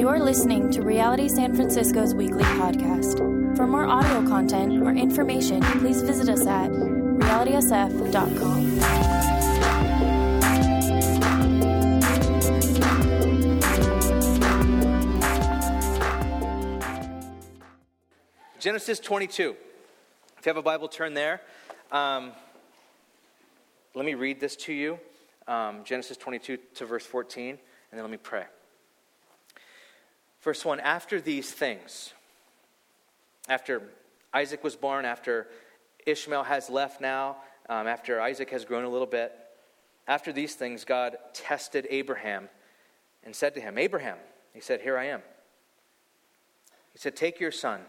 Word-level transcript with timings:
You 0.00 0.08
are 0.08 0.18
listening 0.18 0.70
to 0.70 0.80
Reality 0.80 1.28
San 1.28 1.54
Francisco's 1.54 2.14
weekly 2.14 2.42
podcast. 2.42 3.18
For 3.54 3.66
more 3.66 3.84
audio 3.84 4.26
content 4.26 4.82
or 4.82 4.92
information, 4.92 5.60
please 5.60 6.00
visit 6.00 6.30
us 6.30 6.46
at 6.46 6.70
realitysf.com. 6.70 8.78
Genesis 18.58 19.00
22. 19.00 19.54
If 20.38 20.46
you 20.46 20.48
have 20.48 20.56
a 20.56 20.62
Bible, 20.62 20.88
turn 20.88 21.12
there. 21.12 21.42
Um, 21.92 22.32
let 23.94 24.06
me 24.06 24.14
read 24.14 24.40
this 24.40 24.56
to 24.56 24.72
you 24.72 24.98
um, 25.46 25.84
Genesis 25.84 26.16
22 26.16 26.56
to 26.76 26.86
verse 26.86 27.04
14, 27.04 27.50
and 27.50 27.58
then 27.92 28.00
let 28.00 28.10
me 28.10 28.16
pray. 28.16 28.46
Verse 30.40 30.64
1 30.64 30.80
After 30.80 31.20
these 31.20 31.50
things, 31.52 32.12
after 33.48 33.82
Isaac 34.32 34.64
was 34.64 34.76
born, 34.76 35.04
after 35.04 35.48
Ishmael 36.06 36.44
has 36.44 36.70
left 36.70 37.00
now, 37.00 37.36
um, 37.68 37.86
after 37.86 38.20
Isaac 38.20 38.50
has 38.50 38.64
grown 38.64 38.84
a 38.84 38.88
little 38.88 39.06
bit, 39.06 39.32
after 40.08 40.32
these 40.32 40.54
things, 40.54 40.84
God 40.84 41.16
tested 41.32 41.86
Abraham 41.90 42.48
and 43.24 43.34
said 43.34 43.54
to 43.54 43.60
him, 43.60 43.78
Abraham, 43.78 44.16
he 44.54 44.60
said, 44.60 44.80
Here 44.80 44.96
I 44.96 45.06
am. 45.06 45.22
He 46.92 46.98
said, 46.98 47.16
Take 47.16 47.38
your 47.38 47.52
son, 47.52 47.80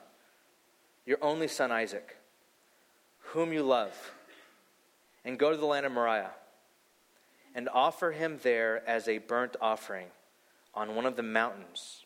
your 1.05 1.17
only 1.21 1.47
son 1.47 1.71
Isaac, 1.71 2.17
whom 3.19 3.53
you 3.53 3.63
love, 3.63 4.11
and 5.25 5.39
go 5.39 5.51
to 5.51 5.57
the 5.57 5.65
land 5.65 5.85
of 5.85 5.91
Moriah 5.91 6.31
and 7.55 7.67
offer 7.69 8.11
him 8.11 8.39
there 8.43 8.87
as 8.87 9.07
a 9.07 9.17
burnt 9.17 9.55
offering 9.61 10.07
on 10.73 10.95
one 10.95 11.05
of 11.05 11.15
the 11.15 11.23
mountains 11.23 12.05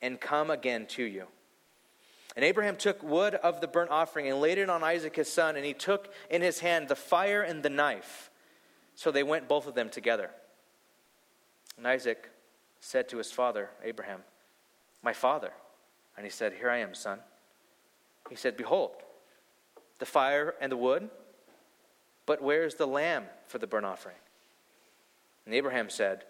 and 0.00 0.20
come 0.20 0.50
again 0.50 0.86
to 0.86 1.02
you. 1.02 1.26
And 2.36 2.44
Abraham 2.44 2.76
took 2.76 3.02
wood 3.02 3.34
of 3.34 3.60
the 3.60 3.66
burnt 3.66 3.90
offering 3.90 4.28
and 4.28 4.40
laid 4.40 4.58
it 4.58 4.70
on 4.70 4.84
Isaac 4.84 5.16
his 5.16 5.32
son, 5.32 5.56
and 5.56 5.64
he 5.64 5.74
took 5.74 6.12
in 6.30 6.40
his 6.40 6.60
hand 6.60 6.88
the 6.88 6.94
fire 6.94 7.42
and 7.42 7.62
the 7.62 7.70
knife. 7.70 8.30
So 8.94 9.10
they 9.10 9.22
went 9.22 9.48
both 9.48 9.66
of 9.66 9.74
them 9.74 9.88
together. 9.88 10.30
And 11.76 11.86
Isaac 11.86 12.30
said 12.80 13.08
to 13.08 13.18
his 13.18 13.32
father, 13.32 13.70
Abraham, 13.82 14.20
My 15.02 15.12
father. 15.12 15.52
And 16.16 16.24
he 16.24 16.30
said, 16.30 16.52
Here 16.52 16.70
I 16.70 16.78
am, 16.78 16.94
son. 16.94 17.20
He 18.30 18.36
said, 18.36 18.56
Behold, 18.56 18.92
the 19.98 20.06
fire 20.06 20.54
and 20.60 20.70
the 20.70 20.76
wood, 20.76 21.08
but 22.26 22.42
where 22.42 22.64
is 22.64 22.74
the 22.74 22.86
lamb 22.86 23.24
for 23.46 23.58
the 23.58 23.66
burnt 23.66 23.86
offering? 23.86 24.16
And 25.46 25.54
Abraham 25.54 25.90
said, 25.90 26.24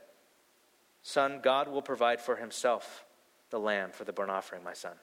Son, 1.03 1.41
God 1.43 1.69
will 1.69 1.83
provide 1.83 2.21
for 2.21 2.37
himself 2.37 3.05
the 3.51 3.61
lamb 3.61 3.91
for 3.93 4.05
the 4.05 4.13
burnt 4.13 4.31
offering, 4.31 4.63
my 4.63 4.75
son. 4.75 4.95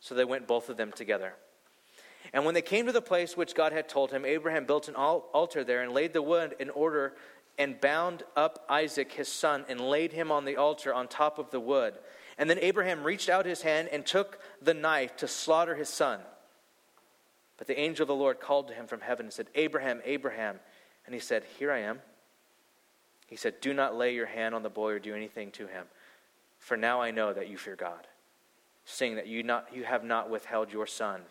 So 0.00 0.14
they 0.14 0.24
went 0.24 0.46
both 0.46 0.68
of 0.68 0.76
them 0.76 0.92
together. 0.92 1.34
And 2.32 2.44
when 2.44 2.54
they 2.54 2.62
came 2.62 2.86
to 2.86 2.92
the 2.92 3.00
place 3.00 3.36
which 3.36 3.54
God 3.54 3.72
had 3.72 3.88
told 3.88 4.10
him, 4.10 4.24
Abraham 4.24 4.64
built 4.64 4.88
an 4.88 4.94
altar 4.94 5.64
there 5.64 5.82
and 5.82 5.92
laid 5.92 6.12
the 6.12 6.22
wood 6.22 6.54
in 6.58 6.70
order 6.70 7.14
and 7.58 7.80
bound 7.80 8.22
up 8.36 8.64
Isaac 8.68 9.12
his 9.12 9.28
son 9.28 9.64
and 9.68 9.80
laid 9.80 10.12
him 10.12 10.30
on 10.30 10.44
the 10.44 10.56
altar 10.56 10.94
on 10.94 11.08
top 11.08 11.38
of 11.38 11.50
the 11.50 11.60
wood. 11.60 11.94
And 12.36 12.48
then 12.48 12.58
Abraham 12.60 13.02
reached 13.02 13.28
out 13.28 13.46
his 13.46 13.62
hand 13.62 13.88
and 13.90 14.06
took 14.06 14.38
the 14.62 14.74
knife 14.74 15.16
to 15.16 15.28
slaughter 15.28 15.74
his 15.74 15.88
son. 15.88 16.20
But 17.56 17.66
the 17.66 17.78
angel 17.78 18.04
of 18.04 18.08
the 18.08 18.14
Lord 18.14 18.38
called 18.38 18.68
to 18.68 18.74
him 18.74 18.86
from 18.86 19.00
heaven 19.00 19.26
and 19.26 19.32
said, 19.32 19.48
Abraham, 19.56 20.00
Abraham. 20.04 20.60
And 21.04 21.14
he 21.14 21.20
said, 21.20 21.42
Here 21.58 21.72
I 21.72 21.80
am. 21.80 21.98
He 23.26 23.34
said, 23.34 23.60
Do 23.60 23.74
not 23.74 23.96
lay 23.96 24.14
your 24.14 24.26
hand 24.26 24.54
on 24.54 24.62
the 24.62 24.70
boy 24.70 24.92
or 24.92 24.98
do 25.00 25.14
anything 25.14 25.50
to 25.52 25.66
him, 25.66 25.86
for 26.68 26.76
now 26.76 27.00
I 27.00 27.12
know 27.12 27.32
that 27.32 27.48
you 27.48 27.56
fear 27.56 27.76
God, 27.76 28.06
seeing 28.84 29.16
that 29.16 29.26
you, 29.26 29.42
not, 29.42 29.68
you 29.74 29.84
have 29.84 30.04
not 30.04 30.28
withheld 30.28 30.70
your 30.70 30.86
son, 30.86 31.22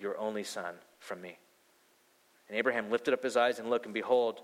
your 0.00 0.18
only 0.18 0.42
son, 0.42 0.74
from 0.98 1.20
me. 1.20 1.38
And 2.48 2.58
Abraham 2.58 2.90
lifted 2.90 3.14
up 3.14 3.22
his 3.22 3.36
eyes 3.36 3.60
and 3.60 3.70
looked, 3.70 3.84
and 3.84 3.94
behold, 3.94 4.40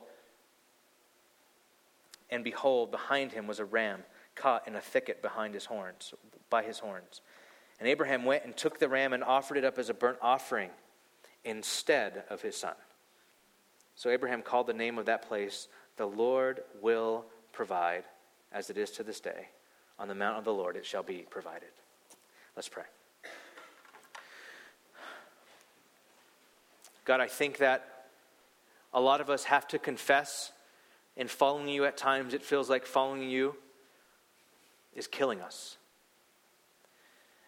and 2.30 2.44
behold, 2.44 2.92
behind 2.92 3.32
him 3.32 3.48
was 3.48 3.58
a 3.58 3.64
ram 3.64 4.04
caught 4.36 4.68
in 4.68 4.76
a 4.76 4.80
thicket 4.80 5.22
behind 5.22 5.54
his 5.54 5.64
horns, 5.64 6.14
by 6.50 6.62
his 6.62 6.78
horns. 6.78 7.20
And 7.80 7.88
Abraham 7.88 8.24
went 8.24 8.44
and 8.44 8.56
took 8.56 8.78
the 8.78 8.88
ram 8.88 9.12
and 9.12 9.24
offered 9.24 9.56
it 9.56 9.64
up 9.64 9.76
as 9.76 9.90
a 9.90 9.94
burnt 9.94 10.18
offering 10.22 10.70
instead 11.44 12.22
of 12.30 12.42
his 12.42 12.56
son. 12.56 12.74
So 13.96 14.08
Abraham 14.08 14.42
called 14.42 14.68
the 14.68 14.72
name 14.72 14.98
of 14.98 15.06
that 15.06 15.26
place 15.26 15.66
the 15.96 16.06
Lord 16.06 16.62
will 16.80 17.24
provide, 17.50 18.04
as 18.52 18.70
it 18.70 18.78
is 18.78 18.92
to 18.92 19.02
this 19.02 19.18
day. 19.18 19.48
On 19.98 20.08
the 20.08 20.14
mount 20.14 20.38
of 20.38 20.44
the 20.44 20.52
Lord 20.52 20.76
it 20.76 20.86
shall 20.86 21.02
be 21.02 21.26
provided. 21.28 21.70
Let's 22.56 22.68
pray. 22.68 22.84
God, 27.04 27.20
I 27.20 27.26
think 27.26 27.58
that 27.58 28.06
a 28.92 29.00
lot 29.00 29.20
of 29.20 29.30
us 29.30 29.44
have 29.44 29.66
to 29.68 29.78
confess 29.78 30.52
in 31.16 31.26
following 31.26 31.68
you 31.68 31.84
at 31.84 31.96
times, 31.96 32.32
it 32.32 32.42
feels 32.42 32.70
like 32.70 32.86
following 32.86 33.28
you 33.28 33.56
is 34.94 35.06
killing 35.06 35.40
us. 35.40 35.76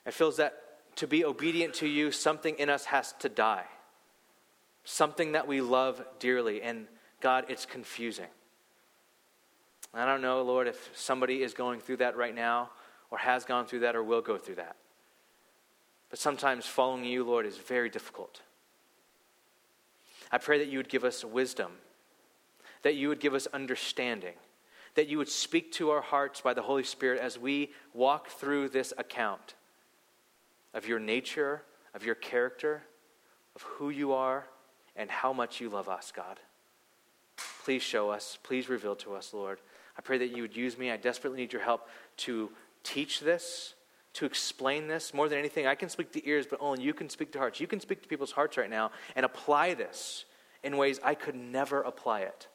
It 0.05 0.15
feels 0.15 0.39
that 0.39 0.55
to 0.97 1.07
be 1.07 1.25
obedient 1.25 1.75
to 1.75 1.87
you, 1.87 2.11
something 2.11 2.57
in 2.59 2.69
us 2.69 2.87
has 2.87 3.13
to 3.21 3.29
die. 3.29 3.67
Something 4.85 5.33
that 5.33 5.47
we 5.47 5.61
love 5.61 6.03
dearly. 6.19 6.63
And 6.63 6.87
God, 7.21 7.45
it's 7.49 7.65
confusing. 7.65 8.27
I 9.93 10.07
don't 10.07 10.23
know, 10.23 10.43
Lord, 10.43 10.69
if 10.69 10.91
somebody 10.95 11.43
is 11.43 11.53
going 11.53 11.81
through 11.81 11.99
that 11.99 12.17
right 12.17 12.35
now, 12.35 12.71
or 13.11 13.19
has 13.19 13.45
gone 13.45 13.67
through 13.67 13.81
that, 13.81 13.97
or 13.97 14.05
will 14.05 14.21
go 14.21 14.39
through 14.39 14.55
that. 14.57 14.77
But 16.11 16.19
sometimes 16.19 16.67
following 16.67 17.05
you, 17.05 17.25
Lord, 17.25 17.45
is 17.45 17.57
very 17.57 17.91
difficult. 17.91 18.43
I 20.31 20.39
pray 20.39 20.59
that 20.59 20.69
you 20.69 20.79
would 20.79 20.89
give 20.89 21.05
us 21.05 21.25
wisdom, 21.25 21.73
that 22.83 22.95
you 22.95 23.09
would 23.09 23.21
give 23.21 23.35
us 23.35 23.49
understanding, 23.53 24.35
that 24.95 25.09
you 25.09 25.19
would 25.19 25.29
speak 25.29 25.73
to 25.73 25.91
our 25.91 26.01
hearts 26.01 26.41
by 26.41 26.55
the 26.55 26.63
Holy 26.63 26.85
Spirit 26.85 27.21
as 27.21 27.39
we 27.39 27.71
walk 27.93 28.29
through 28.29 28.69
this 28.69 28.93
account 28.97 29.55
of 30.73 30.87
your 30.87 31.01
nature, 31.01 31.63
of 31.95 32.05
your 32.05 32.15
character, 32.15 32.83
of 33.57 33.63
who 33.63 33.91
you 33.91 34.13
are, 34.13 34.47
and 34.95 35.11
how 35.11 35.33
much 35.33 35.61
you 35.61 35.69
love 35.69 35.89
us, 35.89 36.13
God. 36.15 36.39
Please 37.65 37.83
show 37.83 38.11
us. 38.11 38.39
Please 38.43 38.69
reveal 38.69 38.97
to 38.97 39.15
us, 39.15 39.33
Lord. 39.33 39.59
I 40.01 40.03
pray 40.03 40.17
that 40.17 40.35
you 40.35 40.41
would 40.41 40.57
use 40.57 40.79
me. 40.79 40.91
I 40.91 40.97
desperately 40.97 41.39
need 41.39 41.53
your 41.53 41.61
help 41.61 41.87
to 42.17 42.51
teach 42.85 43.21
this, 43.21 43.75
to 44.15 44.25
explain 44.25 44.89
this. 44.89 45.13
More 45.13 45.29
than 45.29 45.39
anything, 45.39 45.67
I 45.67 45.75
can 45.75 45.91
speak 45.91 46.11
to 46.13 46.27
ears, 46.27 46.47
but 46.49 46.59
only 46.63 46.83
you 46.83 46.95
can 46.95 47.11
speak 47.11 47.33
to 47.33 47.39
hearts. 47.39 47.61
You 47.61 47.67
can 47.67 47.81
speak 47.81 48.01
to 48.01 48.09
people's 48.09 48.33
hearts 48.33 48.57
right 48.57 48.71
now 48.71 48.93
and 49.15 49.27
apply 49.27 49.75
this 49.75 50.25
in 50.63 50.79
ways 50.79 51.01
I 51.05 51.15
could 51.15 51.35
never 51.35 51.83
apply 51.83 52.21
it. 52.21 52.49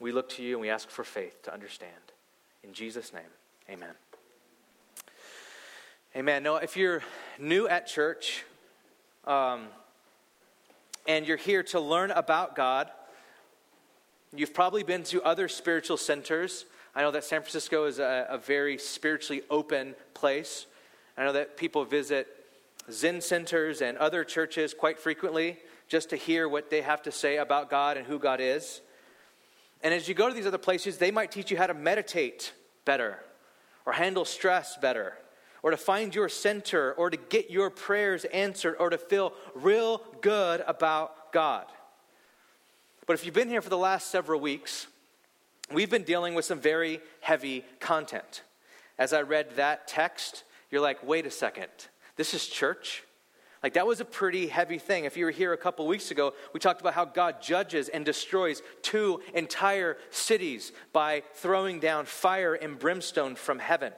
We 0.00 0.12
look 0.12 0.30
to 0.30 0.42
you 0.42 0.54
and 0.54 0.62
we 0.62 0.70
ask 0.70 0.88
for 0.88 1.04
faith 1.04 1.42
to 1.42 1.52
understand. 1.52 1.92
In 2.64 2.72
Jesus' 2.72 3.12
name, 3.12 3.22
amen. 3.68 3.92
Amen. 6.16 6.42
Now, 6.42 6.56
if 6.56 6.74
you're 6.74 7.02
new 7.38 7.68
at 7.68 7.86
church 7.86 8.44
um, 9.26 9.66
and 11.06 11.26
you're 11.26 11.36
here 11.36 11.62
to 11.64 11.80
learn 11.80 12.10
about 12.12 12.56
God, 12.56 12.90
You've 14.34 14.54
probably 14.54 14.82
been 14.82 15.02
to 15.04 15.22
other 15.22 15.46
spiritual 15.46 15.98
centers. 15.98 16.64
I 16.94 17.02
know 17.02 17.10
that 17.10 17.24
San 17.24 17.42
Francisco 17.42 17.84
is 17.84 17.98
a, 17.98 18.26
a 18.30 18.38
very 18.38 18.78
spiritually 18.78 19.42
open 19.50 19.94
place. 20.14 20.64
I 21.18 21.24
know 21.24 21.34
that 21.34 21.58
people 21.58 21.84
visit 21.84 22.26
Zen 22.90 23.20
centers 23.20 23.82
and 23.82 23.98
other 23.98 24.24
churches 24.24 24.72
quite 24.72 24.98
frequently 24.98 25.58
just 25.86 26.08
to 26.10 26.16
hear 26.16 26.48
what 26.48 26.70
they 26.70 26.80
have 26.80 27.02
to 27.02 27.12
say 27.12 27.36
about 27.36 27.68
God 27.68 27.98
and 27.98 28.06
who 28.06 28.18
God 28.18 28.40
is. 28.40 28.80
And 29.82 29.92
as 29.92 30.08
you 30.08 30.14
go 30.14 30.28
to 30.28 30.34
these 30.34 30.46
other 30.46 30.56
places, 30.56 30.96
they 30.96 31.10
might 31.10 31.30
teach 31.30 31.50
you 31.50 31.58
how 31.58 31.66
to 31.66 31.74
meditate 31.74 32.54
better, 32.86 33.18
or 33.84 33.92
handle 33.92 34.24
stress 34.24 34.78
better, 34.78 35.18
or 35.62 35.72
to 35.72 35.76
find 35.76 36.14
your 36.14 36.30
center, 36.30 36.94
or 36.94 37.10
to 37.10 37.18
get 37.18 37.50
your 37.50 37.68
prayers 37.68 38.24
answered, 38.26 38.76
or 38.78 38.88
to 38.88 38.96
feel 38.96 39.34
real 39.54 40.00
good 40.22 40.64
about 40.66 41.32
God. 41.32 41.66
But 43.12 43.18
if 43.18 43.26
you've 43.26 43.34
been 43.34 43.50
here 43.50 43.60
for 43.60 43.68
the 43.68 43.76
last 43.76 44.10
several 44.10 44.40
weeks, 44.40 44.86
we've 45.70 45.90
been 45.90 46.02
dealing 46.02 46.32
with 46.32 46.46
some 46.46 46.58
very 46.58 46.98
heavy 47.20 47.62
content. 47.78 48.40
as 48.98 49.12
I 49.12 49.20
read 49.20 49.56
that 49.56 49.86
text, 49.86 50.44
you're 50.70 50.80
like, 50.80 51.06
wait 51.06 51.26
a 51.26 51.30
second, 51.30 51.68
this 52.16 52.32
is 52.32 52.46
church? 52.46 53.04
Like, 53.62 53.74
that 53.74 53.86
was 53.86 54.00
a 54.00 54.06
pretty 54.06 54.46
heavy 54.46 54.78
thing. 54.78 55.04
If 55.04 55.18
you 55.18 55.26
were 55.26 55.30
here 55.30 55.52
a 55.52 55.58
couple 55.58 55.86
weeks 55.86 56.10
ago, 56.10 56.32
we 56.54 56.58
talked 56.58 56.80
about 56.80 56.94
how 56.94 57.04
God 57.04 57.42
judges 57.42 57.90
and 57.90 58.02
destroys 58.02 58.62
two 58.80 59.20
entire 59.34 59.98
cities 60.08 60.72
by 60.94 61.22
throwing 61.34 61.80
down 61.80 62.06
fire 62.06 62.54
and 62.54 62.78
brimstone 62.78 63.34
from 63.34 63.58
heaven. 63.58 63.92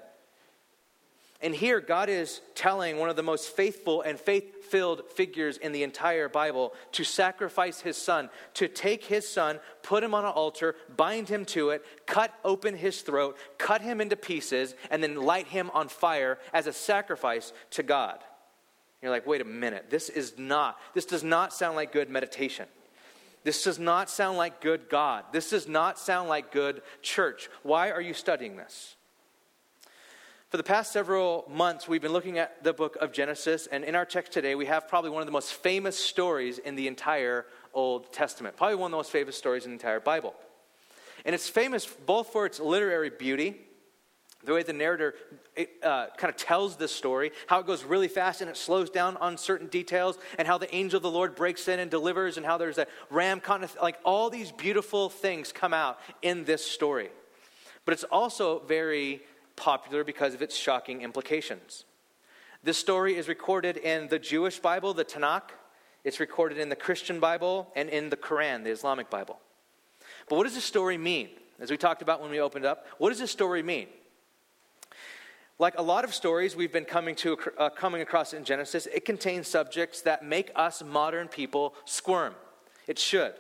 And 1.45 1.55
here, 1.55 1.79
God 1.79 2.09
is 2.09 2.41
telling 2.55 2.97
one 2.97 3.11
of 3.11 3.17
the 3.17 3.23
most 3.23 3.51
faithful 3.51 4.01
and 4.01 4.19
faith 4.19 4.65
filled 4.65 5.03
figures 5.11 5.59
in 5.59 5.73
the 5.73 5.83
entire 5.83 6.27
Bible 6.27 6.73
to 6.93 7.05
sacrifice 7.05 7.83
his 7.83 7.99
son, 7.99 8.31
to 8.55 8.67
take 8.67 9.05
his 9.05 9.29
son, 9.29 9.61
put 9.83 10.03
him 10.03 10.15
on 10.15 10.25
an 10.25 10.31
altar, 10.31 10.75
bind 10.97 11.29
him 11.29 11.45
to 11.45 11.69
it, 11.69 11.85
cut 12.07 12.33
open 12.45 12.75
his 12.75 13.03
throat, 13.03 13.37
cut 13.59 13.83
him 13.83 14.01
into 14.01 14.17
pieces, 14.17 14.75
and 14.91 15.03
then 15.03 15.17
light 15.17 15.47
him 15.47 15.71
on 15.75 15.89
fire 15.89 16.39
as 16.55 16.67
a 16.67 16.73
sacrifice 16.73 17.53
to 17.73 17.83
God. 17.83 18.21
You're 19.03 19.11
like, 19.11 19.27
wait 19.27 19.43
a 19.43 19.45
minute, 19.45 19.91
this 19.91 20.09
is 20.09 20.39
not, 20.39 20.79
this 20.95 21.05
does 21.05 21.23
not 21.23 21.53
sound 21.53 21.77
like 21.77 21.93
good 21.93 22.09
meditation. 22.09 22.67
This 23.43 23.63
does 23.63 23.79
not 23.79 24.09
sound 24.09 24.39
like 24.39 24.63
good 24.63 24.89
God. 24.89 25.25
This 25.31 25.51
does 25.51 25.69
not 25.69 25.99
sound 25.99 26.31
like 26.31 26.53
good 26.53 26.81
church. 27.03 27.51
Why 27.63 27.91
are 27.91 28.01
you 28.01 28.15
studying 28.15 28.57
this? 28.57 28.97
For 30.55 30.59
the 30.59 30.63
past 30.63 30.93
several 30.93 31.45
months, 31.51 31.89
we've 31.89 32.01
been 32.01 32.13
looking 32.13 32.39
at 32.39 32.63
the 32.63 32.73
book 32.73 32.97
of 33.01 33.11
Genesis, 33.11 33.67
and 33.67 33.83
in 33.83 33.97
our 33.97 34.05
text 34.05 34.31
today, 34.31 34.55
we 34.55 34.67
have 34.67 34.87
probably 34.87 35.11
one 35.11 35.21
of 35.21 35.27
the 35.27 35.33
most 35.33 35.53
famous 35.53 35.99
stories 35.99 36.59
in 36.59 36.77
the 36.77 36.87
entire 36.87 37.47
Old 37.73 38.13
Testament. 38.13 38.57
Probably 38.57 38.77
one 38.77 38.87
of 38.87 38.91
the 38.93 38.99
most 38.99 39.11
famous 39.11 39.37
stories 39.37 39.65
in 39.65 39.73
the 39.73 39.75
entire 39.75 39.99
Bible. 39.99 40.33
And 41.25 41.35
it's 41.35 41.49
famous 41.49 41.87
both 41.87 42.29
for 42.29 42.47
its 42.47 42.61
literary 42.61 43.11
beauty, 43.11 43.57
the 44.45 44.55
way 44.55 44.63
the 44.63 44.73
narrator 44.73 45.17
uh, 45.83 46.07
kind 46.17 46.33
of 46.33 46.37
tells 46.37 46.77
this 46.77 46.93
story, 46.93 47.33
how 47.49 47.59
it 47.59 47.67
goes 47.67 47.83
really 47.83 48.07
fast 48.07 48.41
and 48.41 48.49
it 48.49 48.57
slows 48.57 48.91
down 48.91 49.17
on 49.17 49.37
certain 49.37 49.67
details, 49.67 50.19
and 50.39 50.47
how 50.47 50.57
the 50.57 50.73
angel 50.73 50.99
of 50.99 51.03
the 51.03 51.11
Lord 51.11 51.35
breaks 51.35 51.67
in 51.67 51.81
and 51.81 51.91
delivers, 51.91 52.37
and 52.37 52.47
how 52.47 52.59
there's 52.59 52.79
a 52.79 52.87
ram, 53.11 53.43
like 53.83 53.99
all 54.05 54.31
these 54.31 54.53
beautiful 54.53 55.09
things 55.09 55.51
come 55.51 55.75
out 55.75 55.99
in 56.23 56.45
this 56.45 56.65
story. 56.65 57.11
But 57.85 57.95
it's 57.95 58.05
also 58.05 58.61
very 58.61 59.21
popular 59.57 60.05
because 60.05 60.35
of 60.35 60.43
its 60.43 60.57
shocking 60.57 61.03
implications. 61.03 61.85
This 62.63 62.79
story 62.79 63.17
is 63.17 63.29
recorded 63.29 63.77
in 63.77 64.09
the 64.09 64.19
Jewish 64.19 64.59
Bible, 64.59 64.95
the 64.95 65.05
Tanakh. 65.05 65.51
It's 66.03 66.21
recorded 66.21 66.59
in 66.59 66.69
the 66.69 66.77
Christian 66.77 67.21
Bible 67.21 67.71
and 67.77 67.89
in 67.89 68.11
the 68.11 68.17
Quran, 68.17 68.65
the 68.65 68.71
Islamic 68.71 69.11
Bible. 69.11 69.39
But 70.29 70.37
what 70.37 70.45
does 70.45 70.55
this 70.55 70.65
story 70.65 70.99
mean? 70.99 71.29
As 71.61 71.71
we 71.71 71.77
talked 71.77 72.03
about 72.03 72.21
when 72.21 72.31
we 72.31 72.41
opened 72.41 72.65
up, 72.65 72.87
what 72.99 73.11
does 73.11 73.19
this 73.19 73.31
story 73.31 73.63
mean? 73.63 73.87
Like 75.59 75.79
a 75.79 75.83
lot 75.83 76.05
of 76.05 76.15
stories 76.15 76.57
we've 76.57 76.73
been 76.73 76.85
coming, 76.85 77.15
to, 77.17 77.39
uh, 77.59 77.71
coming 77.71 78.03
across 78.03 78.33
in 78.33 78.45
Genesis, 78.45 78.87
it 78.87 79.05
contains 79.05 79.47
subjects 79.47 80.01
that 80.01 80.25
make 80.25 80.51
us 80.57 80.83
modern 80.83 81.29
people 81.29 81.75
squirm. 81.85 82.35
It 82.89 82.99
should. 82.99 83.35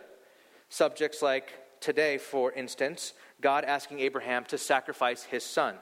Subjects 0.68 1.22
like 1.22 1.80
today, 1.80 2.18
for 2.18 2.52
instance, 2.52 3.14
God 3.40 3.64
asking 3.64 4.00
Abraham 4.00 4.44
to 4.46 4.58
sacrifice 4.58 5.24
his 5.24 5.42
son. 5.42 5.74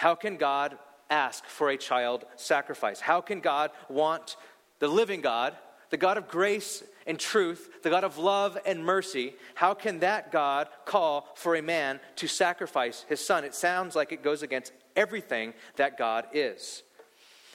How 0.00 0.14
can 0.14 0.38
God 0.38 0.78
ask 1.10 1.44
for 1.44 1.68
a 1.68 1.76
child 1.76 2.24
sacrifice? 2.36 3.00
How 3.00 3.20
can 3.20 3.40
God 3.40 3.70
want 3.90 4.36
the 4.78 4.88
living 4.88 5.20
God, 5.20 5.54
the 5.90 5.98
God 5.98 6.16
of 6.16 6.26
grace 6.26 6.82
and 7.06 7.20
truth, 7.20 7.68
the 7.82 7.90
God 7.90 8.02
of 8.02 8.16
love 8.16 8.56
and 8.64 8.82
mercy, 8.82 9.34
how 9.54 9.74
can 9.74 10.00
that 10.00 10.32
God 10.32 10.68
call 10.86 11.28
for 11.34 11.54
a 11.54 11.60
man 11.60 12.00
to 12.16 12.26
sacrifice 12.26 13.04
his 13.10 13.22
son? 13.22 13.44
It 13.44 13.54
sounds 13.54 13.94
like 13.94 14.10
it 14.10 14.22
goes 14.22 14.42
against 14.42 14.72
everything 14.96 15.52
that 15.76 15.98
God 15.98 16.24
is. 16.32 16.82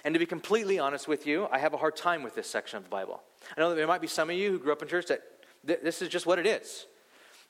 And 0.03 0.13
to 0.13 0.19
be 0.19 0.27
completely 0.27 0.77
honest 0.77 1.07
with 1.07 1.25
you, 1.25 1.47
I 1.51 1.57
have 1.57 1.73
a 1.73 1.77
hard 1.77 1.95
time 1.95 2.21
with 2.21 2.35
this 2.35 2.47
section 2.47 2.77
of 2.77 2.83
the 2.83 2.91
Bible. 2.91 3.23
I 3.57 3.59
know 3.59 3.69
that 3.69 3.75
there 3.75 3.87
might 3.87 4.01
be 4.01 4.07
some 4.07 4.29
of 4.29 4.35
you 4.35 4.51
who 4.51 4.59
grew 4.59 4.71
up 4.71 4.83
in 4.83 4.87
church 4.87 5.07
that 5.07 5.23
th- 5.65 5.79
this 5.81 5.99
is 6.03 6.09
just 6.09 6.27
what 6.27 6.37
it 6.37 6.45
is. 6.45 6.85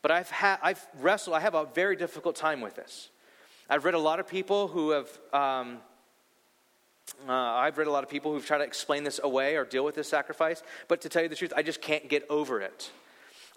But 0.01 0.12
I've, 0.12 0.31
ha- 0.31 0.59
I've 0.63 0.88
wrestled, 1.01 1.36
I 1.36 1.42
have 1.42 1.53
a 1.53 1.65
very 1.65 1.97
difficult 1.97 2.38
time 2.38 2.62
with 2.62 2.77
this. 2.77 3.09
I've 3.69 3.85
read 3.85 3.95
a 3.95 4.00
lot 4.00 4.19
of 4.19 4.27
people 4.27 4.67
who 4.67 4.91
have, 4.91 5.09
um, 5.33 5.77
uh, 7.27 7.31
I've 7.31 7.77
read 7.77 7.88
a 7.88 7.91
lot 7.91 8.03
of 8.03 8.09
people 8.09 8.31
who've 8.31 8.45
tried 8.45 8.59
to 8.59 8.63
explain 8.63 9.03
this 9.03 9.19
away 9.23 9.56
or 9.56 9.65
deal 9.65 9.83
with 9.83 9.95
this 9.95 10.07
sacrifice, 10.07 10.62
but 10.88 11.01
to 11.01 11.09
tell 11.09 11.23
you 11.23 11.29
the 11.29 11.35
truth, 11.35 11.53
I 11.56 11.63
just 11.63 11.81
can't 11.81 12.07
get 12.07 12.25
over 12.29 12.62
it. 12.62 12.91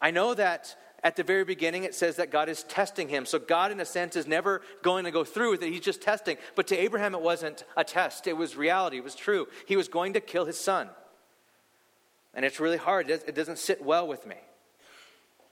I 0.00 0.10
know 0.10 0.32
that 0.34 0.76
at 1.05 1.16
the 1.16 1.22
very 1.22 1.44
beginning 1.44 1.84
it 1.84 1.94
says 1.94 2.16
that 2.16 2.31
God 2.31 2.49
is 2.49 2.62
testing 2.64 3.08
him. 3.08 3.26
So 3.26 3.38
God, 3.38 3.70
in 3.70 3.81
a 3.81 3.84
sense, 3.84 4.16
is 4.16 4.26
never 4.26 4.62
going 4.82 5.05
to 5.05 5.10
go 5.10 5.25
through 5.25 5.52
with 5.52 5.62
it. 5.62 5.70
He's 5.70 5.81
just 5.81 6.00
testing. 6.00 6.38
But 6.54 6.66
to 6.69 6.76
Abraham, 6.76 7.14
it 7.14 7.20
wasn't 7.20 7.64
a 7.76 7.84
test, 7.84 8.26
it 8.26 8.37
was 8.37 8.56
reality, 8.56 8.99
it 8.99 9.04
was 9.04 9.14
true. 9.14 9.46
He 9.66 9.76
was 9.76 9.88
going 9.88 10.14
to 10.14 10.20
kill 10.20 10.46
his 10.46 10.58
son. 10.58 10.88
And 12.32 12.44
it's 12.44 12.61
really 12.61 12.76
hard, 12.76 13.11
it 13.11 13.34
doesn't 13.34 13.58
sit 13.58 13.84
well 13.84 14.06
with 14.06 14.26
me. 14.26 14.37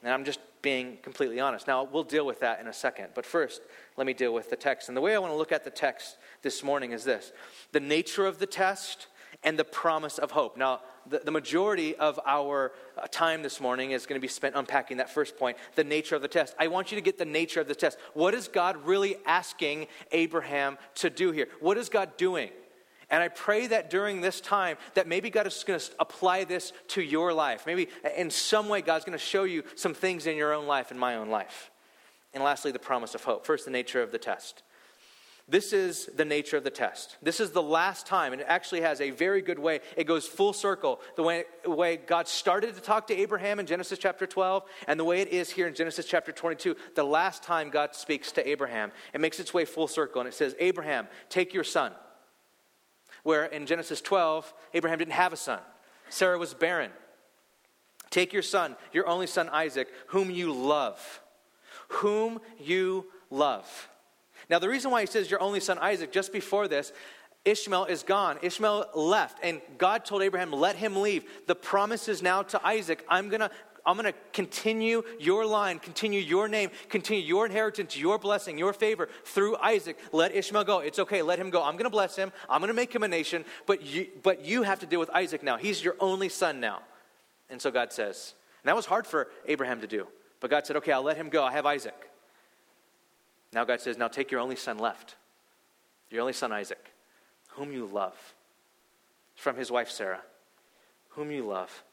And 0.07 0.15
I'm 0.15 0.25
just 0.25 0.39
being 0.63 0.99
completely 1.03 1.41
honest. 1.41 1.67
Now, 1.67 1.83
we'll 1.83 2.05
deal 2.05 2.25
with 2.25 2.39
that 2.39 2.61
in 2.61 2.69
a 2.69 2.73
second. 2.73 3.09
But 3.13 3.27
first, 3.27 3.61
let 3.97 4.07
me 4.07 4.15
deal 4.15 4.33
with 4.33 4.51
the 4.51 4.55
text. 4.55 4.87
And 4.87 4.97
the 4.97 5.01
way 5.01 5.17
I 5.17 5.19
want 5.19 5.33
to 5.33 5.37
look 5.37 5.51
at 5.51 5.65
the 5.65 5.71
text 5.71 6.17
this 6.43 6.63
morning 6.63 6.93
is 6.93 7.03
this 7.03 7.33
the 7.73 7.81
nature 7.81 8.25
of 8.25 8.39
the 8.39 8.47
test 8.47 9.09
and 9.43 9.59
the 9.59 9.65
promise 9.65 10.19
of 10.19 10.31
hope. 10.31 10.57
Now, 10.57 10.83
the, 11.11 11.19
the 11.25 11.33
majority 11.33 11.97
of 11.97 12.21
our 12.25 12.71
uh, 12.97 13.09
time 13.11 13.43
this 13.43 13.61
morning 13.61 13.91
is 13.91 14.07
going 14.07 14.17
to 14.17 14.25
be 14.25 14.29
spent 14.29 14.55
unpacking 14.55 14.99
that 14.99 15.11
first 15.11 15.37
point 15.37 15.57
the 15.75 15.83
nature 15.83 16.15
of 16.15 16.23
the 16.23 16.29
test. 16.29 16.55
I 16.57 16.69
want 16.69 16.93
you 16.93 16.95
to 16.95 17.03
get 17.03 17.19
the 17.19 17.25
nature 17.25 17.61
of 17.61 17.67
the 17.67 17.75
test. 17.75 17.99
What 18.15 18.33
is 18.33 18.47
God 18.47 18.77
really 18.87 19.17
asking 19.27 19.89
Abraham 20.13 20.79
to 20.97 21.11
do 21.11 21.33
here? 21.33 21.49
What 21.59 21.79
is 21.79 21.89
God 21.89 22.17
doing? 22.17 22.51
And 23.09 23.23
I 23.23 23.29
pray 23.29 23.69
that 23.69 23.89
during 23.89 24.21
this 24.21 24.41
time, 24.41 24.77
that 24.95 25.07
maybe 25.07 25.31
God 25.31 25.47
is 25.47 25.63
going 25.65 25.79
to 25.79 25.91
apply 26.01 26.45
this 26.45 26.73
to 26.89 27.03
your 27.03 27.33
life. 27.33 27.65
Maybe 27.65 27.89
in 28.17 28.31
some 28.31 28.69
way, 28.69 28.83
God's 28.83 29.05
going 29.05 29.17
to 29.17 29.25
show 29.25 29.45
you 29.45 29.63
some 29.77 29.95
things 29.95 30.27
in 30.27 30.37
your 30.37 30.53
own 30.53 30.67
life 30.67 30.91
and 30.91 30.99
my 30.99 31.15
own 31.15 31.29
life. 31.29 31.71
And 32.35 32.43
lastly, 32.43 32.73
the 32.73 32.79
promise 32.79 33.15
of 33.15 33.23
hope. 33.23 33.47
First, 33.47 33.65
the 33.65 33.71
nature 33.71 34.03
of 34.03 34.11
the 34.11 34.19
test. 34.19 34.63
This 35.49 35.73
is 35.73 36.07
the 36.17 36.25
nature 36.25 36.57
of 36.57 36.65
the 36.65 36.71
test. 36.71 37.17
This 37.23 37.39
is 37.39 37.53
the 37.53 37.63
last 37.63 38.05
time, 38.05 38.33
and 38.33 38.43
it 38.43 38.47
actually 38.49 38.81
has 38.81 39.01
a 39.01 39.11
very 39.11 39.41
good 39.41 39.61
way. 39.61 39.79
It 39.97 40.05
goes 40.05 40.27
full 40.27 40.53
circle. 40.53 41.01
The 41.15 41.23
way, 41.23 41.45
the 41.63 41.71
way 41.71 41.99
God 41.99 42.27
started 42.27 42.75
to 42.75 42.81
talk 42.81 43.07
to 43.07 43.15
Abraham 43.15 43.61
in 43.61 43.67
Genesis 43.67 44.01
chapter 44.01 44.27
12, 44.27 44.65
and 44.89 44.99
the 44.99 45.05
way 45.05 45.21
it 45.21 45.29
is 45.29 45.49
here 45.49 45.69
in 45.69 45.75
Genesis 45.75 46.07
chapter 46.07 46.33
22, 46.33 46.75
the 46.97 47.05
last 47.05 47.45
time 47.45 47.71
God 47.71 47.95
speaks 47.95 48.33
to 48.33 48.49
Abraham. 48.49 48.91
It 49.15 49.21
makes 49.21 49.39
its 49.39 49.55
way 49.55 49.65
full 49.65 49.87
circle, 49.87 50.21
and 50.21 50.27
it 50.27 50.35
says, 50.35 50.57
Abraham, 50.59 51.07
take 51.29 51.55
your 51.55 51.63
son 51.63 51.93
where 53.27 53.47
in 53.47 53.67
Genesis 53.67 54.01
12, 54.01 54.55
Abraham 54.73 55.01
didn't 55.01 55.15
have 55.15 55.33
a 55.33 55.37
son, 55.37 55.59
Sarah 56.09 56.39
was 56.39 56.55
barren. 56.55 56.93
Take 58.09 58.33
your 58.33 58.43
son, 58.43 58.77
your 58.93 59.09
only 59.09 59.27
son 59.27 59.49
Isaac, 59.49 59.89
whom 60.07 60.31
you 60.31 60.53
love. 60.53 61.21
Whom 61.89 62.41
you 62.61 63.07
love. 63.29 63.89
Now, 64.49 64.61
the 64.61 64.69
reason 64.69 64.93
why 64.93 65.01
he 65.01 65.09
says 65.09 65.29
your 65.29 65.43
only 65.43 65.59
son 65.59 65.77
Isaac, 65.79 66.13
just 66.13 66.33
before 66.33 66.69
this, 66.69 66.93
Ishmael 67.45 67.87
is 67.87 68.05
gone. 68.05 68.39
Ishmael 68.43 68.91
left, 68.95 69.41
and 69.43 69.61
God 69.77 70.05
told 70.05 70.23
Abraham, 70.23 70.53
Let 70.53 70.77
him 70.77 70.95
leave. 70.95 71.25
The 71.49 71.57
promise 71.57 72.09
is 72.09 72.23
now 72.23 72.43
to 72.45 72.65
Isaac 72.65 73.05
I'm 73.09 73.29
going 73.29 73.41
to 73.41 73.51
I'm 73.87 73.97
going 73.97 74.13
to 74.13 74.19
continue 74.33 75.05
your 75.21 75.47
line, 75.47 75.79
continue 75.79 76.21
your 76.21 76.49
name, 76.49 76.71
continue 76.89 77.23
your 77.23 77.47
inheritance, 77.47 77.97
your 77.97 78.19
blessing, 78.19 78.59
your 78.59 78.73
favor 78.73 79.09
through 79.25 79.57
Isaac. 79.59 79.97
Let 80.11 80.35
Ishmael 80.35 80.65
go. 80.65 80.81
It's 80.81 80.99
okay. 80.99 81.23
Let 81.23 81.39
him 81.39 81.51
go. 81.51 81.63
I'm 81.63 81.75
going 81.75 81.85
to 81.85 81.91
bless 81.91 82.17
him. 82.17 82.33
I'm 82.51 82.61
going 82.61 82.69
to 82.69 82.75
make 82.75 82.93
him 82.93 83.05
a 83.05 83.09
nation. 83.09 83.45
But 83.65 83.83
you, 83.83 84.09
but 84.25 84.45
you 84.45 84.65
have 84.65 84.81
to 84.81 84.87
deal 84.87 84.99
with 84.99 85.11
Isaac 85.11 85.45
now. 85.45 85.57
He's 85.57 85.85
your 85.85 85.95
only 86.01 86.29
son 86.29 86.59
now. 86.59 86.81
And 87.49 87.63
so 87.63 87.71
God 87.71 87.93
says, 87.93 88.35
and 88.65 88.69
that 88.69 88.75
was 88.75 88.87
hard 88.87 89.07
for 89.07 89.29
Abraham 89.47 89.81
to 89.81 89.87
do. 89.87 90.09
But 90.41 90.51
God 90.51 90.67
said, 90.67 90.75
okay, 90.79 90.91
I'll 90.91 91.05
let 91.05 91.17
him 91.17 91.29
go. 91.29 91.45
I 91.45 91.53
have 91.53 91.65
Isaac. 91.65 92.11
Now 93.53 93.65
God 93.65 93.81
says, 93.81 93.97
now 93.97 94.09
take 94.09 94.33
your 94.33 94.41
only 94.41 94.57
son 94.57 94.79
left, 94.79 95.15
your 96.11 96.23
only 96.23 96.33
son 96.33 96.51
Isaac, 96.51 96.91
whom 97.51 97.73
you 97.73 97.87
love, 97.87 98.17
from 99.37 99.57
his 99.57 99.71
wife 99.71 99.91
Sarah, 99.91 100.23
whom 101.11 101.31
you 101.31 101.47
love, 101.47 101.85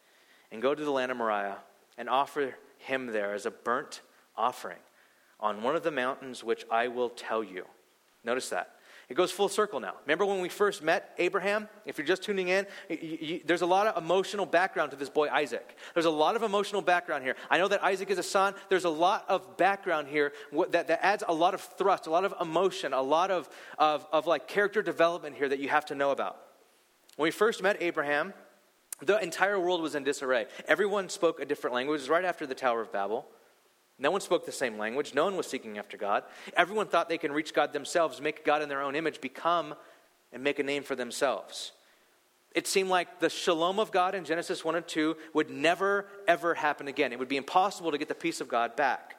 and 0.51 0.59
go 0.59 0.73
to 0.73 0.83
the 0.83 0.91
land 0.91 1.12
of 1.12 1.17
Moriah 1.17 1.57
and 1.97 2.09
offer 2.09 2.55
him 2.77 3.07
there 3.07 3.33
as 3.33 3.45
a 3.45 3.51
burnt 3.51 4.01
offering 4.35 4.79
on 5.39 5.62
one 5.62 5.75
of 5.75 5.83
the 5.83 5.91
mountains 5.91 6.43
which 6.43 6.65
I 6.71 6.88
will 6.88 7.09
tell 7.09 7.43
you. 7.43 7.65
Notice 8.23 8.50
that. 8.50 8.75
It 9.09 9.15
goes 9.15 9.31
full 9.31 9.50
circle 9.50 9.81
now. 9.81 9.95
Remember 10.05 10.25
when 10.25 10.39
we 10.39 10.47
first 10.47 10.81
met 10.81 11.13
Abraham? 11.17 11.67
If 11.85 11.97
you're 11.97 12.07
just 12.07 12.23
tuning 12.23 12.47
in, 12.47 12.65
you, 12.89 12.97
you, 13.01 13.41
there's 13.45 13.62
a 13.62 13.65
lot 13.65 13.85
of 13.85 14.01
emotional 14.01 14.45
background 14.45 14.91
to 14.91 14.97
this 14.97 15.09
boy 15.09 15.27
Isaac. 15.27 15.77
There's 15.93 16.05
a 16.05 16.09
lot 16.09 16.38
of 16.38 16.43
emotional 16.43 16.81
background 16.81 17.23
here. 17.23 17.35
I 17.50 17.57
know 17.57 17.67
that 17.67 17.83
Isaac 17.83 18.09
is 18.09 18.17
a 18.17 18.23
son. 18.23 18.55
There's 18.69 18.85
a 18.85 18.89
lot 18.89 19.25
of 19.27 19.57
background 19.57 20.07
here 20.07 20.31
that, 20.69 20.88
that 20.88 21.05
adds 21.05 21.23
a 21.27 21.33
lot 21.33 21.53
of 21.53 21.62
thrust, 21.62 22.07
a 22.07 22.12
lot 22.12 22.23
of 22.23 22.33
emotion, 22.39 22.93
a 22.93 23.01
lot 23.01 23.29
of, 23.29 23.50
of, 23.77 24.05
of 24.12 24.25
like 24.25 24.47
character 24.47 24.81
development 24.81 25.35
here 25.35 25.50
that 25.50 25.59
you 25.59 25.67
have 25.67 25.85
to 25.88 25.95
know 25.95 26.12
about. 26.12 26.38
When 27.17 27.27
we 27.27 27.31
first 27.31 27.62
met 27.62 27.77
Abraham, 27.81 28.33
the 29.01 29.21
entire 29.21 29.59
world 29.59 29.81
was 29.81 29.95
in 29.95 30.03
disarray. 30.03 30.45
Everyone 30.67 31.09
spoke 31.09 31.39
a 31.39 31.45
different 31.45 31.73
language. 31.73 32.07
Right 32.07 32.25
after 32.25 32.45
the 32.45 32.55
Tower 32.55 32.81
of 32.81 32.91
Babel. 32.91 33.25
No 34.00 34.12
one 34.12 34.21
spoke 34.21 34.45
the 34.45 34.51
same 34.51 34.77
language. 34.77 35.13
No 35.13 35.25
one 35.25 35.38
was 35.38 35.47
seeking 35.47 35.77
after 35.77 35.97
God. 35.97 36.23
Everyone 36.57 36.88
thought 36.88 37.09
they 37.09 37.17
can 37.17 37.31
reach 37.31 37.53
God 37.53 37.73
themselves, 37.73 38.19
make 38.19 38.43
God 38.43 38.62
in 38.62 38.69
their 38.69 38.81
own 38.81 38.95
image, 38.95 39.21
become 39.21 39.75
and 40.31 40.43
make 40.43 40.59
a 40.59 40.63
name 40.63 40.83
for 40.83 40.95
themselves. 40.95 41.73
It 42.55 42.67
seemed 42.67 42.89
like 42.89 43.19
the 43.19 43.29
shalom 43.29 43.79
of 43.79 43.91
God 43.91 44.15
in 44.15 44.25
Genesis 44.25 44.63
1 44.63 44.75
and 44.75 44.88
2 44.88 45.15
would 45.33 45.50
never, 45.50 46.07
ever 46.27 46.53
happen 46.53 46.88
again. 46.88 47.12
It 47.12 47.19
would 47.19 47.29
be 47.29 47.38
impossible 47.38 47.91
to 47.91 47.97
get 47.97 48.07
the 48.07 48.15
peace 48.15 48.41
of 48.41 48.47
God 48.47 48.75
back. 48.75 49.15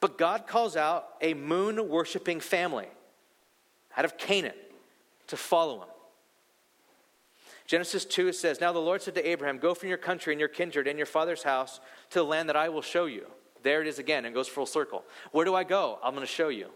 But 0.00 0.18
God 0.18 0.46
calls 0.46 0.76
out 0.76 1.08
a 1.20 1.34
moon 1.34 1.88
worshiping 1.88 2.40
family 2.40 2.88
out 3.96 4.04
of 4.04 4.18
Canaan 4.18 4.54
to 5.28 5.36
follow 5.36 5.82
him. 5.82 5.88
Genesis 7.66 8.04
2 8.04 8.32
says, 8.32 8.60
Now 8.60 8.72
the 8.72 8.78
Lord 8.78 9.02
said 9.02 9.14
to 9.14 9.28
Abraham, 9.28 9.58
Go 9.58 9.74
from 9.74 9.88
your 9.88 9.98
country 9.98 10.32
and 10.32 10.40
your 10.40 10.48
kindred 10.48 10.86
and 10.86 10.98
your 10.98 11.06
father's 11.06 11.42
house 11.42 11.80
to 12.10 12.18
the 12.18 12.24
land 12.24 12.48
that 12.48 12.56
I 12.56 12.68
will 12.68 12.82
show 12.82 13.06
you. 13.06 13.26
There 13.62 13.80
it 13.80 13.88
is 13.88 13.98
again, 13.98 14.26
and 14.26 14.34
goes 14.34 14.48
full 14.48 14.66
circle. 14.66 15.04
Where 15.32 15.46
do 15.46 15.54
I 15.54 15.64
go? 15.64 15.98
I'm 16.02 16.14
going 16.14 16.26
to 16.26 16.32
show 16.32 16.48
you. 16.48 16.68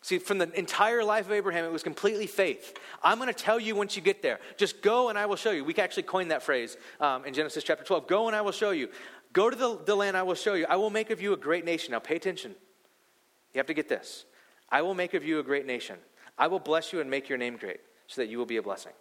See, 0.00 0.18
from 0.18 0.38
the 0.38 0.52
entire 0.58 1.04
life 1.04 1.26
of 1.26 1.32
Abraham, 1.32 1.64
it 1.64 1.70
was 1.70 1.84
completely 1.84 2.26
faith. 2.26 2.76
I'm 3.02 3.18
going 3.18 3.28
to 3.28 3.34
tell 3.34 3.60
you 3.60 3.76
once 3.76 3.94
you 3.94 4.02
get 4.02 4.20
there. 4.20 4.40
Just 4.56 4.82
go 4.82 5.08
and 5.08 5.18
I 5.18 5.26
will 5.26 5.36
show 5.36 5.52
you. 5.52 5.64
We 5.64 5.74
actually 5.76 6.02
coined 6.04 6.32
that 6.32 6.42
phrase 6.42 6.76
um, 7.00 7.24
in 7.24 7.34
Genesis 7.34 7.62
chapter 7.62 7.84
12. 7.84 8.08
Go 8.08 8.26
and 8.26 8.34
I 8.34 8.40
will 8.40 8.52
show 8.52 8.70
you. 8.72 8.88
Go 9.32 9.48
to 9.48 9.56
the, 9.56 9.78
the 9.84 9.94
land 9.94 10.16
I 10.16 10.24
will 10.24 10.34
show 10.34 10.54
you. 10.54 10.66
I 10.68 10.76
will 10.76 10.90
make 10.90 11.10
of 11.10 11.22
you 11.22 11.32
a 11.32 11.36
great 11.36 11.64
nation. 11.64 11.92
Now 11.92 12.00
pay 12.00 12.16
attention. 12.16 12.54
You 13.54 13.58
have 13.58 13.66
to 13.66 13.74
get 13.74 13.88
this. 13.88 14.24
I 14.68 14.82
will 14.82 14.94
make 14.94 15.14
of 15.14 15.24
you 15.24 15.38
a 15.38 15.42
great 15.42 15.66
nation. 15.66 15.98
I 16.36 16.48
will 16.48 16.58
bless 16.58 16.92
you 16.92 17.00
and 17.00 17.08
make 17.08 17.28
your 17.28 17.38
name 17.38 17.56
great 17.56 17.80
so 18.08 18.22
that 18.22 18.28
you 18.28 18.38
will 18.38 18.46
be 18.46 18.56
a 18.56 18.62
blessing. 18.62 18.92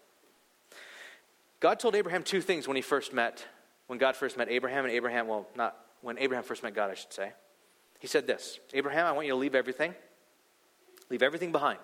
God 1.61 1.79
told 1.79 1.95
Abraham 1.95 2.23
two 2.23 2.41
things 2.41 2.67
when 2.67 2.75
he 2.75 2.81
first 2.81 3.13
met, 3.13 3.45
when 3.87 3.99
God 3.99 4.15
first 4.15 4.35
met 4.35 4.49
Abraham, 4.49 4.83
and 4.83 4.93
Abraham, 4.93 5.27
well, 5.27 5.47
not 5.55 5.77
when 6.01 6.17
Abraham 6.17 6.43
first 6.43 6.63
met 6.63 6.73
God, 6.73 6.89
I 6.91 6.95
should 6.95 7.13
say. 7.13 7.31
He 7.99 8.07
said 8.07 8.27
this 8.27 8.59
Abraham, 8.73 9.05
I 9.05 9.11
want 9.13 9.27
you 9.27 9.33
to 9.33 9.37
leave 9.37 9.55
everything, 9.55 9.93
leave 11.09 11.23
everything 11.23 11.51
behind. 11.51 11.79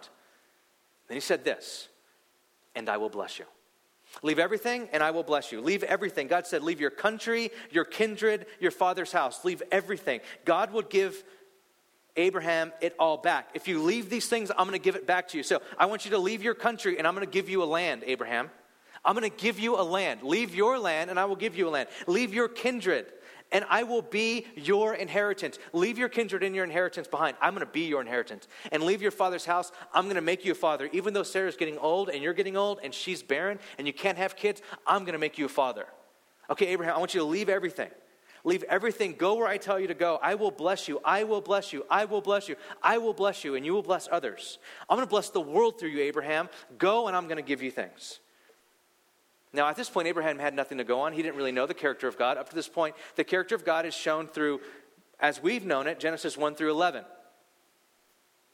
Then 1.07 1.15
he 1.15 1.21
said 1.21 1.45
this, 1.45 1.87
and 2.75 2.89
I 2.89 2.97
will 2.97 3.09
bless 3.09 3.39
you. 3.39 3.45
Leave 4.23 4.39
everything, 4.39 4.89
and 4.91 5.03
I 5.03 5.11
will 5.11 5.23
bless 5.23 5.51
you. 5.51 5.61
Leave 5.61 5.83
everything. 5.83 6.27
God 6.27 6.47
said, 6.47 6.63
Leave 6.63 6.81
your 6.81 6.89
country, 6.89 7.51
your 7.69 7.85
kindred, 7.85 8.47
your 8.59 8.71
father's 8.71 9.11
house. 9.11 9.45
Leave 9.45 9.61
everything. 9.71 10.21
God 10.43 10.71
will 10.71 10.81
give 10.81 11.23
Abraham 12.15 12.71
it 12.81 12.95
all 12.97 13.17
back. 13.17 13.49
If 13.53 13.67
you 13.67 13.83
leave 13.83 14.09
these 14.09 14.27
things, 14.27 14.49
I'm 14.49 14.65
going 14.65 14.71
to 14.71 14.79
give 14.79 14.95
it 14.95 15.05
back 15.05 15.27
to 15.29 15.37
you. 15.37 15.43
So 15.43 15.61
I 15.77 15.85
want 15.85 16.05
you 16.05 16.11
to 16.11 16.17
leave 16.17 16.41
your 16.41 16.55
country, 16.55 16.97
and 16.97 17.05
I'm 17.05 17.13
going 17.13 17.27
to 17.27 17.31
give 17.31 17.47
you 17.47 17.61
a 17.61 17.65
land, 17.65 18.03
Abraham. 18.07 18.49
I'm 19.07 19.15
going 19.15 19.29
to 19.29 19.35
give 19.35 19.57
you 19.57 19.79
a 19.79 19.81
land. 19.81 20.21
Leave 20.21 20.53
your 20.53 20.77
land, 20.77 21.09
and 21.09 21.17
I 21.17 21.23
will 21.23 21.37
give 21.37 21.57
you 21.57 21.69
a 21.69 21.71
land. 21.71 21.87
Leave 22.07 22.33
your 22.33 22.49
kindred, 22.49 23.05
and 23.53 23.65
I 23.69 23.83
will 23.83 24.01
be 24.01 24.45
your 24.57 24.95
inheritance. 24.95 25.57
Leave 25.71 25.97
your 25.97 26.09
kindred 26.09 26.43
and 26.43 26.53
your 26.53 26.65
inheritance 26.65 27.07
behind. 27.07 27.37
I'm 27.39 27.53
going 27.53 27.65
to 27.65 27.71
be 27.71 27.85
your 27.85 28.01
inheritance. 28.01 28.49
And 28.69 28.83
leave 28.83 29.01
your 29.01 29.11
father's 29.11 29.45
house. 29.45 29.71
I'm 29.93 30.03
going 30.03 30.15
to 30.15 30.21
make 30.21 30.43
you 30.43 30.51
a 30.51 30.55
father. 30.55 30.89
Even 30.91 31.13
though 31.13 31.23
Sarah's 31.23 31.55
getting 31.55 31.77
old, 31.77 32.09
and 32.09 32.21
you're 32.21 32.33
getting 32.33 32.57
old, 32.57 32.81
and 32.83 32.93
she's 32.93 33.23
barren, 33.23 33.59
and 33.77 33.87
you 33.87 33.93
can't 33.93 34.17
have 34.17 34.35
kids, 34.35 34.61
I'm 34.85 35.05
going 35.05 35.13
to 35.13 35.19
make 35.19 35.37
you 35.37 35.45
a 35.45 35.49
father. 35.49 35.85
Okay, 36.49 36.67
Abraham, 36.67 36.95
I 36.95 36.99
want 36.99 37.13
you 37.13 37.21
to 37.21 37.25
leave 37.25 37.47
everything. 37.47 37.89
Leave 38.43 38.63
everything. 38.63 39.15
Go 39.17 39.35
where 39.35 39.47
I 39.47 39.57
tell 39.57 39.79
you 39.79 39.87
to 39.87 39.93
go. 39.93 40.19
I 40.21 40.35
will 40.35 40.51
bless 40.51 40.89
you. 40.89 40.99
I 41.05 41.23
will 41.23 41.41
bless 41.41 41.71
you. 41.71 41.85
I 41.89 42.03
will 42.03 42.21
bless 42.21 42.49
you. 42.49 42.57
I 42.83 42.97
will 42.97 43.13
bless 43.13 43.45
you, 43.45 43.55
and 43.55 43.65
you 43.65 43.73
will 43.73 43.83
bless 43.83 44.09
others. 44.11 44.59
I'm 44.89 44.97
going 44.97 45.07
to 45.07 45.09
bless 45.09 45.29
the 45.29 45.39
world 45.39 45.79
through 45.79 45.89
you, 45.89 46.01
Abraham. 46.01 46.49
Go, 46.77 47.07
and 47.07 47.15
I'm 47.15 47.27
going 47.27 47.37
to 47.37 47.41
give 47.41 47.63
you 47.63 47.71
things. 47.71 48.19
Now, 49.57 49.67
at 49.67 49.75
this 49.75 49.89
point, 49.89 50.07
Abraham 50.07 50.37
had 50.37 50.53
nothing 50.53 50.77
to 50.77 50.83
go 50.83 51.01
on. 51.01 51.13
He 51.13 51.23
didn't 51.23 51.35
really 51.35 51.51
know 51.51 51.65
the 51.65 51.73
character 51.73 52.07
of 52.07 52.15
God. 52.15 52.37
Up 52.37 52.47
to 52.49 52.55
this 52.55 52.69
point, 52.69 52.95
the 53.15 53.23
character 53.23 53.55
of 53.55 53.65
God 53.65 53.87
is 53.87 53.95
shown 53.95 54.27
through, 54.27 54.61
as 55.19 55.41
we've 55.41 55.65
known 55.65 55.87
it, 55.87 55.99
Genesis 55.99 56.37
1 56.37 56.53
through 56.53 56.69
11. 56.69 57.03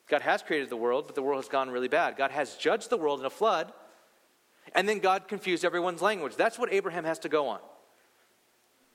God 0.08 0.22
has 0.22 0.42
created 0.42 0.70
the 0.70 0.78
world, 0.78 1.06
but 1.06 1.16
the 1.16 1.22
world 1.22 1.44
has 1.44 1.50
gone 1.50 1.70
really 1.70 1.90
bad. 1.90 2.16
God 2.16 2.32
has 2.32 2.56
judged 2.56 2.90
the 2.90 2.96
world 2.96 3.20
in 3.20 3.26
a 3.26 3.30
flood, 3.30 3.74
and 4.74 4.88
then 4.88 5.00
God 5.00 5.28
confused 5.28 5.66
everyone's 5.66 6.02
language. 6.02 6.38
That's 6.38 6.58
what 6.58 6.72
Abraham 6.72 7.04
has 7.04 7.20
to 7.20 7.30
go 7.30 7.50
on. 7.50 7.60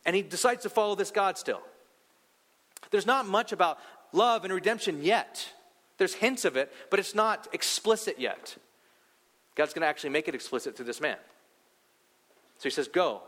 And 0.07 0.17
he 0.17 0.23
decides 0.23 0.63
to 0.63 0.71
follow 0.71 0.95
this 0.95 1.11
God 1.11 1.37
still. 1.37 1.61
There's 2.91 3.07
not 3.07 3.27
much 3.27 3.53
about 3.53 3.79
love 4.13 4.45
and 4.45 4.55
redemption 4.55 5.03
yet. 5.03 5.47
There's 5.99 6.15
hints 6.15 6.47
of 6.47 6.57
it, 6.57 6.73
but 6.89 7.01
it's 7.01 7.15
not 7.15 7.49
explicit 7.53 8.19
yet. 8.19 8.57
God's 9.57 9.75
going 9.75 9.83
to 9.83 9.89
actually 9.89 10.11
make 10.11 10.27
it 10.27 10.35
explicit 10.35 10.75
through 10.75 10.87
this 10.87 11.03
man. 11.03 11.19
So 12.59 12.65
he 12.65 12.71
says, 12.71 12.89
Go. 12.89 13.23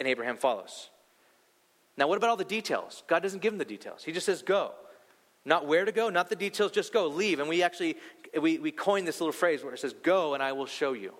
And 0.00 0.08
Abraham 0.08 0.36
follows. 0.36 0.90
Now, 1.96 2.08
what 2.08 2.18
about 2.18 2.30
all 2.30 2.36
the 2.36 2.44
details? 2.44 3.04
God 3.06 3.22
doesn't 3.22 3.40
give 3.40 3.52
him 3.52 3.58
the 3.58 3.64
details. 3.64 4.02
He 4.02 4.12
just 4.12 4.26
says, 4.26 4.42
Go. 4.42 4.72
Not 5.44 5.66
where 5.66 5.84
to 5.84 5.92
go, 5.92 6.08
not 6.08 6.30
the 6.30 6.36
details, 6.36 6.72
just 6.72 6.92
go, 6.92 7.06
leave. 7.06 7.38
And 7.38 7.48
we 7.48 7.62
actually, 7.62 7.96
we, 8.40 8.58
we 8.58 8.70
coined 8.70 9.06
this 9.06 9.20
little 9.20 9.32
phrase 9.32 9.62
where 9.62 9.74
it 9.74 9.78
says, 9.78 9.94
Go 10.02 10.34
and 10.34 10.42
I 10.42 10.52
will 10.52 10.66
show 10.66 10.94
you. 10.94 11.12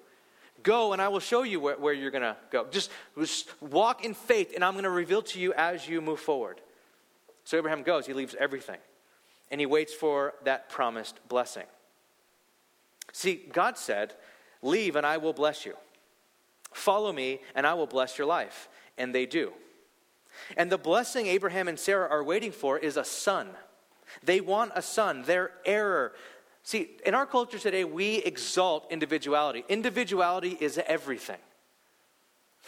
Go 0.63 0.95
and 0.95 1.03
I 1.03 1.09
will 1.09 1.21
show 1.21 1.43
you 1.43 1.61
where, 1.61 1.77
where 1.77 1.93
you're 1.93 2.11
going 2.11 2.23
to 2.23 2.37
go. 2.51 2.67
Just, 2.71 2.91
just 3.19 3.51
walk 3.61 4.03
in 4.03 4.15
faith 4.15 4.53
and 4.55 4.65
I'm 4.65 4.73
going 4.73 4.85
to 4.85 4.91
reveal 4.91 5.21
to 5.23 5.39
you 5.39 5.53
as 5.53 5.87
you 5.87 6.01
move 6.01 6.21
forward. 6.21 6.61
So 7.45 7.59
Abraham 7.59 7.83
goes, 7.83 8.07
he 8.07 8.15
leaves 8.15 8.35
everything. 8.39 8.79
And 9.51 9.61
he 9.61 9.67
waits 9.67 9.93
for 9.93 10.33
that 10.45 10.71
promised 10.71 11.21
blessing. 11.29 11.67
See, 13.13 13.43
God 13.53 13.77
said, 13.77 14.15
Leave 14.63 14.97
and 14.97 15.05
I 15.05 15.19
will 15.19 15.35
bless 15.35 15.67
you. 15.67 15.75
Follow 16.75 17.13
me, 17.13 17.41
and 17.55 17.67
I 17.67 17.75
will 17.75 17.87
bless 17.87 18.19
your 18.19 18.27
life. 18.27 18.69
And 18.99 19.15
they 19.15 19.27
do. 19.27 19.53
And 20.57 20.71
the 20.71 20.79
blessing 20.79 21.27
Abraham 21.29 21.69
and 21.69 21.79
Sarah 21.79 22.09
are 22.11 22.23
waiting 22.23 22.53
for 22.53 22.79
is 22.79 22.97
a 22.97 23.05
son. 23.05 23.49
They 24.23 24.41
want 24.41 24.73
a 24.75 24.83
son. 24.83 25.23
Their 25.23 25.53
error. 25.65 26.13
See, 26.65 26.91
in 27.07 27.15
our 27.15 27.27
culture 27.27 27.59
today, 27.59 27.85
we 27.85 28.17
exalt 28.17 28.87
individuality. 28.91 29.65
Individuality 29.69 30.57
is 30.61 30.81
everything. 30.87 31.39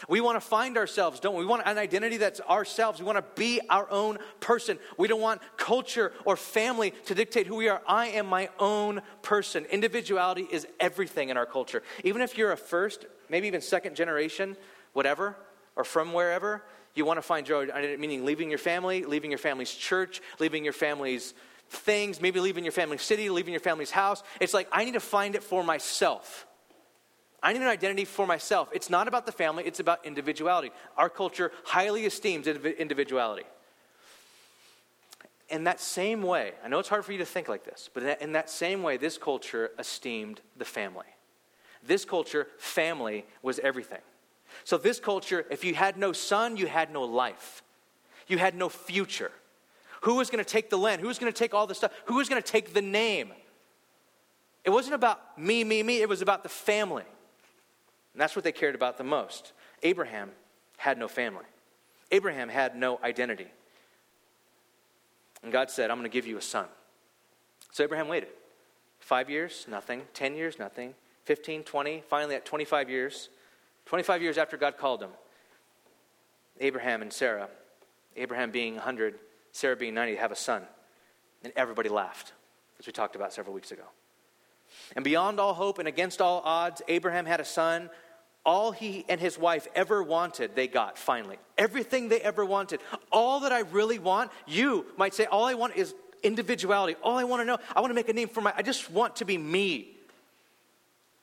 We 0.07 0.21
want 0.21 0.35
to 0.35 0.47
find 0.47 0.77
ourselves, 0.77 1.19
don't 1.19 1.33
we? 1.33 1.39
We 1.39 1.47
want 1.47 1.63
an 1.65 1.79
identity 1.79 2.17
that's 2.17 2.39
ourselves. 2.41 2.99
We 2.99 3.05
want 3.05 3.17
to 3.17 3.25
be 3.35 3.59
our 3.67 3.89
own 3.89 4.19
person. 4.39 4.77
We 4.97 5.07
don't 5.07 5.21
want 5.21 5.41
culture 5.57 6.13
or 6.23 6.37
family 6.37 6.91
to 7.05 7.15
dictate 7.15 7.47
who 7.47 7.55
we 7.55 7.67
are. 7.67 7.81
I 7.87 8.07
am 8.09 8.27
my 8.27 8.49
own 8.59 9.01
person. 9.23 9.65
Individuality 9.65 10.47
is 10.51 10.67
everything 10.79 11.29
in 11.29 11.37
our 11.37 11.47
culture. 11.47 11.81
Even 12.03 12.21
if 12.21 12.37
you're 12.37 12.51
a 12.51 12.57
first, 12.57 13.07
maybe 13.29 13.47
even 13.47 13.61
second 13.61 13.95
generation, 13.95 14.57
whatever, 14.93 15.35
or 15.75 15.83
from 15.83 16.13
wherever, 16.13 16.63
you 16.95 17.05
want 17.05 17.17
to 17.17 17.21
find 17.21 17.49
identity, 17.49 17.97
meaning 17.97 18.25
leaving 18.25 18.49
your 18.49 18.57
family, 18.57 19.03
leaving 19.03 19.31
your 19.31 19.37
family's 19.37 19.71
church, 19.71 20.21
leaving 20.39 20.63
your 20.63 20.73
family's 20.73 21.33
things, 21.69 22.19
maybe 22.21 22.39
leaving 22.39 22.63
your 22.63 22.71
family's 22.71 23.01
city, 23.03 23.29
leaving 23.29 23.53
your 23.53 23.61
family's 23.61 23.91
house. 23.91 24.23
It's 24.39 24.53
like, 24.53 24.67
I 24.71 24.85
need 24.85 24.93
to 24.93 24.99
find 24.99 25.35
it 25.35 25.43
for 25.43 25.63
myself. 25.63 26.47
I 27.43 27.53
need 27.53 27.61
an 27.61 27.67
identity 27.67 28.05
for 28.05 28.25
myself. 28.25 28.69
It's 28.73 28.89
not 28.89 29.07
about 29.07 29.25
the 29.25 29.31
family, 29.31 29.63
it's 29.65 29.79
about 29.79 30.05
individuality. 30.05 30.71
Our 30.97 31.09
culture 31.09 31.51
highly 31.65 32.05
esteems 32.05 32.47
individuality. 32.47 33.45
In 35.49 35.65
that 35.65 35.79
same 35.79 36.23
way, 36.23 36.53
I 36.63 36.67
know 36.67 36.79
it's 36.79 36.89
hard 36.89 37.05
for 37.05 37.11
you 37.11 37.19
to 37.19 37.25
think 37.25 37.47
like 37.47 37.63
this, 37.63 37.89
but 37.93 38.21
in 38.21 38.31
that 38.33 38.49
same 38.49 38.81
way, 38.81 38.97
this 38.97 39.17
culture 39.17 39.71
esteemed 39.77 40.41
the 40.57 40.65
family. 40.65 41.05
This 41.87 42.05
culture, 42.05 42.47
family 42.57 43.25
was 43.41 43.59
everything. 43.59 44.01
So, 44.63 44.77
this 44.77 44.99
culture, 44.99 45.45
if 45.49 45.63
you 45.63 45.73
had 45.73 45.97
no 45.97 46.11
son, 46.11 46.57
you 46.57 46.67
had 46.67 46.91
no 46.91 47.03
life, 47.03 47.63
you 48.27 48.37
had 48.37 48.55
no 48.55 48.69
future. 48.69 49.31
Who 50.01 50.15
was 50.15 50.29
going 50.29 50.43
to 50.43 50.49
take 50.49 50.69
the 50.69 50.77
land? 50.77 51.01
Who 51.01 51.07
was 51.07 51.17
going 51.17 51.31
to 51.31 51.37
take 51.37 51.53
all 51.53 51.65
the 51.65 51.73
stuff? 51.73 51.91
Who 52.05 52.15
was 52.15 52.29
going 52.29 52.41
to 52.41 52.47
take 52.47 52.73
the 52.73 52.81
name? 52.81 53.31
It 54.63 54.69
wasn't 54.69 54.95
about 54.95 55.39
me, 55.39 55.63
me, 55.63 55.81
me. 55.81 56.01
It 56.01 56.09
was 56.09 56.21
about 56.21 56.43
the 56.43 56.49
family. 56.49 57.03
And 58.13 58.21
that's 58.21 58.35
what 58.35 58.43
they 58.43 58.51
cared 58.51 58.75
about 58.75 58.97
the 58.97 59.03
most. 59.03 59.53
Abraham 59.81 60.31
had 60.77 60.97
no 60.97 61.07
family, 61.07 61.45
Abraham 62.11 62.49
had 62.49 62.75
no 62.75 62.99
identity. 63.03 63.47
And 65.43 65.51
God 65.51 65.69
said, 65.69 65.91
I'm 65.91 65.97
going 65.97 66.09
to 66.09 66.13
give 66.13 66.25
you 66.25 66.37
a 66.37 66.41
son. 66.41 66.65
So 67.71 67.83
Abraham 67.83 68.07
waited. 68.07 68.29
Five 68.99 69.29
years, 69.29 69.65
nothing. 69.69 70.01
Ten 70.13 70.35
years, 70.35 70.57
nothing. 70.57 70.95
15, 71.27 71.63
20, 71.63 72.03
finally 72.07 72.35
at 72.35 72.45
25 72.45 72.89
years, 72.89 73.27
25 73.85 74.21
years 74.21 74.37
after 74.37 74.55
God 74.55 74.77
called 74.77 75.03
him, 75.03 75.09
Abraham 76.61 77.01
and 77.01 77.11
Sarah, 77.11 77.49
Abraham 78.15 78.49
being 78.49 78.75
100, 78.75 79.15
Sarah 79.51 79.75
being 79.75 79.93
90, 79.93 80.15
have 80.15 80.31
a 80.31 80.37
son. 80.37 80.63
And 81.43 81.51
everybody 81.57 81.89
laughed, 81.89 82.31
as 82.79 82.87
we 82.87 82.93
talked 82.93 83.17
about 83.17 83.33
several 83.33 83.53
weeks 83.53 83.71
ago. 83.71 83.83
And 84.95 85.03
beyond 85.03 85.41
all 85.41 85.53
hope 85.53 85.79
and 85.79 85.87
against 85.87 86.21
all 86.21 86.41
odds, 86.45 86.81
Abraham 86.87 87.25
had 87.25 87.41
a 87.41 87.45
son 87.45 87.89
all 88.45 88.71
he 88.71 89.03
and 89.09 89.19
his 89.19 89.37
wife 89.37 89.67
ever 89.75 90.01
wanted, 90.01 90.55
they 90.55 90.69
got 90.69 90.97
finally. 90.97 91.35
Everything 91.57 92.07
they 92.07 92.21
ever 92.21 92.45
wanted. 92.45 92.79
All 93.11 93.41
that 93.41 93.51
I 93.51 93.59
really 93.59 93.99
want, 93.99 94.31
you 94.47 94.85
might 94.95 95.13
say, 95.13 95.25
all 95.25 95.43
I 95.43 95.55
want 95.55 95.75
is 95.75 95.93
individuality. 96.23 96.95
All 97.03 97.17
I 97.17 97.25
want 97.25 97.41
to 97.41 97.45
know, 97.45 97.57
I 97.75 97.81
want 97.81 97.91
to 97.91 97.93
make 97.93 98.07
a 98.07 98.13
name 98.13 98.29
for 98.29 98.39
my, 98.39 98.53
I 98.55 98.61
just 98.61 98.89
want 98.89 99.17
to 99.17 99.25
be 99.25 99.37
me. 99.37 99.96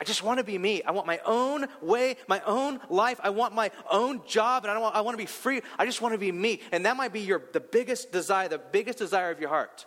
I 0.00 0.04
just 0.04 0.22
want 0.22 0.38
to 0.38 0.44
be 0.44 0.58
me. 0.58 0.82
I 0.82 0.90
want 0.90 1.06
my 1.06 1.20
own 1.24 1.66
way, 1.80 2.16
my 2.26 2.40
own 2.44 2.80
life. 2.90 3.20
I 3.22 3.30
want 3.30 3.54
my 3.54 3.70
own 3.90 4.22
job, 4.26 4.64
and 4.64 4.70
I, 4.70 4.78
want, 4.78 4.94
I 4.96 5.00
want 5.02 5.14
to 5.14 5.22
be 5.22 5.26
free. 5.26 5.62
I 5.78 5.86
just 5.86 6.02
want 6.02 6.14
to 6.14 6.18
be 6.18 6.32
me. 6.32 6.60
And 6.72 6.84
that 6.84 6.96
might 6.96 7.12
be 7.12 7.20
your, 7.20 7.42
the 7.52 7.60
biggest 7.60 8.10
desire, 8.10 8.48
the 8.48 8.58
biggest 8.58 8.98
desire 8.98 9.30
of 9.30 9.40
your 9.40 9.50
heart. 9.50 9.86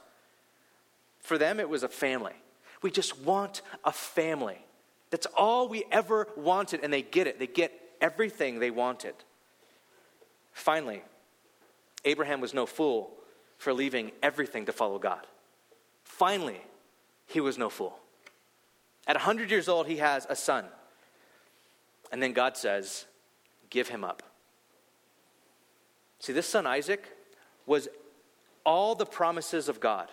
For 1.19 1.37
them, 1.37 1.59
it 1.59 1.67
was 1.67 1.83
a 1.83 1.89
family. 1.89 2.33
We 2.81 2.89
just 2.89 3.19
want 3.21 3.61
a 3.83 3.91
family. 3.91 4.57
That's 5.09 5.25
all 5.37 5.67
we 5.67 5.83
ever 5.91 6.27
wanted, 6.37 6.83
and 6.83 6.91
they 6.91 7.01
get 7.01 7.27
it. 7.27 7.37
They 7.37 7.47
get 7.47 7.73
everything 7.99 8.59
they 8.59 8.71
wanted. 8.71 9.15
Finally, 10.53 11.03
Abraham 12.05 12.39
was 12.39 12.53
no 12.53 12.65
fool 12.65 13.11
for 13.57 13.73
leaving 13.73 14.11
everything 14.23 14.65
to 14.65 14.71
follow 14.71 14.99
God. 14.99 15.25
Finally, 16.03 16.61
he 17.25 17.41
was 17.41 17.57
no 17.57 17.69
fool. 17.69 17.97
At 19.07 19.15
100 19.15 19.49
years 19.49 19.69
old, 19.69 19.87
he 19.87 19.97
has 19.97 20.27
a 20.29 20.35
son. 20.35 20.65
And 22.11 22.21
then 22.21 22.33
God 22.33 22.57
says, 22.57 23.05
Give 23.69 23.87
him 23.87 24.03
up. 24.03 24.23
See, 26.19 26.33
this 26.33 26.47
son, 26.47 26.65
Isaac, 26.65 27.05
was 27.65 27.87
all 28.65 28.95
the 28.95 29.05
promises 29.05 29.69
of 29.69 29.79
God. 29.79 30.09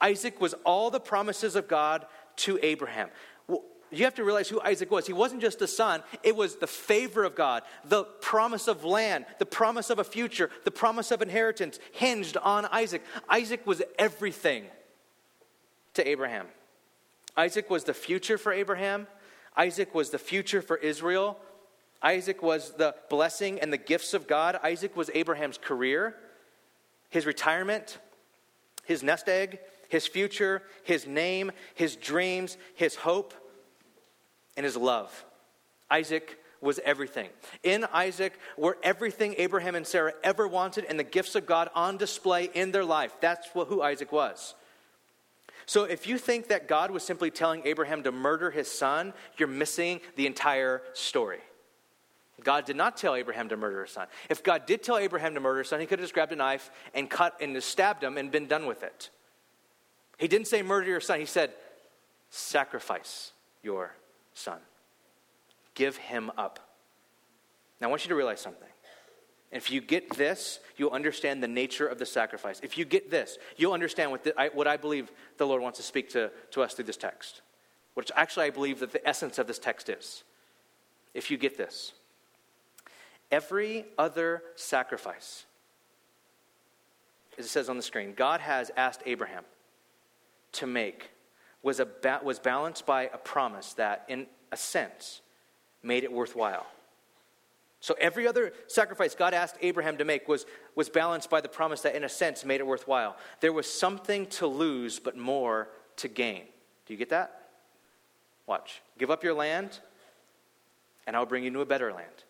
Isaac 0.00 0.40
was 0.40 0.54
all 0.64 0.90
the 0.90 1.00
promises 1.00 1.56
of 1.56 1.68
God 1.68 2.06
to 2.36 2.58
Abraham. 2.62 3.08
You 3.48 4.04
have 4.04 4.14
to 4.16 4.24
realize 4.24 4.48
who 4.48 4.60
Isaac 4.60 4.90
was. 4.90 5.06
He 5.06 5.12
wasn't 5.12 5.40
just 5.40 5.62
a 5.62 5.68
son, 5.68 6.02
it 6.22 6.34
was 6.34 6.56
the 6.56 6.66
favor 6.66 7.24
of 7.24 7.36
God, 7.36 7.62
the 7.84 8.04
promise 8.04 8.66
of 8.66 8.84
land, 8.84 9.26
the 9.38 9.46
promise 9.46 9.90
of 9.90 9.98
a 9.98 10.04
future, 10.04 10.50
the 10.64 10.70
promise 10.70 11.12
of 11.12 11.22
inheritance 11.22 11.78
hinged 11.92 12.36
on 12.36 12.66
Isaac. 12.66 13.02
Isaac 13.28 13.66
was 13.66 13.82
everything 13.98 14.64
to 15.94 16.06
Abraham. 16.06 16.46
Isaac 17.36 17.68
was 17.68 17.84
the 17.84 17.94
future 17.94 18.38
for 18.38 18.52
Abraham. 18.52 19.06
Isaac 19.56 19.94
was 19.94 20.10
the 20.10 20.18
future 20.18 20.62
for 20.62 20.76
Israel. 20.76 21.38
Isaac 22.02 22.42
was 22.42 22.72
the 22.72 22.94
blessing 23.08 23.60
and 23.60 23.72
the 23.72 23.78
gifts 23.78 24.14
of 24.14 24.26
God. 24.26 24.58
Isaac 24.62 24.96
was 24.96 25.10
Abraham's 25.14 25.58
career, 25.58 26.14
his 27.08 27.26
retirement, 27.26 27.98
his 28.84 29.02
nest 29.02 29.28
egg, 29.28 29.58
his 29.88 30.06
future, 30.06 30.62
his 30.84 31.06
name, 31.06 31.52
his 31.74 31.96
dreams, 31.96 32.56
his 32.74 32.96
hope, 32.96 33.34
and 34.56 34.64
his 34.64 34.76
love. 34.76 35.24
Isaac 35.90 36.38
was 36.60 36.80
everything. 36.84 37.28
In 37.62 37.86
Isaac 37.92 38.38
were 38.56 38.78
everything 38.82 39.34
Abraham 39.38 39.74
and 39.74 39.86
Sarah 39.86 40.14
ever 40.24 40.48
wanted 40.48 40.84
and 40.84 40.98
the 40.98 41.04
gifts 41.04 41.34
of 41.34 41.46
God 41.46 41.68
on 41.74 41.96
display 41.96 42.50
in 42.54 42.72
their 42.72 42.84
life. 42.84 43.12
That's 43.20 43.46
who 43.52 43.82
Isaac 43.82 44.10
was. 44.10 44.54
So 45.66 45.84
if 45.84 46.06
you 46.06 46.16
think 46.16 46.48
that 46.48 46.68
God 46.68 46.92
was 46.92 47.02
simply 47.02 47.30
telling 47.30 47.62
Abraham 47.64 48.04
to 48.04 48.12
murder 48.12 48.50
his 48.50 48.70
son, 48.70 49.12
you're 49.36 49.48
missing 49.48 50.00
the 50.14 50.26
entire 50.26 50.80
story. 50.92 51.40
God 52.44 52.64
did 52.64 52.76
not 52.76 52.96
tell 52.96 53.16
Abraham 53.16 53.48
to 53.48 53.56
murder 53.56 53.82
his 53.82 53.90
son. 53.90 54.06
If 54.30 54.44
God 54.44 54.66
did 54.66 54.82
tell 54.82 54.98
Abraham 54.98 55.34
to 55.34 55.40
murder 55.40 55.60
his 55.60 55.68
son, 55.68 55.80
he 55.80 55.86
could 55.86 55.98
have 55.98 56.04
just 56.04 56.14
grabbed 56.14 56.32
a 56.32 56.36
knife 56.36 56.70
and 56.94 57.10
cut 57.10 57.36
and 57.40 57.60
stabbed 57.62 58.04
him 58.04 58.16
and 58.16 58.30
been 58.30 58.46
done 58.46 58.66
with 58.66 58.84
it. 58.84 59.10
He 60.18 60.28
didn't 60.28 60.46
say 60.46 60.62
murder 60.62 60.86
your 60.86 61.00
son, 61.00 61.18
he 61.18 61.26
said 61.26 61.52
sacrifice 62.30 63.32
your 63.62 63.94
son. 64.34 64.58
Give 65.74 65.96
him 65.96 66.30
up. 66.38 66.60
Now 67.80 67.88
I 67.88 67.90
want 67.90 68.04
you 68.04 68.10
to 68.10 68.14
realize 68.14 68.40
something. 68.40 68.68
If 69.56 69.70
you 69.70 69.80
get 69.80 70.16
this, 70.16 70.60
you'll 70.76 70.90
understand 70.90 71.42
the 71.42 71.48
nature 71.48 71.86
of 71.86 71.98
the 71.98 72.06
sacrifice. 72.06 72.60
If 72.62 72.76
you 72.76 72.84
get 72.84 73.10
this, 73.10 73.38
you'll 73.56 73.72
understand 73.72 74.10
what, 74.10 74.24
the, 74.24 74.38
I, 74.38 74.48
what 74.48 74.66
I 74.66 74.76
believe 74.76 75.10
the 75.38 75.46
Lord 75.46 75.62
wants 75.62 75.78
to 75.78 75.82
speak 75.82 76.10
to, 76.10 76.30
to 76.50 76.62
us 76.62 76.74
through 76.74 76.84
this 76.84 76.96
text, 76.96 77.40
which 77.94 78.10
actually 78.14 78.46
I 78.46 78.50
believe 78.50 78.80
that 78.80 78.92
the 78.92 79.06
essence 79.08 79.38
of 79.38 79.46
this 79.46 79.58
text 79.58 79.88
is. 79.88 80.24
If 81.14 81.30
you 81.30 81.38
get 81.38 81.56
this, 81.56 81.92
every 83.30 83.86
other 83.96 84.42
sacrifice, 84.56 85.46
as 87.38 87.46
it 87.46 87.48
says 87.48 87.68
on 87.70 87.78
the 87.78 87.82
screen, 87.82 88.12
God 88.14 88.40
has 88.40 88.70
asked 88.76 89.00
Abraham 89.06 89.44
to 90.52 90.66
make 90.66 91.10
was, 91.62 91.80
a, 91.80 91.88
was 92.22 92.38
balanced 92.38 92.84
by 92.84 93.04
a 93.04 93.18
promise 93.18 93.72
that, 93.74 94.04
in 94.08 94.26
a 94.52 94.56
sense, 94.56 95.22
made 95.82 96.04
it 96.04 96.12
worthwhile. 96.12 96.66
So 97.86 97.94
every 98.00 98.26
other 98.26 98.52
sacrifice 98.66 99.14
God 99.14 99.32
asked 99.32 99.58
Abraham 99.62 99.98
to 99.98 100.04
make 100.04 100.26
was, 100.26 100.44
was 100.74 100.88
balanced 100.88 101.30
by 101.30 101.40
the 101.40 101.48
promise 101.48 101.82
that, 101.82 101.94
in 101.94 102.02
a 102.02 102.08
sense, 102.08 102.44
made 102.44 102.58
it 102.58 102.66
worthwhile. 102.66 103.16
There 103.38 103.52
was 103.52 103.72
something 103.72 104.26
to 104.26 104.48
lose, 104.48 104.98
but 104.98 105.16
more 105.16 105.68
to 105.98 106.08
gain. 106.08 106.42
Do 106.86 106.94
you 106.94 106.98
get 106.98 107.10
that? 107.10 107.42
Watch. 108.44 108.82
Give 108.98 109.08
up 109.08 109.22
your 109.22 109.34
land, 109.34 109.78
and 111.06 111.14
I'll 111.14 111.26
bring 111.26 111.44
you 111.44 111.50
to 111.52 111.60
a 111.60 111.64
better 111.64 111.92
land. 111.92 112.24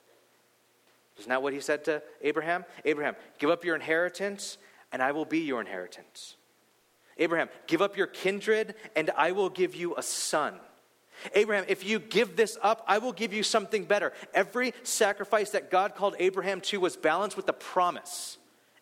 Isn't 1.20 1.30
that 1.30 1.42
what 1.42 1.54
he 1.54 1.60
said 1.60 1.86
to 1.86 2.02
Abraham? 2.20 2.66
Abraham, 2.84 3.16
give 3.38 3.48
up 3.48 3.64
your 3.64 3.76
inheritance, 3.76 4.58
and 4.92 5.02
I 5.02 5.12
will 5.12 5.24
be 5.24 5.38
your 5.38 5.62
inheritance. 5.62 6.36
Abraham, 7.16 7.48
give 7.66 7.80
up 7.80 7.96
your 7.96 8.08
kindred, 8.08 8.74
and 8.94 9.10
I 9.16 9.32
will 9.32 9.48
give 9.48 9.74
you 9.74 9.96
a 9.96 10.02
son. 10.02 10.56
Abraham, 11.34 11.64
if 11.68 11.84
you 11.84 11.98
give 11.98 12.36
this 12.36 12.58
up, 12.62 12.84
I 12.86 12.98
will 12.98 13.12
give 13.12 13.32
you 13.32 13.42
something 13.42 13.84
better. 13.84 14.12
Every 14.34 14.74
sacrifice 14.82 15.50
that 15.50 15.70
God 15.70 15.94
called 15.94 16.14
Abraham 16.18 16.60
to 16.62 16.80
was 16.80 16.96
balanced 16.96 17.36
with 17.36 17.46
the 17.46 17.52
promise. 17.52 18.38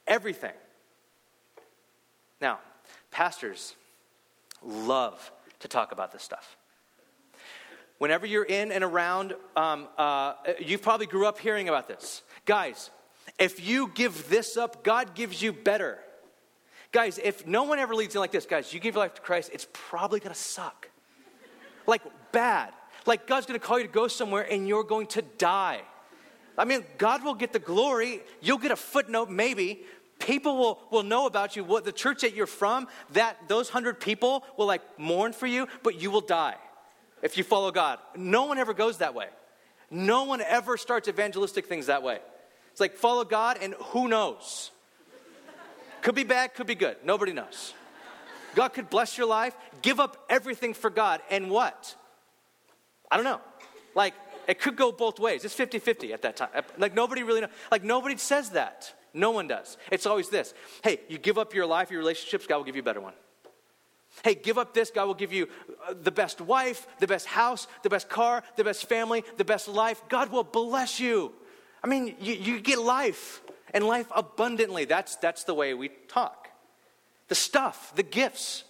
Everything. 0.07 0.53
Now, 2.41 2.59
pastors 3.11 3.75
love 4.63 5.33
to 5.61 5.69
talk 5.69 5.93
about 5.93 6.13
this 6.13 6.23
stuff. 6.23 6.57
Whenever 7.99 8.27
you're 8.27 8.45
in 8.45 8.73
and 8.73 8.83
around, 8.83 9.35
um, 9.57 9.89
uh, 9.97 10.35
you 10.59 10.79
probably 10.79 11.07
grew 11.07 11.27
up 11.27 11.39
hearing 11.39 11.69
about 11.69 11.89
this. 11.89 12.23
Guys, 12.45 12.91
if 13.39 13.67
you 13.67 13.91
give 13.95 14.29
this 14.29 14.57
up, 14.57 14.85
God 14.85 15.15
gives 15.15 15.41
you 15.41 15.53
better. 15.53 15.99
Guys, 16.93 17.19
if 17.23 17.47
no 17.47 17.63
one 17.65 17.79
ever 17.79 17.95
leads 17.95 18.15
you 18.15 18.21
like 18.21 18.33
this, 18.33 18.47
guys, 18.47 18.73
you 18.75 18.81
give 18.81 18.95
your 18.95 19.05
life 19.05 19.15
to 19.15 19.23
Christ, 19.23 19.51
it's 19.53 19.67
probably 19.73 20.21
going 20.21 20.35
to 20.35 20.41
suck. 20.41 20.91
Like 21.87 22.03
bad. 22.33 22.73
Like 23.07 23.27
God's 23.27 23.47
going 23.47 23.59
to 23.59 23.65
call 23.65 23.79
you 23.79 23.87
to 23.87 23.93
go 23.93 24.09
somewhere 24.09 24.47
and 24.51 24.67
you're 24.67 24.85
going 24.85 25.07
to 25.09 25.23
die. 25.23 25.83
I 26.57 26.65
mean, 26.65 26.85
God 26.99 27.25
will 27.25 27.35
get 27.35 27.53
the 27.53 27.59
glory. 27.59 28.21
You'll 28.41 28.59
get 28.59 28.71
a 28.71 28.77
footnote, 28.77 29.29
maybe. 29.29 29.83
People 30.19 30.57
will, 30.57 30.81
will 30.91 31.03
know 31.03 31.27
about 31.27 31.57
you. 31.57 31.65
What 31.65 31.85
the 31.85 31.93
church 31.93 32.21
that 32.21 32.35
you're 32.35 32.47
from, 32.47 32.87
that 33.13 33.37
those 33.49 33.69
hundred 33.69 34.01
people 34.01 34.45
will 34.57 34.67
like 34.67 34.83
mourn 34.99 35.33
for 35.33 35.47
you, 35.47 35.67
but 35.83 36.01
you 36.01 36.11
will 36.11 36.21
die 36.21 36.57
if 37.23 37.37
you 37.37 37.45
follow 37.45 37.73
God. 37.73 37.99
No 38.15 38.45
one 38.45 38.59
ever 38.59 38.73
goes 38.73 38.99
that 38.99 39.15
way. 39.15 39.27
No 39.91 40.25
one 40.25 40.41
ever 40.41 40.77
starts 40.77 41.09
evangelistic 41.09 41.67
things 41.67 41.87
that 41.87 42.03
way. 42.03 42.19
It's 42.71 42.81
like 42.81 42.97
follow 42.97 43.25
God, 43.25 43.59
and 43.61 43.75
who 43.75 44.09
knows? 44.09 44.71
Could 46.03 46.15
be 46.15 46.25
bad, 46.25 46.55
could 46.55 46.67
be 46.67 46.75
good. 46.75 46.97
Nobody 47.05 47.33
knows. 47.33 47.75
God 48.55 48.73
could 48.73 48.91
bless 48.91 49.19
your 49.19 49.27
life, 49.27 49.57
give 49.83 50.01
up 50.01 50.25
everything 50.29 50.75
for 50.75 50.91
God, 50.91 51.21
and 51.31 51.51
what? 51.51 51.97
I 53.11 53.17
don't 53.17 53.25
know. 53.25 53.41
Like, 53.95 54.15
it 54.47 54.61
could 54.61 54.77
go 54.77 54.93
both 54.93 55.19
ways. 55.19 55.45
It's 55.45 55.55
50 55.55 55.79
50 55.79 56.13
at 56.13 56.23
that 56.23 56.37
time. 56.37 56.49
Like, 56.79 56.95
nobody 56.95 57.23
really 57.23 57.41
knows. 57.43 57.51
Like, 57.71 57.85
nobody 57.85 58.17
says 58.17 58.51
that. 58.51 58.93
No 59.15 59.31
one 59.31 59.47
does. 59.47 59.77
It's 59.93 60.07
always 60.07 60.29
this 60.29 60.55
hey, 60.83 61.01
you 61.09 61.19
give 61.19 61.39
up 61.39 61.55
your 61.55 61.67
life, 61.67 61.91
your 61.91 62.01
relationships, 62.01 62.47
God 62.47 62.59
will 62.59 62.65
give 62.65 62.77
you 62.77 62.83
a 62.83 62.85
better 62.85 63.01
one. 63.01 63.15
Hey, 64.23 64.35
give 64.35 64.59
up 64.59 64.75
this, 64.75 64.91
God 64.91 65.07
will 65.07 65.15
give 65.15 65.33
you 65.33 65.49
uh, 65.89 65.95
the 66.01 66.13
best 66.13 66.41
wife, 66.41 66.87
the 67.01 67.07
best 67.07 67.27
house, 67.27 67.67
the 67.83 67.91
best 67.91 68.09
car, 68.09 68.45
the 68.57 68.63
best 68.63 68.89
family, 68.89 69.25
the 69.39 69.45
best 69.45 69.67
life. 69.67 70.03
God 70.09 70.31
will 70.31 70.45
bless 70.45 71.01
you. 71.01 71.33
I 71.83 71.89
mean, 71.89 72.15
you, 72.21 72.35
you 72.35 72.61
get 72.61 72.79
life 72.79 73.43
and 73.73 73.85
life 73.85 74.07
abundantly. 74.15 74.85
That's, 74.85 75.17
that's 75.17 75.45
the 75.45 75.55
way 75.55 75.75
we 75.75 75.91
talk. 76.09 76.44
The 77.29 77.35
stuff, 77.35 77.93
the 77.95 78.03
gifts. 78.03 78.65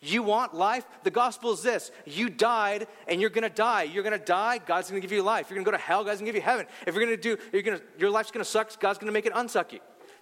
You 0.00 0.22
want 0.22 0.54
life? 0.54 0.84
The 1.02 1.10
gospel 1.10 1.52
is 1.52 1.62
this 1.62 1.90
you 2.04 2.28
died 2.28 2.86
and 3.08 3.20
you're 3.20 3.30
gonna 3.30 3.48
die. 3.48 3.84
You're 3.84 4.04
gonna 4.04 4.18
die, 4.18 4.58
God's 4.58 4.88
gonna 4.88 5.00
give 5.00 5.12
you 5.12 5.22
life. 5.22 5.50
You're 5.50 5.56
gonna 5.56 5.64
go 5.64 5.70
to 5.72 5.78
hell, 5.78 6.04
God's 6.04 6.20
gonna 6.20 6.28
give 6.28 6.36
you 6.36 6.42
heaven. 6.42 6.66
If 6.86 6.94
you're 6.94 7.04
gonna 7.04 7.16
do, 7.16 7.36
you're 7.52 7.62
gonna, 7.62 7.80
your 7.98 8.10
life's 8.10 8.30
gonna 8.30 8.44
suck, 8.44 8.78
God's 8.78 8.98
gonna 8.98 9.12
make 9.12 9.26
it 9.26 9.32
unsucky. 9.34 9.80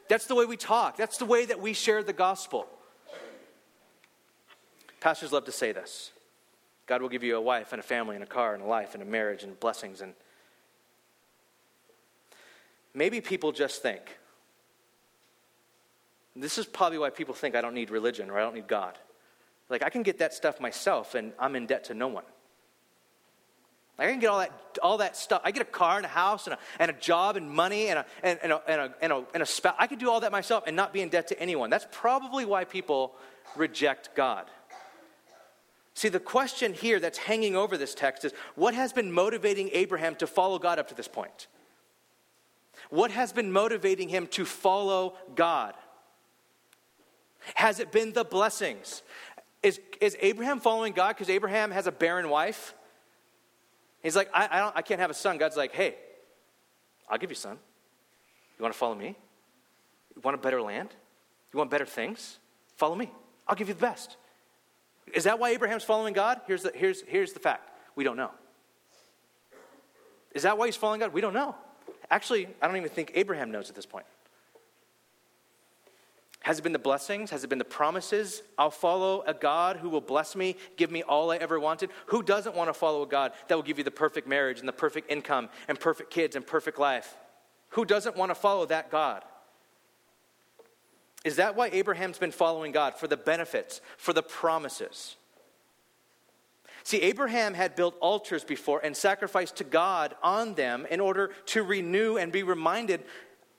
That's 0.09 0.27
the 0.27 0.35
way 0.35 0.45
we 0.45 0.57
talk, 0.57 0.97
that's 0.97 1.19
the 1.19 1.25
way 1.25 1.47
that 1.47 1.61
we 1.61 1.73
share 1.73 2.03
the 2.03 2.13
gospel. 2.13 2.67
Pastors 5.01 5.33
love 5.33 5.45
to 5.45 5.53
say 5.53 5.73
this 5.73 6.13
God 6.87 7.03
will 7.03 7.09
give 7.09 7.23
you 7.23 7.37
a 7.37 7.41
wife 7.41 7.73
and 7.73 7.81
a 7.81 7.83
family 7.83 8.17
and 8.17 8.25
a 8.25 8.27
car 8.27 8.55
and 8.55 8.63
a 8.63 8.67
life 8.67 8.95
and 8.95 9.03
a 9.03 9.07
marriage 9.07 9.43
and 9.43 9.59
blessings. 9.59 10.01
And 10.01 10.15
maybe 12.95 13.21
people 13.21 13.53
just 13.53 13.83
think, 13.83 14.19
this 16.37 16.59
is 16.59 16.67
probably 16.67 16.99
why 16.99 17.11
people 17.11 17.35
think 17.35 17.55
I 17.55 17.61
don't 17.61 17.75
need 17.75 17.91
religion 17.91 18.31
or 18.31 18.39
I 18.39 18.43
don't 18.43 18.55
need 18.55 18.67
God. 18.67 18.99
Like, 19.69 19.83
I 19.83 19.91
can 19.91 20.03
get 20.03 20.19
that 20.19 20.35
stuff 20.35 20.61
myself 20.61 21.15
and 21.15 21.33
I'm 21.39 21.57
in 21.57 21.67
debt 21.67 21.85
to 21.85 21.95
no 21.95 22.09
one. 22.09 22.25
I 23.99 24.11
can 24.11 24.19
get 24.19 24.29
all 24.29 24.39
that, 24.41 24.53
all 24.83 24.99
that 24.99 25.17
stuff. 25.17 25.41
I 25.45 25.53
get 25.53 25.63
a 25.63 25.67
car 25.67 25.97
and 25.97 26.05
a 26.05 26.09
house 26.09 26.47
and 26.49 26.55
a, 26.55 26.59
and 26.81 26.91
a 26.91 26.95
job 26.95 27.37
and 27.37 27.49
money 27.49 27.89
and 27.89 28.01
a, 28.01 28.07
and, 28.25 28.39
and, 28.43 28.53
a, 28.53 28.63
and, 28.67 28.81
a, 28.81 28.95
and, 29.01 29.13
a, 29.13 29.25
and 29.35 29.43
a 29.43 29.47
spouse. 29.47 29.77
I 29.79 29.87
can 29.87 29.99
do 29.99 30.11
all 30.11 30.21
that 30.21 30.33
myself 30.33 30.65
and 30.67 30.75
not 30.75 30.93
be 30.93 31.01
in 31.01 31.11
debt 31.11 31.29
to 31.29 31.39
anyone. 31.39 31.71
That's 31.71 31.87
probably 31.93 32.45
why 32.45 32.65
people 32.65 33.15
reject 33.55 34.11
God. 34.17 34.51
See, 35.95 36.09
the 36.09 36.19
question 36.19 36.75
here 36.75 36.99
that's 36.99 37.19
hanging 37.19 37.55
over 37.55 37.79
this 37.79 37.95
text 37.95 38.25
is 38.25 38.33
what 38.57 38.75
has 38.75 38.93
been 38.93 39.13
motivating 39.13 39.71
Abraham 39.73 40.17
to 40.17 40.27
follow 40.27 40.59
God 40.59 40.81
up 40.81 40.89
to 40.89 40.95
this 40.97 41.07
point? 41.07 41.47
What 42.91 43.13
has 43.13 43.33
been 43.33 43.53
motivating 43.53 44.09
him 44.09 44.27
to 44.29 44.45
follow 44.45 45.15
God? 45.37 45.75
Has 47.55 47.81
it 47.81 47.93
been 47.93 48.13
the 48.13 48.25
blessings? 48.25 49.03
Is, 49.63 49.81
is 50.01 50.17
Abraham 50.21 50.61
following 50.61 50.93
God 50.93 51.11
because 51.11 51.31
Abraham 51.31 51.71
has 51.71 51.87
a 51.87 51.93
barren 51.93 52.29
wife? 52.29 52.75
He's 54.03 54.17
like, 54.17 54.29
I, 54.35 54.49
I, 54.51 54.59
don't, 54.61 54.77
I 54.77 54.83
can't 54.83 55.01
have 55.01 55.11
a 55.11 55.15
son. 55.15 55.39
God's 55.39 55.57
like, 55.57 55.73
hey, 55.73 55.97
I'll 57.09 57.19
give 57.19 57.31
you 57.31 57.35
a 57.35 57.37
son. 57.37 57.59
You 58.59 58.63
want 58.63 58.75
to 58.75 58.79
follow 58.79 58.95
me? 58.95 59.17
You 60.15 60.23
want 60.23 60.35
a 60.35 60.39
better 60.39 60.61
land? 60.61 60.91
You 61.53 61.59
want 61.59 61.71
better 61.71 61.87
things? 61.87 62.39
Follow 62.77 62.95
me. 62.95 63.11
I'll 63.49 63.57
give 63.57 63.69
you 63.69 63.75
the 63.75 63.81
best. 63.81 64.17
Is 65.13 65.25
that 65.25 65.39
why 65.39 65.51
Abraham's 65.51 65.85
following 65.85 66.15
God? 66.15 66.41
Here's 66.47 66.63
the, 66.63 66.73
here's, 66.75 67.03
here's 67.03 67.33
the 67.33 67.41
fact 67.41 67.71
we 67.95 68.05
don't 68.05 68.17
know. 68.17 68.31
Is 70.35 70.43
that 70.43 70.59
why 70.59 70.67
he's 70.67 70.77
following 70.77 71.01
God? 71.01 71.13
We 71.13 71.21
don't 71.21 71.35
know. 71.35 71.55
Actually, 72.11 72.49
I 72.61 72.67
don't 72.67 72.77
even 72.77 72.91
think 72.91 73.13
Abraham 73.15 73.51
knows 73.51 73.71
at 73.71 73.77
this 73.77 73.87
point. 73.87 74.07
Has 76.45 76.59
it 76.59 76.63
been 76.63 76.75
the 76.75 76.79
blessings? 76.79 77.31
Has 77.31 77.43
it 77.43 77.49
been 77.49 77.59
the 77.59 77.65
promises? 77.65 78.43
I'll 78.59 78.71
follow 78.71 79.25
a 79.27 79.33
God 79.33 79.79
who 79.79 79.89
will 79.89 80.03
bless 80.03 80.37
me, 80.37 80.57
give 80.77 80.91
me 80.91 81.03
all 81.03 81.31
I 81.31 81.39
ever 81.39 81.59
wanted. 81.59 81.89
Who 82.09 82.23
doesn't 82.23 82.55
want 82.55 82.69
to 82.69 82.75
follow 82.75 83.03
a 83.03 83.07
God 83.07 83.33
that 83.49 83.55
will 83.55 83.63
give 83.63 83.79
you 83.79 83.85
the 83.85 83.91
perfect 83.91 84.29
marriage 84.29 84.59
and 84.59 84.69
the 84.69 84.73
perfect 84.75 85.11
income 85.11 85.49
and 85.69 85.81
perfect 85.81 86.11
kids 86.11 86.37
and 86.37 86.47
perfect 86.47 86.79
life? 86.79 87.17
Who 87.71 87.87
doesn't 87.87 88.19
want 88.19 88.29
to 88.31 88.35
follow 88.35 88.67
that 88.67 88.91
God? 88.91 89.25
Is 91.25 91.37
that 91.37 91.57
why 91.57 91.71
Abraham's 91.73 92.19
been 92.19 92.31
following 92.31 92.73
God? 92.73 92.95
For 92.95 93.09
the 93.09 93.17
benefits, 93.17 93.81
for 93.97 94.13
the 94.13 94.23
promises. 94.23 95.17
See, 96.83 97.01
Abraham 97.01 97.55
had 97.55 97.75
built 97.75 97.97
altars 98.03 98.45
before 98.45 98.81
and 98.85 98.95
sacrificed 98.95 99.57
to 99.57 99.65
God 99.65 100.15
on 100.23 100.53
them 100.53 100.87
in 100.91 101.01
order 101.01 101.31
to 101.47 101.63
renew 101.63 102.19
and 102.19 102.31
be 102.31 102.43
reminded 102.43 103.03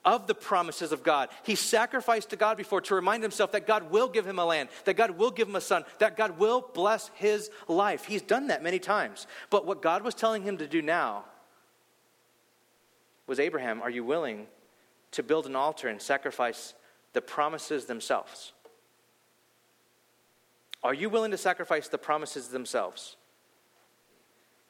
of 0.06 0.28
the 0.28 0.36
promises 0.36 0.92
of 0.92 1.04
God. 1.04 1.30
He 1.44 1.56
sacrificed 1.56 2.30
to 2.30 2.36
God 2.36 2.58
before 2.58 2.80
to 2.82 2.96
remind 2.96 3.24
himself 3.24 3.52
that 3.54 3.68
God 3.68 3.92
will 3.92 4.08
give 4.08 4.26
him 4.26 4.40
a 4.40 4.46
land, 4.46 4.70
that 4.86 4.96
God 4.96 5.12
will 5.12 5.32
give 5.32 5.50
him 5.50 5.56
a 5.56 5.62
son, 5.62 5.84
that 6.00 6.16
God 6.16 6.38
will 6.38 6.70
bless 6.74 7.10
his 7.16 7.50
life. 7.68 8.06
He's 8.06 8.22
done 8.22 8.48
that 8.48 8.64
many 8.64 8.80
times. 8.80 9.28
But 9.50 9.66
what 9.66 9.82
God 9.82 10.04
was 10.04 10.14
telling 10.14 10.44
him 10.44 10.58
to 10.58 10.68
do 10.68 10.82
now 10.82 11.26
was 13.28 13.40
Abraham, 13.40 13.82
are 13.82 13.90
you 13.90 14.04
willing 14.04 14.46
to 15.12 15.24
build 15.24 15.48
an 15.48 15.56
altar 15.56 15.88
and 15.88 16.02
sacrifice 16.02 16.76
the 17.14 17.22
promises 17.22 17.86
themselves? 17.86 18.54
Are 20.84 20.94
you 20.94 21.10
willing 21.10 21.32
to 21.32 21.38
sacrifice 21.38 21.88
the 21.88 21.98
promises 21.98 22.50
themselves? 22.50 23.16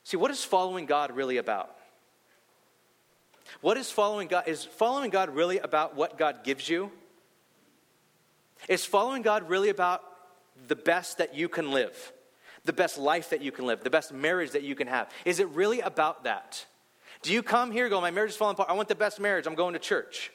See, 0.05 0.15
what 0.15 0.31
is 0.31 0.45
following 0.45 0.85
God 0.85 1.13
really 1.13 1.37
about? 1.37 1.75
What 3.61 3.77
is 3.77 3.89
following 3.91 4.27
God? 4.27 4.47
Is 4.47 4.63
following 4.63 5.09
God 5.09 5.29
really 5.29 5.59
about 5.59 5.95
what 5.95 6.17
God 6.17 6.43
gives 6.43 6.67
you? 6.67 6.91
Is 8.67 8.85
following 8.85 9.21
God 9.21 9.49
really 9.49 9.69
about 9.69 10.03
the 10.67 10.75
best 10.75 11.19
that 11.19 11.35
you 11.35 11.49
can 11.49 11.71
live? 11.71 12.13
The 12.63 12.73
best 12.73 12.97
life 12.97 13.29
that 13.29 13.41
you 13.41 13.51
can 13.51 13.65
live? 13.65 13.83
The 13.83 13.89
best 13.89 14.11
marriage 14.13 14.51
that 14.51 14.63
you 14.63 14.75
can 14.75 14.87
have? 14.87 15.09
Is 15.23 15.39
it 15.39 15.47
really 15.49 15.81
about 15.81 16.23
that? 16.23 16.65
Do 17.21 17.33
you 17.33 17.43
come 17.43 17.71
here 17.71 17.89
go, 17.89 18.01
my 18.01 18.11
marriage 18.11 18.31
is 18.31 18.37
falling 18.37 18.53
apart. 18.53 18.69
I 18.69 18.73
want 18.73 18.87
the 18.87 18.95
best 18.95 19.19
marriage. 19.19 19.47
I'm 19.47 19.55
going 19.55 19.73
to 19.73 19.79
church. 19.79 20.31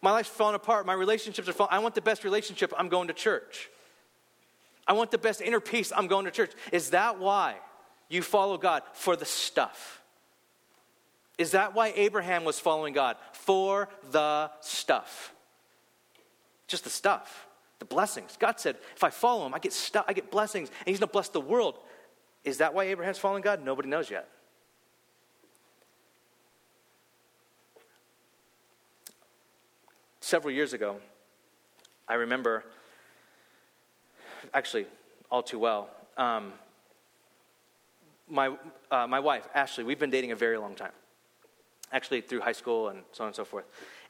My 0.00 0.10
life's 0.10 0.28
falling 0.28 0.56
apart. 0.56 0.86
My 0.86 0.92
relationships 0.92 1.48
are 1.48 1.52
falling. 1.52 1.72
I 1.72 1.78
want 1.78 1.94
the 1.94 2.00
best 2.00 2.24
relationship. 2.24 2.72
I'm 2.76 2.88
going 2.88 3.08
to 3.08 3.14
church. 3.14 3.70
I 4.86 4.92
want 4.94 5.12
the 5.12 5.18
best 5.18 5.40
inner 5.40 5.60
peace. 5.60 5.92
I'm 5.94 6.08
going 6.08 6.24
to 6.24 6.30
church. 6.30 6.50
Is 6.72 6.90
that 6.90 7.18
why 7.20 7.56
you 8.08 8.22
follow 8.22 8.58
God? 8.58 8.82
For 8.94 9.14
the 9.14 9.24
stuff. 9.24 10.01
Is 11.38 11.52
that 11.52 11.74
why 11.74 11.92
Abraham 11.96 12.44
was 12.44 12.58
following 12.58 12.92
God? 12.92 13.16
For 13.32 13.88
the 14.10 14.50
stuff. 14.60 15.32
Just 16.66 16.84
the 16.84 16.90
stuff, 16.90 17.46
the 17.78 17.84
blessings. 17.84 18.36
God 18.38 18.60
said, 18.60 18.76
if 18.96 19.04
I 19.04 19.10
follow 19.10 19.46
him, 19.46 19.54
I 19.54 19.58
get 19.58 19.72
stuff, 19.72 20.04
I 20.08 20.12
get 20.12 20.30
blessings, 20.30 20.68
and 20.68 20.88
he's 20.88 20.98
going 20.98 21.08
to 21.08 21.12
bless 21.12 21.28
the 21.28 21.40
world. 21.40 21.78
Is 22.44 22.58
that 22.58 22.74
why 22.74 22.84
Abraham's 22.84 23.18
following 23.18 23.42
God? 23.42 23.64
Nobody 23.64 23.88
knows 23.88 24.10
yet. 24.10 24.28
Several 30.20 30.52
years 30.52 30.72
ago, 30.72 30.96
I 32.08 32.14
remember, 32.14 32.64
actually, 34.54 34.86
all 35.30 35.42
too 35.42 35.58
well, 35.58 35.90
um, 36.16 36.52
my, 38.28 38.56
uh, 38.90 39.06
my 39.06 39.20
wife, 39.20 39.46
Ashley, 39.54 39.84
we've 39.84 39.98
been 39.98 40.10
dating 40.10 40.32
a 40.32 40.36
very 40.36 40.56
long 40.56 40.74
time 40.74 40.92
actually 41.92 42.20
through 42.20 42.40
high 42.40 42.52
school 42.52 42.88
and 42.88 43.02
so 43.12 43.24
on 43.24 43.28
and 43.28 43.36
so 43.36 43.44
forth. 43.44 43.64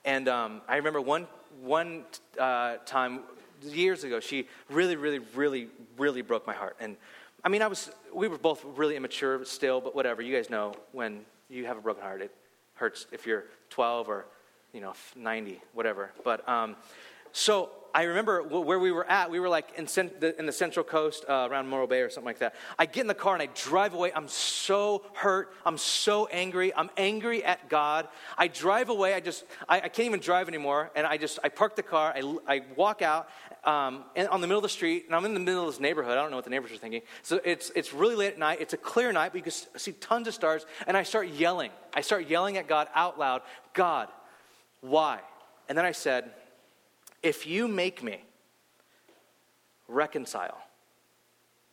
And 0.04 0.28
um, 0.28 0.62
I 0.68 0.76
remember 0.76 1.00
one, 1.00 1.26
one 1.60 2.04
uh, 2.38 2.76
time 2.86 3.20
years 3.62 4.04
ago, 4.04 4.20
she 4.20 4.48
really, 4.70 4.96
really, 4.96 5.20
really, 5.34 5.68
really 5.98 6.22
broke 6.22 6.46
my 6.46 6.54
heart. 6.54 6.76
And 6.80 6.96
I 7.44 7.48
mean, 7.48 7.62
I 7.62 7.66
was, 7.66 7.90
we 8.14 8.28
were 8.28 8.38
both 8.38 8.64
really 8.76 8.96
immature 8.96 9.44
still, 9.44 9.80
but 9.80 9.94
whatever. 9.94 10.22
You 10.22 10.34
guys 10.34 10.50
know 10.50 10.74
when 10.92 11.24
you 11.48 11.66
have 11.66 11.76
a 11.76 11.80
broken 11.80 12.02
heart, 12.02 12.22
it 12.22 12.32
hurts 12.74 13.06
if 13.12 13.26
you're 13.26 13.44
12 13.70 14.08
or, 14.08 14.26
you 14.72 14.80
know, 14.80 14.94
90, 15.16 15.60
whatever. 15.72 16.10
But 16.24 16.48
um, 16.48 16.76
so 17.32 17.70
I 17.94 18.04
remember 18.04 18.42
where 18.42 18.78
we 18.78 18.90
were 18.90 19.08
at. 19.08 19.30
We 19.30 19.38
were 19.38 19.48
like 19.48 19.68
in, 19.76 19.86
in 20.38 20.46
the 20.46 20.52
Central 20.52 20.84
Coast 20.84 21.24
uh, 21.28 21.48
around 21.50 21.68
Morro 21.68 21.86
Bay 21.86 22.00
or 22.00 22.08
something 22.08 22.26
like 22.26 22.38
that. 22.38 22.54
I 22.78 22.86
get 22.86 23.02
in 23.02 23.06
the 23.06 23.14
car 23.14 23.34
and 23.34 23.42
I 23.42 23.48
drive 23.54 23.92
away. 23.92 24.12
I'm 24.14 24.28
so 24.28 25.04
hurt. 25.12 25.52
I'm 25.66 25.76
so 25.76 26.26
angry. 26.26 26.74
I'm 26.74 26.90
angry 26.96 27.44
at 27.44 27.68
God. 27.68 28.08
I 28.38 28.48
drive 28.48 28.88
away. 28.88 29.14
I 29.14 29.20
just, 29.20 29.44
I, 29.68 29.76
I 29.76 29.88
can't 29.88 30.06
even 30.06 30.20
drive 30.20 30.48
anymore. 30.48 30.90
And 30.94 31.06
I 31.06 31.18
just, 31.18 31.38
I 31.44 31.50
park 31.50 31.76
the 31.76 31.82
car. 31.82 32.14
I, 32.16 32.38
I 32.48 32.62
walk 32.76 33.02
out 33.02 33.28
um, 33.64 34.04
on 34.16 34.40
the 34.40 34.46
middle 34.46 34.58
of 34.58 34.62
the 34.62 34.68
street, 34.68 35.04
and 35.06 35.14
I'm 35.14 35.24
in 35.24 35.34
the 35.34 35.40
middle 35.40 35.68
of 35.68 35.74
this 35.74 35.80
neighborhood. 35.80 36.12
I 36.12 36.22
don't 36.22 36.30
know 36.30 36.36
what 36.36 36.44
the 36.44 36.50
neighbors 36.50 36.72
are 36.72 36.76
thinking. 36.76 37.02
So 37.22 37.40
it's, 37.44 37.70
it's 37.76 37.92
really 37.92 38.16
late 38.16 38.32
at 38.32 38.38
night. 38.38 38.58
It's 38.60 38.72
a 38.72 38.78
clear 38.78 39.12
night, 39.12 39.32
but 39.32 39.38
you 39.38 39.42
can 39.42 39.78
see 39.78 39.92
tons 39.92 40.28
of 40.28 40.34
stars. 40.34 40.64
And 40.86 40.96
I 40.96 41.02
start 41.02 41.28
yelling. 41.28 41.70
I 41.94 42.00
start 42.00 42.26
yelling 42.26 42.56
at 42.56 42.66
God 42.66 42.88
out 42.94 43.18
loud 43.18 43.42
God, 43.74 44.08
why? 44.80 45.20
And 45.68 45.78
then 45.78 45.84
I 45.84 45.92
said, 45.92 46.32
if 47.22 47.46
you 47.46 47.68
make 47.68 48.02
me 48.02 48.24
reconcile 49.88 50.60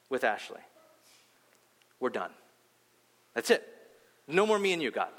with 0.10 0.24
Ashley, 0.24 0.62
we're 2.00 2.10
done. 2.10 2.32
That's 3.34 3.50
it. 3.50 3.68
No 4.28 4.46
more 4.46 4.60
me 4.60 4.74
and 4.74 4.82
you, 4.82 4.92
God. 4.92 5.10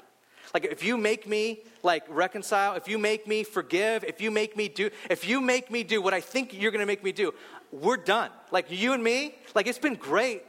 Like 0.53 0.65
if 0.65 0.83
you 0.83 0.97
make 0.97 1.27
me 1.27 1.61
like 1.83 2.03
reconcile, 2.09 2.75
if 2.75 2.87
you 2.87 2.97
make 2.97 3.27
me 3.27 3.43
forgive, 3.43 4.03
if 4.03 4.19
you 4.21 4.31
make 4.31 4.57
me 4.57 4.67
do, 4.67 4.89
if 5.09 5.27
you 5.27 5.39
make 5.39 5.71
me 5.71 5.83
do 5.83 6.01
what 6.01 6.13
I 6.13 6.21
think 6.21 6.53
you're 6.53 6.71
going 6.71 6.81
to 6.81 6.85
make 6.85 7.03
me 7.03 7.11
do, 7.11 7.33
we're 7.71 7.97
done. 7.97 8.29
Like 8.51 8.69
you 8.69 8.93
and 8.93 9.03
me, 9.03 9.35
like 9.55 9.67
it's 9.67 9.77
been 9.77 9.95
great. 9.95 10.43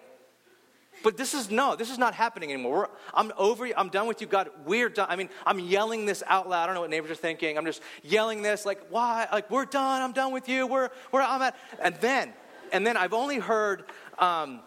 But 1.03 1.17
this 1.17 1.35
is 1.35 1.51
no, 1.51 1.77
this 1.77 1.91
is 1.91 1.99
not 1.99 2.15
happening 2.15 2.53
anymore. 2.53 2.73
We're, 2.73 2.87
I'm 3.15 3.33
over 3.37 3.69
I'm 3.77 3.89
done 3.89 4.07
with 4.07 4.21
you, 4.21 4.27
God. 4.27 4.51
We're 4.65 4.89
done. 4.89 5.07
I 5.09 5.17
mean, 5.17 5.29
I'm 5.47 5.59
yelling 5.59 6.07
this 6.07 6.23
out 6.27 6.49
loud. 6.49 6.65
I 6.65 6.67
don't 6.67 6.75
know 6.75 6.83
what 6.83 6.91
neighbors 6.91 7.11
are 7.11 7.15
thinking. 7.17 7.59
I'm 7.59 7.65
just 7.65 7.83
yelling 8.03 8.43
this, 8.43 8.65
like, 8.65 8.81
why? 8.91 9.27
Like, 9.33 9.51
we're 9.51 9.65
done. 9.65 10.03
I'm 10.03 10.13
done 10.13 10.33
with 10.33 10.49
you. 10.49 10.67
We're, 10.67 10.91
where 11.11 11.23
I'm 11.23 11.43
at. 11.43 11.57
And 11.81 11.95
then, 11.97 12.33
and 12.73 12.87
then 12.87 12.97
I've 12.97 13.13
only 13.13 13.39
heard 13.39 13.85
um, 14.19 14.61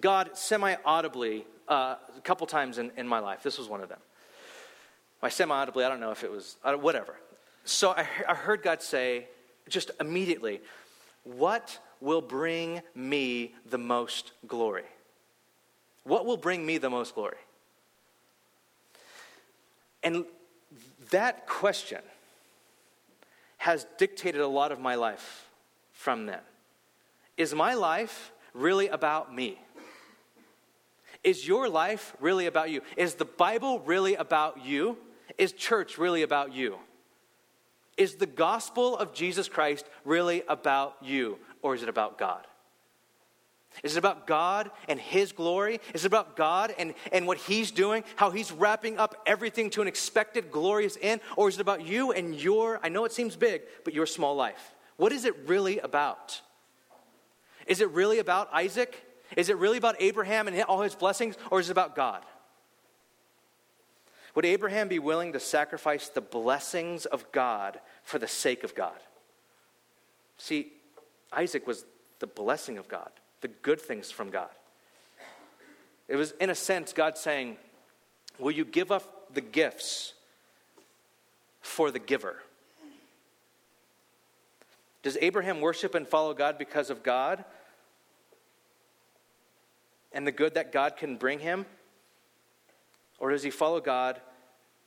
God 0.00 0.30
semi 0.34 0.76
audibly 0.84 1.44
uh, 1.68 1.96
a 2.16 2.20
couple 2.22 2.46
times 2.46 2.78
in, 2.78 2.90
in 2.96 3.06
my 3.06 3.18
life. 3.18 3.42
This 3.42 3.58
was 3.58 3.68
one 3.68 3.80
of 3.80 3.88
them. 3.88 4.00
By 5.20 5.28
semi 5.28 5.54
audibly, 5.54 5.84
I 5.84 5.88
don't 5.88 6.00
know 6.00 6.12
if 6.12 6.24
it 6.24 6.30
was, 6.30 6.56
whatever. 6.62 7.16
So 7.64 7.90
I, 7.90 8.06
I 8.28 8.34
heard 8.34 8.62
God 8.62 8.82
say, 8.82 9.26
just 9.68 9.90
immediately, 10.00 10.60
what 11.24 11.78
will 12.00 12.22
bring 12.22 12.80
me 12.94 13.54
the 13.68 13.78
most 13.78 14.32
glory? 14.46 14.84
What 16.08 16.24
will 16.24 16.38
bring 16.38 16.64
me 16.64 16.78
the 16.78 16.88
most 16.88 17.14
glory? 17.14 17.36
And 20.02 20.24
that 21.10 21.46
question 21.46 22.00
has 23.58 23.86
dictated 23.98 24.40
a 24.40 24.46
lot 24.46 24.72
of 24.72 24.80
my 24.80 24.94
life 24.94 25.48
from 25.92 26.24
then. 26.24 26.40
Is 27.36 27.54
my 27.54 27.74
life 27.74 28.32
really 28.54 28.88
about 28.88 29.34
me? 29.34 29.60
Is 31.22 31.46
your 31.46 31.68
life 31.68 32.16
really 32.20 32.46
about 32.46 32.70
you? 32.70 32.80
Is 32.96 33.14
the 33.14 33.26
Bible 33.26 33.80
really 33.80 34.14
about 34.14 34.64
you? 34.64 34.96
Is 35.36 35.52
church 35.52 35.98
really 35.98 36.22
about 36.22 36.54
you? 36.54 36.78
Is 37.98 38.14
the 38.14 38.26
gospel 38.26 38.96
of 38.96 39.12
Jesus 39.12 39.46
Christ 39.46 39.84
really 40.06 40.42
about 40.48 40.96
you, 41.02 41.38
or 41.60 41.74
is 41.74 41.82
it 41.82 41.88
about 41.90 42.16
God? 42.16 42.46
Is 43.82 43.96
it 43.96 43.98
about 43.98 44.26
God 44.26 44.70
and 44.88 44.98
His 44.98 45.32
glory? 45.32 45.80
Is 45.94 46.04
it 46.04 46.08
about 46.08 46.36
God 46.36 46.74
and, 46.78 46.94
and 47.12 47.26
what 47.26 47.38
He's 47.38 47.70
doing, 47.70 48.04
how 48.16 48.30
He's 48.30 48.50
wrapping 48.50 48.98
up 48.98 49.22
everything 49.26 49.70
to 49.70 49.82
an 49.82 49.88
expected 49.88 50.50
glorious 50.50 50.98
end? 51.00 51.20
Or 51.36 51.48
is 51.48 51.56
it 51.56 51.60
about 51.60 51.86
you 51.86 52.12
and 52.12 52.34
your, 52.34 52.80
I 52.82 52.88
know 52.88 53.04
it 53.04 53.12
seems 53.12 53.36
big, 53.36 53.62
but 53.84 53.94
your 53.94 54.06
small 54.06 54.34
life? 54.34 54.74
What 54.96 55.12
is 55.12 55.24
it 55.24 55.34
really 55.46 55.78
about? 55.78 56.40
Is 57.66 57.80
it 57.80 57.90
really 57.90 58.18
about 58.18 58.48
Isaac 58.52 59.04
Is 59.36 59.48
it 59.48 59.58
really 59.58 59.78
about 59.78 59.96
Abraham 60.00 60.48
and 60.48 60.62
all 60.62 60.82
his 60.82 60.94
blessings, 60.94 61.36
or 61.50 61.60
is 61.60 61.68
it 61.68 61.72
about 61.72 61.94
God? 61.94 62.24
Would 64.34 64.44
Abraham 64.44 64.88
be 64.88 64.98
willing 64.98 65.32
to 65.32 65.40
sacrifice 65.40 66.08
the 66.08 66.20
blessings 66.20 67.06
of 67.06 67.30
God 67.32 67.80
for 68.04 68.18
the 68.18 68.28
sake 68.28 68.64
of 68.64 68.74
God? 68.74 68.98
See, 70.38 70.72
Isaac 71.32 71.66
was 71.66 71.84
the 72.20 72.26
blessing 72.26 72.78
of 72.78 72.88
God, 72.88 73.10
the 73.40 73.48
good 73.48 73.80
things 73.80 74.10
from 74.10 74.30
God. 74.30 74.50
It 76.08 76.16
was, 76.16 76.32
in 76.40 76.50
a 76.50 76.54
sense, 76.54 76.92
God 76.92 77.18
saying, 77.18 77.56
Will 78.38 78.52
you 78.52 78.64
give 78.64 78.92
up 78.92 79.34
the 79.34 79.40
gifts 79.40 80.14
for 81.60 81.90
the 81.90 81.98
giver? 81.98 82.36
Does 85.02 85.18
Abraham 85.20 85.60
worship 85.60 85.94
and 85.94 86.06
follow 86.06 86.34
God 86.34 86.58
because 86.58 86.90
of 86.90 87.02
God 87.02 87.44
and 90.12 90.26
the 90.26 90.32
good 90.32 90.54
that 90.54 90.72
God 90.72 90.96
can 90.96 91.16
bring 91.16 91.38
him? 91.38 91.66
Or 93.18 93.30
does 93.30 93.42
he 93.42 93.50
follow 93.50 93.80
God 93.80 94.20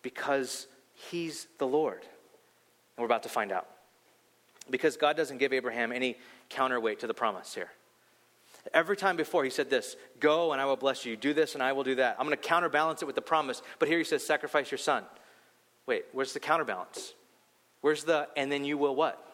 because 0.02 0.68
he's 0.94 1.48
the 1.58 1.68
Lord? 1.68 2.02
And 2.02 3.00
we're 3.00 3.06
about 3.06 3.24
to 3.24 3.30
find 3.30 3.52
out. 3.52 3.68
Because 4.70 4.96
God 4.96 5.18
doesn't 5.18 5.38
give 5.38 5.54
Abraham 5.54 5.92
any 5.92 6.18
counterweight 6.50 7.00
to 7.00 7.08
the 7.08 7.14
promise 7.14 7.54
here. 7.54 7.72
Every 8.74 8.96
time 8.96 9.18
before, 9.18 9.44
he 9.44 9.50
said 9.50 9.70
this 9.70 9.96
Go 10.20 10.52
and 10.52 10.62
I 10.62 10.66
will 10.66 10.78
bless 10.78 11.06
you. 11.06 11.16
Do 11.16 11.34
this 11.34 11.54
and 11.54 11.64
I 11.64 11.74
will 11.74 11.84
do 11.84 11.96
that. 11.96 12.16
I'm 12.20 12.26
going 12.26 12.38
to 12.38 12.48
counterbalance 12.48 13.02
it 13.02 13.06
with 13.06 13.16
the 13.16 13.22
promise. 13.22 13.62
But 13.80 13.88
here 13.88 13.98
he 13.98 14.04
says, 14.04 14.26
Sacrifice 14.26 14.72
your 14.72 14.78
son. 14.78 15.04
Wait, 15.86 16.06
where's 16.14 16.34
the 16.34 16.40
counterbalance? 16.40 17.14
Where's 17.82 18.04
the, 18.04 18.28
and 18.38 18.52
then 18.52 18.64
you 18.64 18.78
will 18.78 18.96
what? 18.96 19.28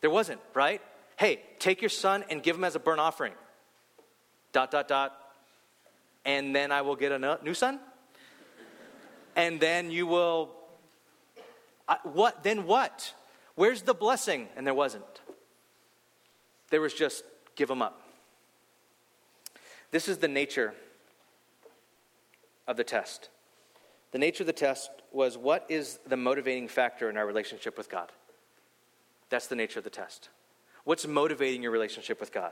There 0.00 0.10
wasn't, 0.10 0.40
right? 0.54 0.80
Hey, 1.16 1.42
take 1.58 1.82
your 1.82 1.88
son 1.88 2.24
and 2.30 2.42
give 2.42 2.56
him 2.56 2.64
as 2.64 2.76
a 2.76 2.78
burnt 2.78 3.00
offering. 3.00 3.32
Dot, 4.52 4.70
dot, 4.70 4.86
dot. 4.86 5.12
And 6.24 6.54
then 6.54 6.70
I 6.70 6.82
will 6.82 6.96
get 6.96 7.12
a 7.12 7.38
new 7.42 7.54
son? 7.54 7.80
And 9.36 9.60
then 9.60 9.90
you 9.90 10.06
will. 10.06 10.50
I, 11.88 11.96
what? 12.04 12.42
Then 12.44 12.66
what? 12.66 13.12
Where's 13.56 13.82
the 13.82 13.94
blessing? 13.94 14.48
And 14.56 14.66
there 14.66 14.74
wasn't. 14.74 15.04
There 16.74 16.80
was 16.80 16.92
just 16.92 17.22
give 17.54 17.68
them 17.68 17.82
up. 17.82 18.02
This 19.92 20.08
is 20.08 20.18
the 20.18 20.26
nature 20.26 20.74
of 22.66 22.76
the 22.76 22.82
test. 22.82 23.28
The 24.10 24.18
nature 24.18 24.42
of 24.42 24.48
the 24.48 24.52
test 24.52 24.90
was 25.12 25.38
what 25.38 25.66
is 25.68 26.00
the 26.04 26.16
motivating 26.16 26.66
factor 26.66 27.08
in 27.08 27.16
our 27.16 27.26
relationship 27.26 27.78
with 27.78 27.88
God? 27.88 28.10
That's 29.30 29.46
the 29.46 29.54
nature 29.54 29.78
of 29.78 29.84
the 29.84 29.90
test. 29.90 30.30
What's 30.82 31.06
motivating 31.06 31.62
your 31.62 31.70
relationship 31.70 32.18
with 32.18 32.32
God? 32.32 32.50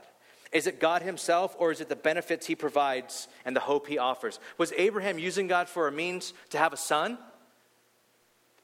Is 0.53 0.67
it 0.67 0.79
God 0.79 1.01
Himself 1.01 1.53
or 1.59 1.73
is 1.73 1.81
it 1.81 1.89
the 1.89 1.97
benefits 1.97 2.47
He 2.47 2.55
provides 2.55 3.27
and 3.43 3.53
the 3.53 3.59
hope 3.59 3.87
He 3.87 3.97
offers? 3.97 4.39
Was 4.57 4.71
Abraham 4.77 5.19
using 5.19 5.47
God 5.47 5.67
for 5.67 5.89
a 5.89 5.91
means 5.91 6.33
to 6.51 6.57
have 6.57 6.71
a 6.71 6.77
son? 6.77 7.17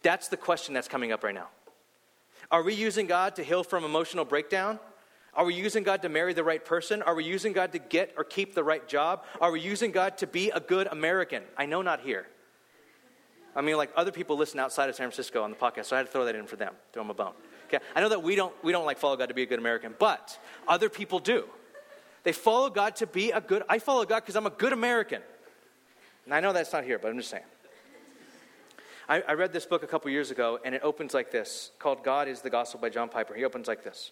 That's 0.03 0.29
the 0.29 0.37
question 0.37 0.73
that's 0.73 0.87
coming 0.87 1.11
up 1.11 1.21
right 1.21 1.35
now. 1.35 1.49
Are 2.49 2.63
we 2.63 2.73
using 2.73 3.07
God 3.07 3.35
to 3.35 3.43
heal 3.43 3.65
from 3.65 3.83
emotional 3.83 4.23
breakdown? 4.23 4.79
Are 5.33 5.45
we 5.45 5.53
using 5.53 5.83
God 5.83 6.01
to 6.01 6.09
marry 6.09 6.33
the 6.33 6.43
right 6.43 6.63
person? 6.63 7.01
Are 7.01 7.15
we 7.15 7.23
using 7.23 7.53
God 7.53 7.71
to 7.73 7.79
get 7.79 8.13
or 8.17 8.23
keep 8.23 8.55
the 8.55 8.63
right 8.63 8.87
job? 8.87 9.23
Are 9.39 9.51
we 9.51 9.61
using 9.61 9.91
God 9.91 10.17
to 10.17 10.27
be 10.27 10.49
a 10.49 10.59
good 10.59 10.87
American? 10.87 11.43
I 11.57 11.65
know 11.65 11.81
not 11.81 12.01
here. 12.01 12.27
I 13.55 13.61
mean, 13.61 13.77
like 13.77 13.91
other 13.95 14.11
people 14.11 14.37
listen 14.37 14.59
outside 14.59 14.89
of 14.89 14.95
San 14.95 15.07
Francisco 15.07 15.43
on 15.43 15.49
the 15.49 15.55
podcast, 15.55 15.85
so 15.85 15.95
I 15.95 15.99
had 15.99 16.05
to 16.05 16.11
throw 16.11 16.25
that 16.25 16.35
in 16.35 16.45
for 16.45 16.55
them, 16.55 16.73
throw 16.93 17.03
them 17.03 17.09
a 17.09 17.13
bone. 17.13 17.33
Okay, 17.67 17.83
I 17.95 18.01
know 18.01 18.09
that 18.09 18.23
we 18.23 18.35
don't 18.35 18.53
we 18.63 18.71
don't 18.71 18.85
like 18.85 18.97
follow 18.97 19.15
God 19.15 19.29
to 19.29 19.35
be 19.35 19.43
a 19.43 19.45
good 19.45 19.59
American, 19.59 19.93
but 19.97 20.39
other 20.67 20.89
people 20.89 21.19
do. 21.19 21.45
They 22.23 22.31
follow 22.31 22.69
God 22.69 22.95
to 22.97 23.07
be 23.07 23.31
a 23.31 23.41
good. 23.41 23.63
I 23.69 23.79
follow 23.79 24.05
God 24.05 24.21
because 24.21 24.35
I'm 24.35 24.45
a 24.45 24.51
good 24.51 24.73
American. 24.73 25.21
And 26.25 26.33
I 26.33 26.39
know 26.39 26.53
that's 26.53 26.73
not 26.73 26.83
here, 26.83 26.99
but 26.99 27.09
I'm 27.09 27.17
just 27.17 27.29
saying. 27.29 27.43
I, 29.07 29.21
I 29.21 29.33
read 29.33 29.51
this 29.51 29.65
book 29.65 29.81
a 29.81 29.87
couple 29.87 30.11
years 30.11 30.29
ago, 30.29 30.59
and 30.63 30.75
it 30.75 30.81
opens 30.83 31.13
like 31.13 31.31
this, 31.31 31.71
called 31.79 32.03
"God 32.03 32.27
Is 32.27 32.41
the 32.41 32.49
Gospel" 32.49 32.79
by 32.79 32.89
John 32.89 33.09
Piper. 33.09 33.33
He 33.33 33.45
opens 33.45 33.67
like 33.67 33.83
this. 33.83 34.11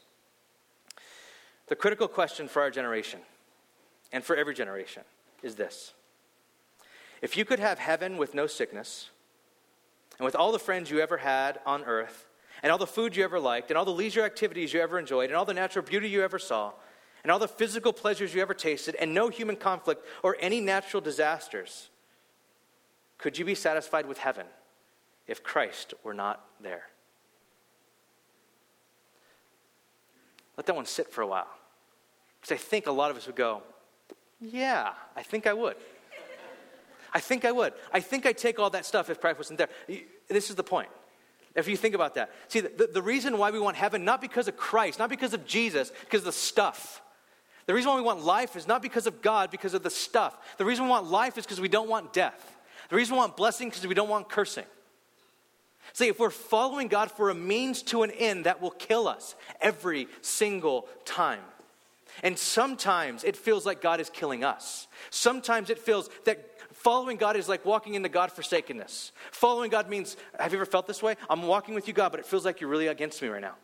The 1.68 1.76
critical 1.76 2.08
question 2.08 2.48
for 2.48 2.62
our 2.62 2.72
generation, 2.72 3.20
and 4.12 4.24
for 4.24 4.36
every 4.36 4.54
generation, 4.54 5.04
is 5.44 5.56
this 5.56 5.94
If 7.22 7.38
you 7.38 7.46
could 7.46 7.60
have 7.60 7.80
heaven 7.80 8.18
with 8.18 8.34
no 8.34 8.48
sickness, 8.48 9.10
and 10.18 10.26
with 10.26 10.36
all 10.36 10.52
the 10.52 10.60
friends 10.60 10.90
you 10.90 11.00
ever 11.00 11.18
had 11.18 11.60
on 11.66 11.84
earth, 11.84 12.26
and 12.64 12.72
all 12.72 12.78
the 12.78 12.88
food 12.88 13.16
you 13.16 13.24
ever 13.24 13.40
liked, 13.40 13.70
and 13.70 13.78
all 13.78 13.86
the 13.86 13.92
leisure 13.92 14.24
activities 14.24 14.74
you 14.74 14.82
ever 14.82 14.98
enjoyed, 14.98 15.30
and 15.30 15.36
all 15.36 15.46
the 15.46 15.54
natural 15.54 15.86
beauty 15.86 16.10
you 16.10 16.24
ever 16.24 16.40
saw, 16.40 16.72
and 17.24 17.32
all 17.32 17.40
the 17.40 17.48
physical 17.48 17.94
pleasures 17.94 18.34
you 18.34 18.42
ever 18.42 18.54
tasted, 18.54 18.96
and 18.96 19.14
no 19.14 19.30
human 19.30 19.56
conflict 19.56 20.06
or 20.24 20.38
any 20.40 20.62
natural 20.62 21.02
disasters, 21.02 21.90
could 23.18 23.38
you 23.38 23.46
be 23.46 23.56
satisfied 23.56 24.06
with 24.06 24.20
heaven 24.20 24.46
if 25.28 25.44
Christ 25.44 25.94
were 26.04 26.14
not 26.14 26.46
there? 26.62 26.86
Let 30.58 30.66
that 30.66 30.76
one 30.76 30.86
sit 30.86 31.12
for 31.12 31.22
a 31.22 31.28
while. 31.28 31.48
Because 32.42 32.56
I 32.56 32.58
think 32.58 32.88
a 32.88 32.92
lot 32.92 33.12
of 33.12 33.18
us 33.18 33.28
would 33.28 33.36
go, 33.36 33.62
Yeah, 34.42 34.94
I 35.16 35.24
think 35.24 35.48
I 35.48 35.54
would. 35.54 35.76
I 37.14 37.20
think 37.20 37.46
I 37.46 37.52
would. 37.52 37.74
I 37.94 38.00
think 38.00 38.26
I'd 38.26 38.38
take 38.38 38.60
all 38.60 38.70
that 38.72 38.86
stuff 38.86 39.10
if 39.10 39.22
Christ 39.22 39.38
wasn't 39.38 39.60
there. 39.60 39.70
This 40.28 40.50
is 40.50 40.56
the 40.56 40.64
point. 40.64 40.90
If 41.56 41.68
you 41.68 41.76
think 41.76 41.96
about 41.96 42.16
that. 42.16 42.32
See, 42.50 42.60
the, 42.60 42.90
the 42.94 43.02
reason 43.02 43.38
why 43.38 43.50
we 43.50 43.60
want 43.60 43.78
heaven, 43.78 44.06
not 44.06 44.22
because 44.22 44.48
of 44.48 44.58
Christ, 44.58 45.00
not 45.00 45.10
because 45.10 45.34
of 45.34 45.46
Jesus, 45.46 45.92
because 46.02 46.20
of 46.20 46.26
the 46.26 46.32
stuff. 46.32 47.02
The 47.66 47.74
reason 47.74 47.90
why 47.90 47.98
we 47.98 48.04
want 48.04 48.24
life 48.24 48.56
is 48.56 48.68
not 48.68 48.82
because 48.82 49.08
of 49.08 49.22
God, 49.22 49.50
because 49.50 49.74
of 49.74 49.82
the 49.84 49.90
stuff. 49.90 50.38
The 50.58 50.66
reason 50.66 50.86
we 50.86 50.92
want 50.92 51.10
life 51.10 51.38
is 51.38 51.46
because 51.46 51.60
we 51.60 51.68
don't 51.68 51.90
want 51.90 52.14
death. 52.14 52.56
The 52.90 52.96
reason 52.96 53.16
we 53.16 53.20
want 53.20 53.36
blessing 53.36 53.70
is 53.70 53.74
because 53.74 53.88
we 53.88 53.96
don't 53.96 54.10
want 54.10 54.30
cursing. 54.30 54.66
See, 55.94 56.08
if 56.08 56.20
we're 56.20 56.30
following 56.30 56.88
God 56.88 57.12
for 57.12 57.30
a 57.30 57.36
means 57.36 57.82
to 57.84 58.04
an 58.04 58.12
end, 58.12 58.46
that 58.46 58.62
will 58.62 58.72
kill 58.72 59.08
us 59.08 59.36
every 59.62 60.08
single 60.22 60.88
time. 61.06 61.42
And 62.24 62.38
sometimes 62.38 63.24
it 63.24 63.36
feels 63.36 63.66
like 63.66 63.82
God 63.82 64.00
is 64.00 64.10
killing 64.10 64.44
us. 64.44 64.88
Sometimes 65.10 65.70
it 65.70 65.80
feels 65.80 66.10
that 66.26 66.50
following 66.74 67.18
God 67.18 67.36
is 67.36 67.48
like 67.48 67.66
walking 67.66 67.96
into 67.96 68.10
God 68.10 68.32
forsakenness. 68.32 69.12
Following 69.32 69.70
God 69.70 69.90
means, 69.90 70.18
have 70.40 70.52
you 70.52 70.58
ever 70.58 70.66
felt 70.66 70.88
this 70.88 71.04
way? 71.04 71.16
I'm 71.30 71.44
walking 71.44 71.76
with 71.76 71.88
you, 71.88 71.94
God, 71.94 72.10
but 72.10 72.20
it 72.20 72.26
feels 72.26 72.46
like 72.46 72.62
you're 72.62 72.70
really 72.70 72.88
against 72.88 73.22
me 73.22 73.28
right 73.28 73.42
now. 73.42 73.56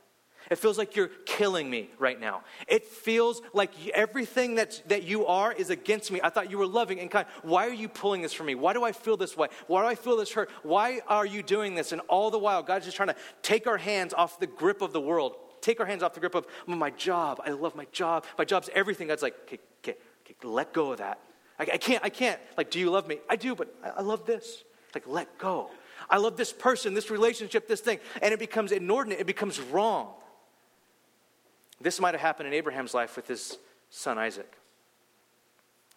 It 0.52 0.58
feels 0.58 0.78
like 0.78 0.96
you're 0.96 1.10
killing 1.26 1.70
me 1.70 1.90
right 2.00 2.20
now. 2.20 2.44
It 2.68 2.86
feels 2.86 3.42
like 3.54 3.72
everything 3.90 4.56
that's, 4.56 4.80
that 4.88 5.04
you 5.04 5.26
are 5.26 5.52
is 5.52 5.70
against 5.70 6.12
me. 6.12 6.20
I 6.24 6.30
thought 6.30 6.52
you 6.52 6.58
were 6.58 6.68
loving 6.68 7.00
and 7.00 7.10
kind. 7.10 7.28
Why 7.42 7.68
are 7.68 7.74
you 7.74 7.90
pulling 7.90 8.22
this 8.22 8.34
from 8.34 8.48
me? 8.48 8.56
Why 8.56 8.74
do 8.74 8.84
I 8.84 8.92
feel 8.92 9.18
this 9.18 9.38
way? 9.38 9.48
Why 9.68 9.82
do 9.82 9.88
I 9.88 9.96
feel 9.96 10.18
this 10.18 10.32
hurt? 10.32 10.50
Why 10.64 11.02
are 11.08 11.26
you 11.26 11.44
doing 11.44 11.76
this? 11.76 11.92
And 11.92 12.02
all 12.08 12.32
the 12.32 12.40
while, 12.40 12.64
God's 12.64 12.86
just 12.86 12.98
trying 12.98 13.10
to 13.10 13.16
take 13.42 13.68
our 13.68 13.78
hands 13.78 14.14
off 14.14 14.40
the 14.40 14.48
grip 14.48 14.82
of 14.82 14.94
the 14.94 15.02
world 15.02 15.36
take 15.64 15.80
our 15.80 15.86
hands 15.86 16.04
off 16.04 16.14
the 16.14 16.20
grip 16.20 16.36
of 16.36 16.46
oh, 16.68 16.76
my 16.76 16.90
job. 16.92 17.42
I 17.46 17.52
love 17.52 17.74
my 17.76 17.86
job. 17.92 18.26
My 18.38 18.44
job's 18.46 18.70
everything. 18.74 19.08
God's 19.08 19.24
like, 19.24 19.36
okay, 19.44 19.60
okay, 19.80 19.98
okay 20.26 20.36
let 20.48 20.74
go 20.74 20.92
of 20.92 20.98
that. 21.00 21.20
I, 21.58 21.64
I, 21.74 21.78
can't, 21.78 22.04
I 22.04 22.10
can't. 22.10 22.40
Like, 22.58 22.70
do 22.70 22.80
you 22.80 22.92
love 22.92 23.08
me? 23.08 23.20
I 23.30 23.36
do, 23.36 23.56
but 23.56 23.74
I, 23.84 23.90
I 23.90 24.02
love 24.02 24.26
this. 24.26 24.64
Like, 24.94 25.08
let 25.08 25.38
go. 25.38 25.70
I 26.10 26.18
love 26.18 26.38
this 26.38 26.52
person, 26.52 26.94
this 26.94 27.10
relationship, 27.10 27.68
this 27.68 27.82
thing. 27.82 28.00
And 28.22 28.34
it 28.34 28.40
becomes 28.40 28.72
inordinate, 28.72 29.20
it 29.20 29.28
becomes 29.28 29.60
wrong. 29.60 30.14
This 31.84 32.00
might 32.00 32.14
have 32.14 32.22
happened 32.22 32.48
in 32.48 32.54
Abraham's 32.54 32.94
life 32.94 33.18
with 33.18 33.28
his 33.28 33.58
son 33.90 34.18
Isaac. 34.18 34.52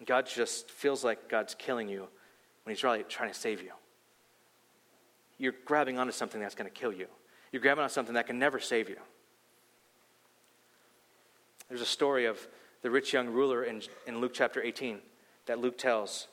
God 0.05 0.27
just 0.27 0.68
feels 0.68 1.05
like 1.05 1.29
God's 1.29 1.55
killing 1.55 1.88
you 1.88 2.09
when 2.64 2.75
he's 2.75 2.83
really 2.83 3.05
trying 3.05 3.33
to 3.33 3.38
save 3.38 3.62
you. 3.62 3.70
You're 5.38 5.55
grabbing 5.64 5.96
onto 5.99 6.12
something 6.12 6.40
that's 6.40 6.57
going 6.57 6.68
to 6.68 6.77
kill 6.77 6.92
you. 6.92 7.07
You're 7.53 7.62
grabbing 7.62 7.83
onto 7.85 7.94
something 7.94 8.14
that 8.14 8.27
can 8.27 8.38
never 8.38 8.59
save 8.59 8.88
you. 8.88 8.96
There's 11.68 11.81
a 11.81 11.87
story 11.87 12.27
of 12.27 12.44
the 12.83 12.90
rich 12.90 13.12
young 13.12 13.29
ruler 13.29 13.62
in, 13.62 13.81
in 14.09 14.20
Luke 14.20 14.33
chapter 14.35 14.61
18 14.61 14.99
that 15.46 15.61
Luke 15.61 15.79
tells. 15.79 16.27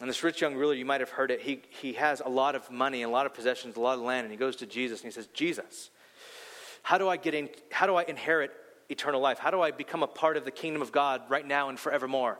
And 0.00 0.10
this 0.10 0.24
rich 0.24 0.40
young 0.40 0.56
ruler, 0.56 0.74
you 0.74 0.84
might 0.84 1.00
have 1.00 1.10
heard 1.10 1.30
it, 1.30 1.40
he, 1.40 1.62
he 1.68 1.92
has 1.92 2.20
a 2.24 2.28
lot 2.28 2.56
of 2.56 2.68
money, 2.68 3.02
a 3.02 3.08
lot 3.08 3.26
of 3.26 3.34
possessions, 3.34 3.76
a 3.76 3.80
lot 3.80 3.96
of 3.96 4.00
land, 4.00 4.24
and 4.24 4.32
he 4.32 4.36
goes 4.36 4.56
to 4.56 4.66
Jesus 4.66 5.02
and 5.02 5.06
he 5.06 5.14
says, 5.14 5.28
Jesus, 5.28 5.90
how 6.88 6.96
do 6.96 7.06
I 7.06 7.18
get 7.18 7.34
in, 7.34 7.50
how 7.70 7.86
do 7.86 7.96
I 7.96 8.04
inherit 8.04 8.50
eternal 8.88 9.20
life? 9.20 9.38
How 9.38 9.50
do 9.50 9.60
I 9.60 9.72
become 9.72 10.02
a 10.02 10.06
part 10.06 10.38
of 10.38 10.46
the 10.46 10.50
kingdom 10.50 10.80
of 10.80 10.90
God 10.90 11.20
right 11.28 11.46
now 11.46 11.68
and 11.68 11.78
forevermore? 11.78 12.38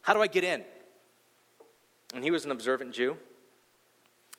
How 0.00 0.14
do 0.14 0.22
I 0.22 0.26
get 0.26 0.42
in? 0.42 0.64
And 2.14 2.24
he 2.24 2.30
was 2.30 2.46
an 2.46 2.50
observant 2.50 2.94
Jew. 2.94 3.18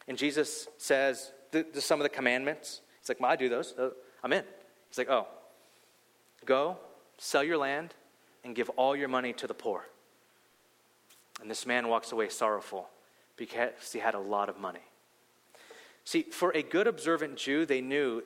And 0.08 0.18
Jesus 0.18 0.68
says, 0.80 1.32
do 1.52 1.64
some 1.76 2.00
of 2.00 2.04
the 2.04 2.10
commandments. 2.10 2.82
He's 3.00 3.10
like, 3.10 3.20
well, 3.20 3.30
I 3.30 3.36
do 3.36 3.50
those. 3.50 3.76
Uh, 3.78 3.92
I'm 4.24 4.34
in. 4.34 4.44
He's 4.90 4.98
like, 4.98 5.12
oh, 5.12 5.28
Go, 6.44 6.78
sell 7.20 7.44
your 7.44 7.58
land, 7.58 7.94
and 8.44 8.56
give 8.56 8.70
all 8.70 8.96
your 8.96 9.10
money 9.10 9.32
to 9.34 9.46
the 9.46 9.54
poor. 9.54 9.86
And 11.40 11.52
this 11.52 11.68
man 11.68 11.88
walks 11.88 12.12
away 12.12 12.30
sorrowful 12.30 12.90
because 13.38 13.94
he 13.94 14.00
had 14.00 14.16
a 14.16 14.20
lot 14.20 14.50
of 14.50 14.60
money. 14.60 14.88
See, 16.04 16.24
for 16.24 16.52
a 16.56 16.64
good 16.64 16.88
observant 16.88 17.36
Jew, 17.36 17.68
they 17.68 17.80
knew 17.80 18.24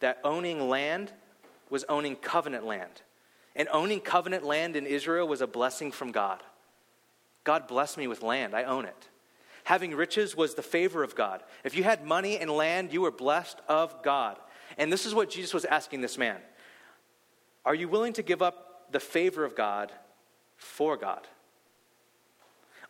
that 0.00 0.18
owning 0.24 0.68
land 0.68 1.12
was 1.70 1.84
owning 1.88 2.16
covenant 2.16 2.64
land. 2.64 3.02
And 3.56 3.68
owning 3.72 4.00
covenant 4.00 4.44
land 4.44 4.76
in 4.76 4.86
Israel 4.86 5.28
was 5.28 5.40
a 5.40 5.46
blessing 5.46 5.92
from 5.92 6.12
God. 6.12 6.42
God 7.44 7.68
blessed 7.68 7.98
me 7.98 8.06
with 8.06 8.22
land, 8.22 8.54
I 8.54 8.64
own 8.64 8.84
it. 8.84 9.08
Having 9.64 9.94
riches 9.94 10.36
was 10.36 10.54
the 10.54 10.62
favor 10.62 11.02
of 11.02 11.14
God. 11.14 11.42
If 11.62 11.74
you 11.74 11.84
had 11.84 12.04
money 12.04 12.38
and 12.38 12.50
land, 12.50 12.92
you 12.92 13.00
were 13.00 13.10
blessed 13.10 13.60
of 13.66 14.02
God. 14.02 14.38
And 14.76 14.92
this 14.92 15.06
is 15.06 15.14
what 15.14 15.30
Jesus 15.30 15.54
was 15.54 15.64
asking 15.64 16.00
this 16.00 16.18
man 16.18 16.40
Are 17.64 17.74
you 17.74 17.88
willing 17.88 18.12
to 18.14 18.22
give 18.22 18.42
up 18.42 18.92
the 18.92 19.00
favor 19.00 19.44
of 19.44 19.56
God 19.56 19.92
for 20.56 20.96
God? 20.96 21.26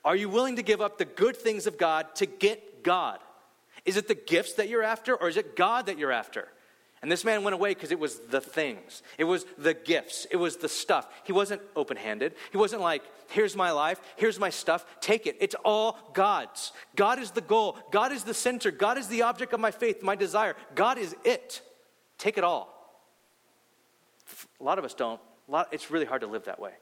Are 0.04 0.16
you 0.16 0.28
willing 0.28 0.56
to 0.56 0.62
give 0.62 0.80
up 0.80 0.98
the 0.98 1.04
good 1.04 1.36
things 1.36 1.66
of 1.66 1.78
God 1.78 2.14
to 2.16 2.26
get 2.26 2.82
God? 2.82 3.20
Is 3.84 3.96
it 3.96 4.08
the 4.08 4.14
gifts 4.14 4.54
that 4.54 4.68
you're 4.68 4.82
after, 4.82 5.14
or 5.14 5.28
is 5.28 5.36
it 5.36 5.56
God 5.56 5.86
that 5.86 5.98
you're 5.98 6.12
after? 6.12 6.48
And 7.04 7.12
this 7.12 7.22
man 7.22 7.44
went 7.44 7.52
away 7.52 7.74
because 7.74 7.90
it 7.90 7.98
was 7.98 8.18
the 8.30 8.40
things. 8.40 9.02
It 9.18 9.24
was 9.24 9.44
the 9.58 9.74
gifts. 9.74 10.26
It 10.30 10.36
was 10.36 10.56
the 10.56 10.70
stuff. 10.70 11.06
He 11.24 11.32
wasn't 11.32 11.60
open 11.76 11.98
handed. 11.98 12.34
He 12.50 12.56
wasn't 12.56 12.80
like, 12.80 13.02
here's 13.28 13.54
my 13.54 13.72
life, 13.72 14.00
here's 14.16 14.40
my 14.40 14.48
stuff, 14.48 14.86
take 15.02 15.26
it. 15.26 15.36
It's 15.38 15.54
all 15.66 15.98
God's. 16.14 16.72
God 16.96 17.18
is 17.18 17.32
the 17.32 17.42
goal. 17.42 17.76
God 17.90 18.10
is 18.10 18.24
the 18.24 18.32
center. 18.32 18.70
God 18.70 18.96
is 18.96 19.08
the 19.08 19.20
object 19.20 19.52
of 19.52 19.60
my 19.60 19.70
faith, 19.70 20.02
my 20.02 20.16
desire. 20.16 20.56
God 20.74 20.96
is 20.96 21.14
it. 21.24 21.60
Take 22.16 22.38
it 22.38 22.42
all. 22.42 22.72
A 24.58 24.64
lot 24.64 24.78
of 24.78 24.86
us 24.86 24.94
don't. 24.94 25.20
Lot, 25.46 25.68
it's 25.72 25.90
really 25.90 26.06
hard 26.06 26.22
to 26.22 26.26
live 26.26 26.46
that 26.46 26.58
way. 26.58 26.72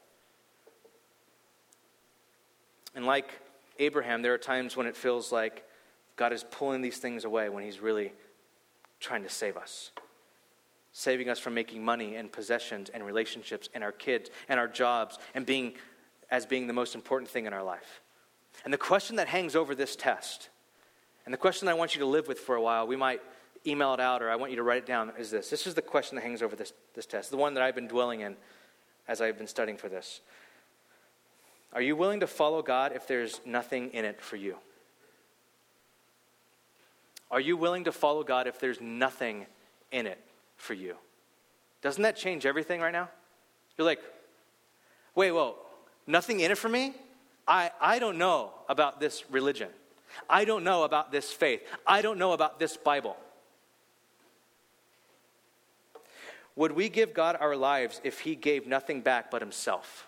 And 2.95 3.05
like 3.05 3.29
Abraham, 3.77 4.21
there 4.21 4.33
are 4.33 4.37
times 4.37 4.77
when 4.77 4.87
it 4.87 4.95
feels 4.95 5.33
like 5.33 5.65
God 6.15 6.31
is 6.31 6.45
pulling 6.45 6.81
these 6.81 6.99
things 6.99 7.25
away 7.25 7.49
when 7.49 7.65
He's 7.65 7.81
really 7.81 8.13
trying 9.01 9.23
to 9.23 9.29
save 9.29 9.57
us 9.57 9.91
saving 10.93 11.27
us 11.27 11.39
from 11.39 11.55
making 11.55 11.83
money 11.83 12.15
and 12.15 12.31
possessions 12.31 12.89
and 12.89 13.03
relationships 13.03 13.67
and 13.73 13.83
our 13.83 13.91
kids 13.91 14.29
and 14.47 14.59
our 14.59 14.67
jobs 14.67 15.17
and 15.33 15.45
being 15.45 15.73
as 16.29 16.45
being 16.45 16.67
the 16.67 16.73
most 16.73 16.95
important 16.95 17.29
thing 17.29 17.45
in 17.45 17.53
our 17.53 17.63
life. 17.63 18.01
And 18.63 18.71
the 18.71 18.77
question 18.77 19.17
that 19.17 19.27
hangs 19.27 19.55
over 19.55 19.75
this 19.75 19.95
test, 19.95 20.49
and 21.25 21.33
the 21.33 21.37
question 21.37 21.67
I 21.67 21.73
want 21.73 21.95
you 21.95 21.99
to 21.99 22.05
live 22.05 22.27
with 22.27 22.39
for 22.39 22.55
a 22.55 22.61
while, 22.61 22.85
we 22.85 22.95
might 22.95 23.21
email 23.65 23.93
it 23.93 23.99
out 23.99 24.21
or 24.21 24.29
I 24.29 24.35
want 24.35 24.51
you 24.51 24.57
to 24.57 24.63
write 24.63 24.77
it 24.77 24.85
down, 24.85 25.11
is 25.17 25.31
this. 25.31 25.49
This 25.49 25.65
is 25.65 25.73
the 25.73 25.81
question 25.81 26.15
that 26.15 26.21
hangs 26.21 26.41
over 26.43 26.55
this, 26.55 26.73
this 26.93 27.07
test, 27.07 27.31
the 27.31 27.37
one 27.37 27.55
that 27.55 27.63
I've 27.63 27.75
been 27.75 27.87
dwelling 27.87 28.21
in 28.21 28.35
as 29.07 29.19
I've 29.19 29.37
been 29.37 29.47
studying 29.47 29.77
for 29.77 29.89
this. 29.89 30.21
Are 31.73 31.81
you 31.81 31.95
willing 31.95 32.19
to 32.19 32.27
follow 32.27 32.61
God 32.61 32.91
if 32.93 33.07
there's 33.07 33.41
nothing 33.45 33.89
in 33.89 34.05
it 34.05 34.21
for 34.21 34.35
you? 34.35 34.57
Are 37.31 37.39
you 37.39 37.57
willing 37.57 37.85
to 37.85 37.91
follow 37.91 38.23
God 38.23 38.45
if 38.45 38.59
there's 38.59 38.79
nothing 38.79 39.47
in 39.91 40.05
it 40.05 40.19
for 40.57 40.73
you. 40.73 40.95
Doesn't 41.81 42.03
that 42.03 42.15
change 42.15 42.45
everything 42.45 42.81
right 42.81 42.93
now? 42.93 43.09
You're 43.77 43.85
like, 43.85 43.99
wait, 45.15 45.31
well, 45.31 45.57
nothing 46.07 46.39
in 46.39 46.51
it 46.51 46.57
for 46.57 46.69
me? 46.69 46.93
I, 47.47 47.71
I 47.81 47.99
don't 47.99 48.17
know 48.17 48.51
about 48.69 48.99
this 48.99 49.29
religion. 49.29 49.69
I 50.29 50.45
don't 50.45 50.63
know 50.63 50.83
about 50.83 51.11
this 51.11 51.31
faith. 51.31 51.61
I 51.85 52.01
don't 52.01 52.17
know 52.17 52.33
about 52.33 52.59
this 52.59 52.77
Bible. 52.77 53.17
Would 56.55 56.71
we 56.71 56.87
give 56.87 57.13
God 57.13 57.35
our 57.39 57.55
lives 57.55 57.99
if 58.03 58.19
He 58.19 58.35
gave 58.35 58.67
nothing 58.67 59.01
back 59.01 59.31
but 59.31 59.41
Himself? 59.41 60.07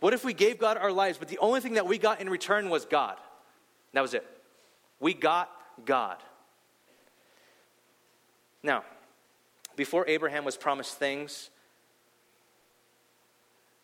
What 0.00 0.14
if 0.14 0.24
we 0.24 0.32
gave 0.32 0.58
God 0.58 0.78
our 0.78 0.90
lives, 0.90 1.18
but 1.18 1.28
the 1.28 1.38
only 1.38 1.60
thing 1.60 1.74
that 1.74 1.86
we 1.86 1.98
got 1.98 2.20
in 2.20 2.28
return 2.28 2.70
was 2.70 2.86
God? 2.86 3.18
That 3.92 4.00
was 4.00 4.14
it. 4.14 4.26
We 4.98 5.14
got 5.14 5.50
God. 5.84 6.16
Now, 8.62 8.84
before 9.76 10.06
Abraham 10.08 10.44
was 10.44 10.56
promised 10.56 10.98
things, 10.98 11.50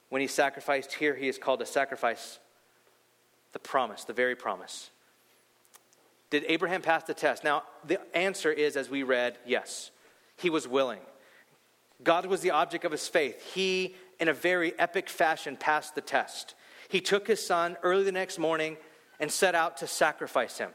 when 0.08 0.22
he 0.22 0.28
sacrificed, 0.28 0.94
here 0.94 1.14
he 1.14 1.28
is 1.28 1.38
called 1.38 1.60
to 1.60 1.66
sacrifice 1.66 2.38
the 3.52 3.58
promise, 3.58 4.04
the 4.04 4.12
very 4.12 4.36
promise. 4.36 4.90
Did 6.30 6.44
Abraham 6.46 6.82
pass 6.82 7.04
the 7.04 7.14
test? 7.14 7.44
Now, 7.44 7.62
the 7.86 8.00
answer 8.16 8.52
is, 8.52 8.76
as 8.76 8.90
we 8.90 9.02
read, 9.02 9.38
yes. 9.46 9.90
He 10.36 10.50
was 10.50 10.68
willing. 10.68 11.00
God 12.02 12.26
was 12.26 12.42
the 12.42 12.50
object 12.50 12.84
of 12.84 12.92
his 12.92 13.08
faith. 13.08 13.54
He, 13.54 13.96
in 14.20 14.28
a 14.28 14.34
very 14.34 14.78
epic 14.78 15.08
fashion, 15.08 15.56
passed 15.56 15.94
the 15.94 16.00
test. 16.00 16.54
He 16.88 17.00
took 17.00 17.26
his 17.26 17.44
son 17.44 17.76
early 17.82 18.04
the 18.04 18.12
next 18.12 18.38
morning 18.38 18.76
and 19.18 19.32
set 19.32 19.54
out 19.54 19.78
to 19.78 19.86
sacrifice 19.86 20.58
him. 20.58 20.70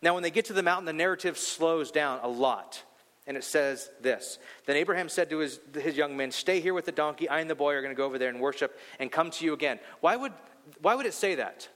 Now, 0.00 0.14
when 0.14 0.22
they 0.22 0.30
get 0.30 0.46
to 0.46 0.52
the 0.52 0.62
mountain, 0.62 0.86
the 0.86 0.92
narrative 0.92 1.36
slows 1.38 1.90
down 1.90 2.20
a 2.22 2.28
lot. 2.28 2.82
And 3.26 3.36
it 3.36 3.44
says 3.44 3.90
this 4.00 4.38
Then 4.66 4.76
Abraham 4.76 5.08
said 5.08 5.30
to 5.30 5.38
his, 5.38 5.60
his 5.74 5.96
young 5.96 6.16
men, 6.16 6.30
Stay 6.30 6.60
here 6.60 6.74
with 6.74 6.84
the 6.84 6.92
donkey. 6.92 7.28
I 7.28 7.40
and 7.40 7.48
the 7.48 7.54
boy 7.54 7.74
are 7.74 7.80
going 7.80 7.94
to 7.94 7.96
go 7.96 8.04
over 8.04 8.18
there 8.18 8.28
and 8.28 8.40
worship 8.40 8.78
and 8.98 9.10
come 9.10 9.30
to 9.32 9.44
you 9.44 9.52
again. 9.52 9.78
Why 10.00 10.16
would, 10.16 10.32
why 10.80 10.94
would 10.94 11.06
it 11.06 11.14
say 11.14 11.36
that? 11.36 11.68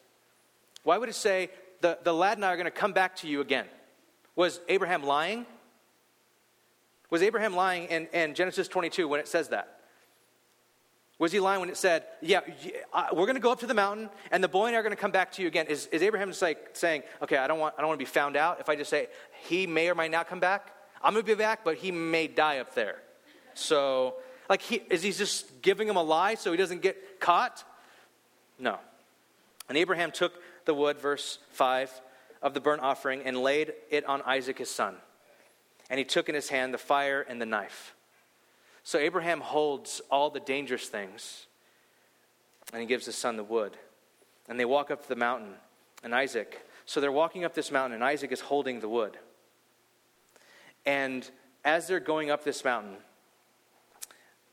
Why 0.82 0.98
would 0.98 1.08
it 1.08 1.14
say, 1.14 1.50
the, 1.80 1.98
the 2.02 2.12
lad 2.12 2.38
and 2.38 2.44
I 2.44 2.52
are 2.52 2.56
going 2.56 2.66
to 2.66 2.70
come 2.70 2.92
back 2.92 3.16
to 3.16 3.28
you 3.28 3.40
again? 3.40 3.66
Was 4.36 4.60
Abraham 4.68 5.02
lying? 5.02 5.46
Was 7.10 7.22
Abraham 7.22 7.54
lying 7.54 7.86
in, 7.86 8.06
in 8.12 8.34
Genesis 8.34 8.68
22 8.68 9.08
when 9.08 9.20
it 9.20 9.28
says 9.28 9.48
that? 9.48 9.78
Was 11.18 11.32
he 11.32 11.40
lying 11.40 11.60
when 11.60 11.68
it 11.68 11.76
said, 11.76 12.04
Yeah, 12.20 12.40
we're 13.12 13.26
going 13.26 13.34
to 13.34 13.40
go 13.40 13.50
up 13.50 13.60
to 13.60 13.66
the 13.66 13.74
mountain 13.74 14.08
and 14.30 14.44
the 14.44 14.48
boy 14.48 14.66
and 14.66 14.76
I 14.76 14.78
are 14.78 14.82
going 14.82 14.94
to 14.94 15.00
come 15.00 15.10
back 15.10 15.32
to 15.32 15.42
you 15.42 15.48
again? 15.48 15.66
Is, 15.66 15.86
is 15.86 16.02
Abraham 16.02 16.28
just 16.28 16.42
like 16.42 16.70
saying, 16.74 17.02
Okay, 17.22 17.36
I 17.36 17.48
don't, 17.48 17.58
want, 17.58 17.74
I 17.76 17.80
don't 17.80 17.88
want 17.88 17.98
to 17.98 18.04
be 18.04 18.08
found 18.08 18.36
out 18.36 18.60
if 18.60 18.68
I 18.68 18.76
just 18.76 18.90
say 18.90 19.08
he 19.48 19.66
may 19.66 19.88
or 19.88 19.94
might 19.96 20.12
not 20.12 20.28
come 20.28 20.38
back? 20.38 20.72
I'm 21.02 21.12
going 21.12 21.24
to 21.24 21.32
be 21.32 21.34
back, 21.34 21.64
but 21.64 21.76
he 21.76 21.92
may 21.92 22.26
die 22.26 22.58
up 22.58 22.74
there. 22.74 22.96
So, 23.54 24.14
like, 24.48 24.62
he, 24.62 24.76
is 24.90 25.02
he 25.02 25.12
just 25.12 25.62
giving 25.62 25.88
him 25.88 25.96
a 25.96 26.02
lie 26.02 26.34
so 26.34 26.50
he 26.50 26.56
doesn't 26.56 26.82
get 26.82 27.20
caught? 27.20 27.64
No. 28.58 28.78
And 29.68 29.76
Abraham 29.76 30.10
took 30.10 30.40
the 30.64 30.74
wood, 30.74 30.98
verse 30.98 31.38
5, 31.52 31.90
of 32.42 32.54
the 32.54 32.60
burnt 32.60 32.82
offering 32.82 33.22
and 33.22 33.36
laid 33.38 33.72
it 33.90 34.04
on 34.06 34.22
Isaac 34.22 34.58
his 34.58 34.70
son. 34.70 34.94
And 35.90 35.98
he 35.98 36.04
took 36.04 36.28
in 36.28 36.34
his 36.34 36.48
hand 36.48 36.72
the 36.72 36.78
fire 36.78 37.20
and 37.20 37.40
the 37.40 37.46
knife. 37.46 37.94
So 38.82 38.98
Abraham 38.98 39.40
holds 39.40 40.00
all 40.10 40.30
the 40.30 40.40
dangerous 40.40 40.88
things 40.88 41.46
and 42.72 42.80
he 42.80 42.86
gives 42.86 43.06
his 43.06 43.16
son 43.16 43.36
the 43.36 43.44
wood. 43.44 43.76
And 44.48 44.58
they 44.58 44.64
walk 44.64 44.90
up 44.90 45.06
the 45.06 45.16
mountain, 45.16 45.54
and 46.02 46.14
Isaac, 46.14 46.66
so 46.86 47.00
they're 47.00 47.12
walking 47.12 47.44
up 47.44 47.54
this 47.54 47.70
mountain, 47.70 47.94
and 47.94 48.04
Isaac 48.04 48.32
is 48.32 48.40
holding 48.40 48.80
the 48.80 48.88
wood. 48.88 49.18
And 50.88 51.30
as 51.66 51.86
they're 51.86 52.00
going 52.00 52.30
up 52.30 52.44
this 52.44 52.64
mountain, 52.64 52.96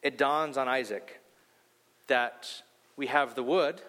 it 0.04 0.18
dawns 0.18 0.58
on 0.58 0.68
Isaac 0.68 1.22
that 2.08 2.62
we 2.98 3.08
have 3.08 3.36
the 3.36 3.42
wood. 3.42 3.82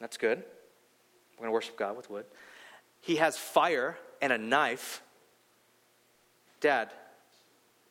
That's 0.00 0.16
good. 0.16 0.38
We're 0.38 1.42
going 1.42 1.46
to 1.46 1.52
worship 1.52 1.78
God 1.78 1.96
with 1.96 2.10
wood. 2.10 2.24
He 3.00 3.16
has 3.16 3.38
fire 3.38 3.96
and 4.20 4.32
a 4.32 4.36
knife. 4.36 5.00
Dad, 6.60 6.90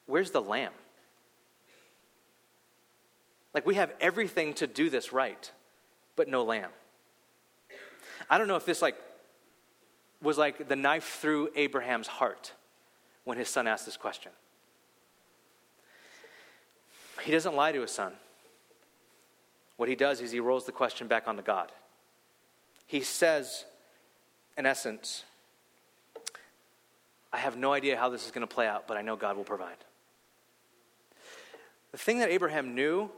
where's 0.08 0.32
the 0.32 0.42
lamb? 0.42 0.74
Like, 3.54 3.66
we 3.66 3.76
have 3.76 3.94
everything 4.02 4.56
to 4.56 4.68
do 4.68 4.90
this 4.90 5.14
right, 5.14 5.50
but 6.18 6.28
no 6.28 6.44
lamb. 6.44 6.72
I 8.30 8.38
don't 8.38 8.50
know 8.50 8.58
if 8.58 8.66
this, 8.66 8.82
like, 8.82 8.98
was 10.22 10.38
like 10.38 10.68
the 10.68 10.76
knife 10.76 11.20
through 11.22 11.52
Abraham's 11.56 12.08
heart 12.08 12.52
when 13.26 13.38
his 13.38 13.50
son 13.50 13.68
asked 13.68 13.86
this 13.86 13.98
question. 13.98 14.32
He 17.24 17.32
doesn't 17.32 17.56
lie 17.56 17.72
to 17.72 17.82
his 17.82 17.92
son. 17.92 18.14
What 19.78 19.90
he 19.90 19.96
does 19.96 20.22
is 20.22 20.32
he 20.32 20.40
rolls 20.40 20.66
the 20.66 20.72
question 20.72 21.08
back 21.08 21.28
onto 21.28 21.42
God. 21.42 21.72
He 22.88 23.02
says, 23.02 23.66
in 24.58 24.66
essence, 24.66 25.24
I 27.34 27.38
have 27.38 27.58
no 27.58 27.74
idea 27.74 27.98
how 27.98 28.10
this 28.10 28.26
is 28.26 28.32
going 28.32 28.48
to 28.48 28.54
play 28.54 28.68
out, 28.68 28.88
but 28.88 28.96
I 28.96 29.02
know 29.02 29.16
God 29.16 29.36
will 29.36 29.44
provide. 29.44 29.78
The 31.92 31.98
thing 31.98 32.20
that 32.20 32.30
Abraham 32.30 32.76
knew, 32.76 33.10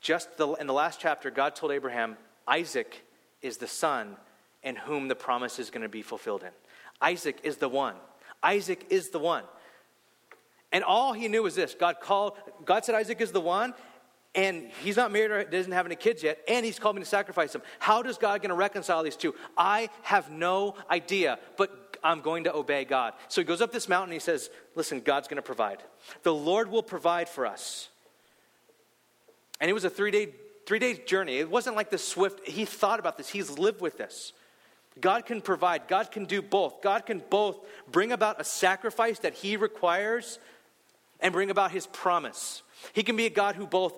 just 0.00 0.36
the, 0.38 0.52
in 0.54 0.66
the 0.66 0.72
last 0.72 1.00
chapter, 1.00 1.30
God 1.30 1.54
told 1.54 1.72
Abraham, 1.72 2.16
Isaac 2.46 3.04
is 3.42 3.58
the 3.58 3.66
son 3.66 4.16
in 4.62 4.76
whom 4.76 5.08
the 5.08 5.14
promise 5.14 5.58
is 5.58 5.70
going 5.70 5.82
to 5.82 5.88
be 5.88 6.02
fulfilled 6.02 6.42
in. 6.42 6.50
Isaac 7.00 7.40
is 7.42 7.56
the 7.56 7.68
one. 7.68 7.96
Isaac 8.42 8.86
is 8.90 9.10
the 9.10 9.18
one. 9.18 9.44
And 10.72 10.82
all 10.84 11.12
he 11.12 11.28
knew 11.28 11.42
was 11.42 11.54
this 11.54 11.74
God 11.74 12.00
called, 12.00 12.36
God 12.64 12.84
said 12.84 12.94
Isaac 12.94 13.20
is 13.20 13.32
the 13.32 13.40
one, 13.40 13.74
and 14.34 14.70
he's 14.82 14.96
not 14.96 15.12
married 15.12 15.30
or 15.30 15.44
doesn't 15.44 15.72
have 15.72 15.86
any 15.86 15.96
kids 15.96 16.22
yet, 16.22 16.38
and 16.48 16.64
he's 16.64 16.78
called 16.78 16.96
me 16.96 17.02
to 17.02 17.08
sacrifice 17.08 17.54
him. 17.54 17.62
How 17.78 18.02
does 18.02 18.16
God 18.16 18.40
going 18.40 18.50
to 18.50 18.56
reconcile 18.56 19.02
these 19.02 19.16
two? 19.16 19.34
I 19.56 19.90
have 20.02 20.30
no 20.30 20.74
idea, 20.90 21.38
but 21.58 21.98
I'm 22.02 22.20
going 22.20 22.44
to 22.44 22.54
obey 22.54 22.84
God. 22.84 23.12
So 23.28 23.40
he 23.40 23.44
goes 23.44 23.60
up 23.60 23.72
this 23.72 23.88
mountain 23.88 24.10
and 24.10 24.14
he 24.14 24.20
says, 24.20 24.50
Listen, 24.74 25.00
God's 25.00 25.28
going 25.28 25.36
to 25.36 25.42
provide. 25.42 25.82
The 26.22 26.34
Lord 26.34 26.70
will 26.70 26.82
provide 26.82 27.28
for 27.28 27.46
us. 27.46 27.88
And 29.60 29.70
it 29.70 29.74
was 29.74 29.84
a 29.84 29.90
three 29.90 30.10
day, 30.10 30.30
three 30.66 30.78
day 30.78 30.94
journey. 30.94 31.38
It 31.38 31.50
wasn't 31.50 31.76
like 31.76 31.90
this 31.90 32.06
swift, 32.06 32.48
he 32.48 32.64
thought 32.64 32.98
about 32.98 33.18
this, 33.18 33.28
he's 33.28 33.50
lived 33.58 33.80
with 33.80 33.98
this. 33.98 34.32
God 35.00 35.26
can 35.26 35.40
provide, 35.40 35.88
God 35.88 36.10
can 36.10 36.26
do 36.26 36.42
both. 36.42 36.82
God 36.82 37.06
can 37.06 37.22
both 37.30 37.58
bring 37.90 38.12
about 38.12 38.40
a 38.40 38.44
sacrifice 38.44 39.18
that 39.20 39.34
He 39.34 39.56
requires 39.56 40.38
and 41.22 41.32
bring 41.32 41.50
about 41.50 41.70
his 41.70 41.86
promise. 41.86 42.62
He 42.92 43.02
can 43.02 43.16
be 43.16 43.26
a 43.26 43.30
God 43.30 43.54
who 43.54 43.66
both 43.66 43.94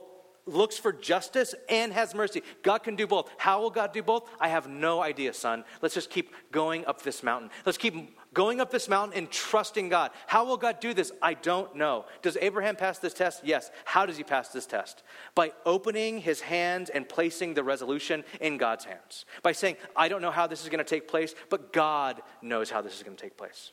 looks 0.47 0.77
for 0.77 0.93
justice 0.93 1.55
and 1.71 1.91
has 1.93 2.15
mercy. 2.15 2.43
God 2.63 2.79
can 2.79 2.97
do 2.97 3.07
both. 3.07 3.31
How 3.39 3.63
will 3.63 3.71
God 3.71 3.95
do 3.95 4.03
both? 4.03 4.29
I 4.39 4.49
have 4.49 4.69
no 4.69 5.03
idea, 5.03 5.33
son. 5.33 5.65
Let's 5.81 5.95
just 5.95 6.11
keep 6.11 6.35
going 6.53 6.85
up 6.85 7.03
this 7.03 7.23
mountain. 7.23 7.51
Let's 7.65 7.79
keep 7.79 7.95
going 8.35 8.61
up 8.61 8.71
this 8.71 8.89
mountain 8.89 9.17
and 9.17 9.31
trusting 9.31 9.89
God. 9.89 10.11
How 10.27 10.45
will 10.45 10.57
God 10.57 10.81
do 10.81 10.93
this? 10.93 11.13
I 11.23 11.35
don't 11.35 11.75
know. 11.77 12.05
Does 12.21 12.37
Abraham 12.41 12.77
pass 12.77 12.99
this 12.99 13.15
test? 13.15 13.43
Yes. 13.45 13.71
How 13.85 14.05
does 14.05 14.17
he 14.17 14.25
pass 14.25 14.49
this 14.49 14.67
test? 14.67 15.03
By 15.35 15.53
opening 15.65 16.19
his 16.19 16.41
hands 16.41 16.91
and 16.91 17.09
placing 17.09 17.55
the 17.55 17.65
resolution 17.65 18.25
in 18.41 18.59
God's 18.59 18.85
hands. 18.85 19.25
By 19.43 19.53
saying, 19.53 19.77
I 19.97 20.09
don't 20.09 20.21
know 20.21 20.31
how 20.31 20.47
this 20.47 20.63
is 20.63 20.69
going 20.69 20.85
to 20.85 20.85
take 20.85 21.09
place, 21.09 21.35
but 21.49 21.73
God 21.73 22.21
knows 22.43 22.71
how 22.71 22.83
this 22.83 22.97
is 22.97 23.03
going 23.03 23.17
to 23.17 23.23
take 23.23 23.37
place. 23.37 23.73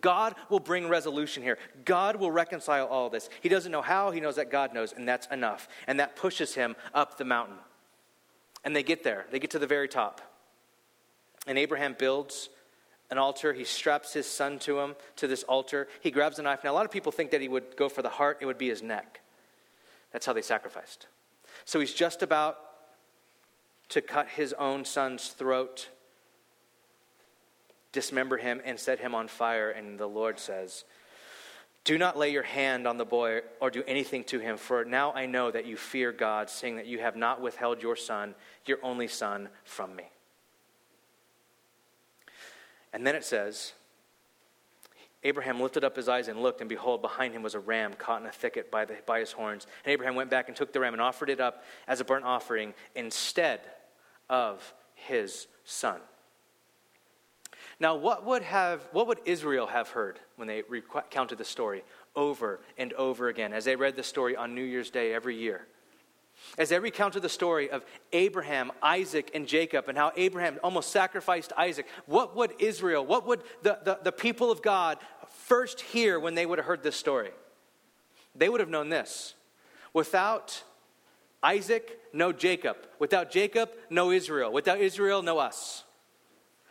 God 0.00 0.34
will 0.48 0.60
bring 0.60 0.88
resolution 0.88 1.42
here. 1.42 1.58
God 1.84 2.16
will 2.16 2.30
reconcile 2.30 2.86
all 2.86 3.10
this. 3.10 3.28
He 3.40 3.48
doesn't 3.48 3.70
know 3.70 3.82
how, 3.82 4.10
he 4.10 4.20
knows 4.20 4.36
that 4.36 4.50
God 4.50 4.74
knows, 4.74 4.92
and 4.92 5.06
that's 5.06 5.26
enough. 5.28 5.68
And 5.86 6.00
that 6.00 6.16
pushes 6.16 6.54
him 6.54 6.76
up 6.94 7.18
the 7.18 7.24
mountain. 7.24 7.58
And 8.64 8.74
they 8.74 8.82
get 8.82 9.04
there, 9.04 9.26
they 9.30 9.38
get 9.38 9.50
to 9.50 9.58
the 9.58 9.66
very 9.66 9.88
top. 9.88 10.20
And 11.46 11.58
Abraham 11.58 11.94
builds 11.98 12.48
an 13.10 13.18
altar. 13.18 13.52
He 13.52 13.64
straps 13.64 14.12
his 14.12 14.26
son 14.26 14.58
to 14.60 14.80
him, 14.80 14.96
to 15.16 15.26
this 15.26 15.42
altar. 15.44 15.88
He 16.00 16.10
grabs 16.10 16.38
a 16.38 16.42
knife. 16.42 16.64
Now, 16.64 16.72
a 16.72 16.74
lot 16.74 16.84
of 16.84 16.90
people 16.90 17.12
think 17.12 17.30
that 17.30 17.40
he 17.40 17.48
would 17.48 17.76
go 17.76 17.88
for 17.88 18.02
the 18.02 18.08
heart, 18.08 18.38
it 18.40 18.46
would 18.46 18.58
be 18.58 18.68
his 18.68 18.82
neck. 18.82 19.20
That's 20.12 20.26
how 20.26 20.32
they 20.32 20.42
sacrificed. 20.42 21.06
So 21.64 21.80
he's 21.80 21.94
just 21.94 22.22
about 22.22 22.58
to 23.90 24.00
cut 24.00 24.28
his 24.28 24.52
own 24.54 24.84
son's 24.84 25.28
throat 25.28 25.88
dismember 27.94 28.36
him 28.36 28.60
and 28.66 28.78
set 28.78 28.98
him 28.98 29.14
on 29.14 29.28
fire. 29.28 29.70
And 29.70 29.98
the 29.98 30.06
Lord 30.06 30.38
says, 30.38 30.84
Do 31.84 31.96
not 31.96 32.18
lay 32.18 32.30
your 32.30 32.42
hand 32.42 32.86
on 32.86 32.98
the 32.98 33.06
boy 33.06 33.40
or 33.60 33.70
do 33.70 33.82
anything 33.86 34.24
to 34.24 34.40
him, 34.40 34.58
for 34.58 34.84
now 34.84 35.12
I 35.14 35.24
know 35.24 35.50
that 35.50 35.64
you 35.64 35.78
fear 35.78 36.12
God, 36.12 36.50
saying 36.50 36.76
that 36.76 36.86
you 36.86 36.98
have 36.98 37.16
not 37.16 37.40
withheld 37.40 37.82
your 37.82 37.96
son, 37.96 38.34
your 38.66 38.78
only 38.82 39.08
son, 39.08 39.48
from 39.64 39.96
me. 39.96 40.04
And 42.94 43.04
then 43.04 43.16
it 43.16 43.24
says, 43.24 43.72
Abraham 45.24 45.60
lifted 45.60 45.82
up 45.82 45.96
his 45.96 46.08
eyes 46.08 46.28
and 46.28 46.40
looked, 46.40 46.60
and 46.60 46.68
behold, 46.68 47.02
behind 47.02 47.34
him 47.34 47.42
was 47.42 47.56
a 47.56 47.58
ram 47.58 47.92
caught 47.94 48.20
in 48.20 48.26
a 48.28 48.32
thicket 48.32 48.70
by, 48.70 48.84
the, 48.84 48.94
by 49.04 49.18
his 49.18 49.32
horns. 49.32 49.66
And 49.84 49.92
Abraham 49.92 50.14
went 50.14 50.30
back 50.30 50.46
and 50.46 50.56
took 50.56 50.72
the 50.72 50.78
ram 50.78 50.94
and 50.94 51.02
offered 51.02 51.28
it 51.28 51.40
up 51.40 51.64
as 51.88 52.00
a 52.00 52.04
burnt 52.04 52.24
offering 52.24 52.72
instead 52.94 53.60
of 54.30 54.72
his 54.94 55.48
son. 55.64 56.00
Now, 57.80 57.96
what 57.96 58.24
would, 58.24 58.42
have, 58.42 58.86
what 58.92 59.08
would 59.08 59.18
Israel 59.24 59.66
have 59.66 59.88
heard 59.88 60.20
when 60.36 60.46
they 60.46 60.62
recounted 60.68 61.38
the 61.38 61.44
story 61.44 61.82
over 62.14 62.60
and 62.78 62.92
over 62.92 63.26
again 63.26 63.52
as 63.52 63.64
they 63.64 63.74
read 63.74 63.96
the 63.96 64.04
story 64.04 64.36
on 64.36 64.54
New 64.54 64.62
Year's 64.62 64.90
Day 64.90 65.12
every 65.12 65.36
year? 65.36 65.66
As 66.58 66.68
they 66.68 66.78
recounted 66.78 67.22
the 67.22 67.28
story 67.28 67.70
of 67.70 67.84
Abraham, 68.12 68.70
Isaac, 68.82 69.30
and 69.34 69.46
Jacob, 69.46 69.88
and 69.88 69.98
how 69.98 70.12
Abraham 70.16 70.58
almost 70.62 70.90
sacrificed 70.90 71.52
Isaac, 71.56 71.86
what 72.06 72.36
would 72.36 72.52
Israel, 72.58 73.04
what 73.04 73.26
would 73.26 73.42
the, 73.62 73.78
the, 73.84 73.98
the 74.02 74.12
people 74.12 74.50
of 74.50 74.62
God 74.62 74.98
first 75.46 75.80
hear 75.80 76.20
when 76.20 76.34
they 76.34 76.46
would 76.46 76.58
have 76.58 76.66
heard 76.66 76.82
this 76.82 76.96
story? 76.96 77.30
They 78.34 78.48
would 78.48 78.60
have 78.60 78.68
known 78.68 78.88
this. 78.88 79.34
Without 79.92 80.62
Isaac, 81.42 82.00
no 82.12 82.32
Jacob. 82.32 82.76
Without 82.98 83.30
Jacob, 83.30 83.70
no 83.90 84.10
Israel. 84.10 84.52
Without 84.52 84.80
Israel, 84.80 85.22
no 85.22 85.38
us. 85.38 85.84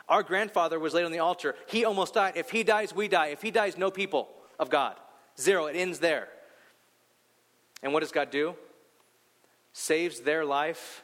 Our 0.09 0.24
grandfather 0.24 0.80
was 0.80 0.93
laid 0.93 1.05
on 1.05 1.11
the 1.11 1.19
altar. 1.19 1.55
He 1.67 1.86
almost 1.86 2.15
died. 2.15 2.34
If 2.36 2.49
he 2.49 2.63
dies, 2.63 2.93
we 2.93 3.07
die. 3.07 3.28
If 3.28 3.41
he 3.41 3.51
dies, 3.51 3.78
no 3.78 3.91
people 3.91 4.30
of 4.59 4.69
God. 4.69 4.95
Zero. 5.39 5.67
It 5.67 5.76
ends 5.76 5.99
there. 5.99 6.28
And 7.82 7.93
what 7.93 8.01
does 8.01 8.11
God 8.11 8.30
do? 8.30 8.55
Saves 9.74 10.21
their 10.21 10.45
life 10.45 11.03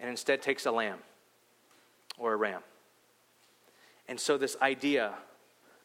and 0.00 0.10
instead 0.10 0.42
takes 0.42 0.66
a 0.66 0.72
lamb 0.72 0.98
or 2.18 2.32
a 2.34 2.36
ram. 2.36 2.62
And 4.08 4.18
so 4.18 4.36
this 4.36 4.56
idea 4.60 5.14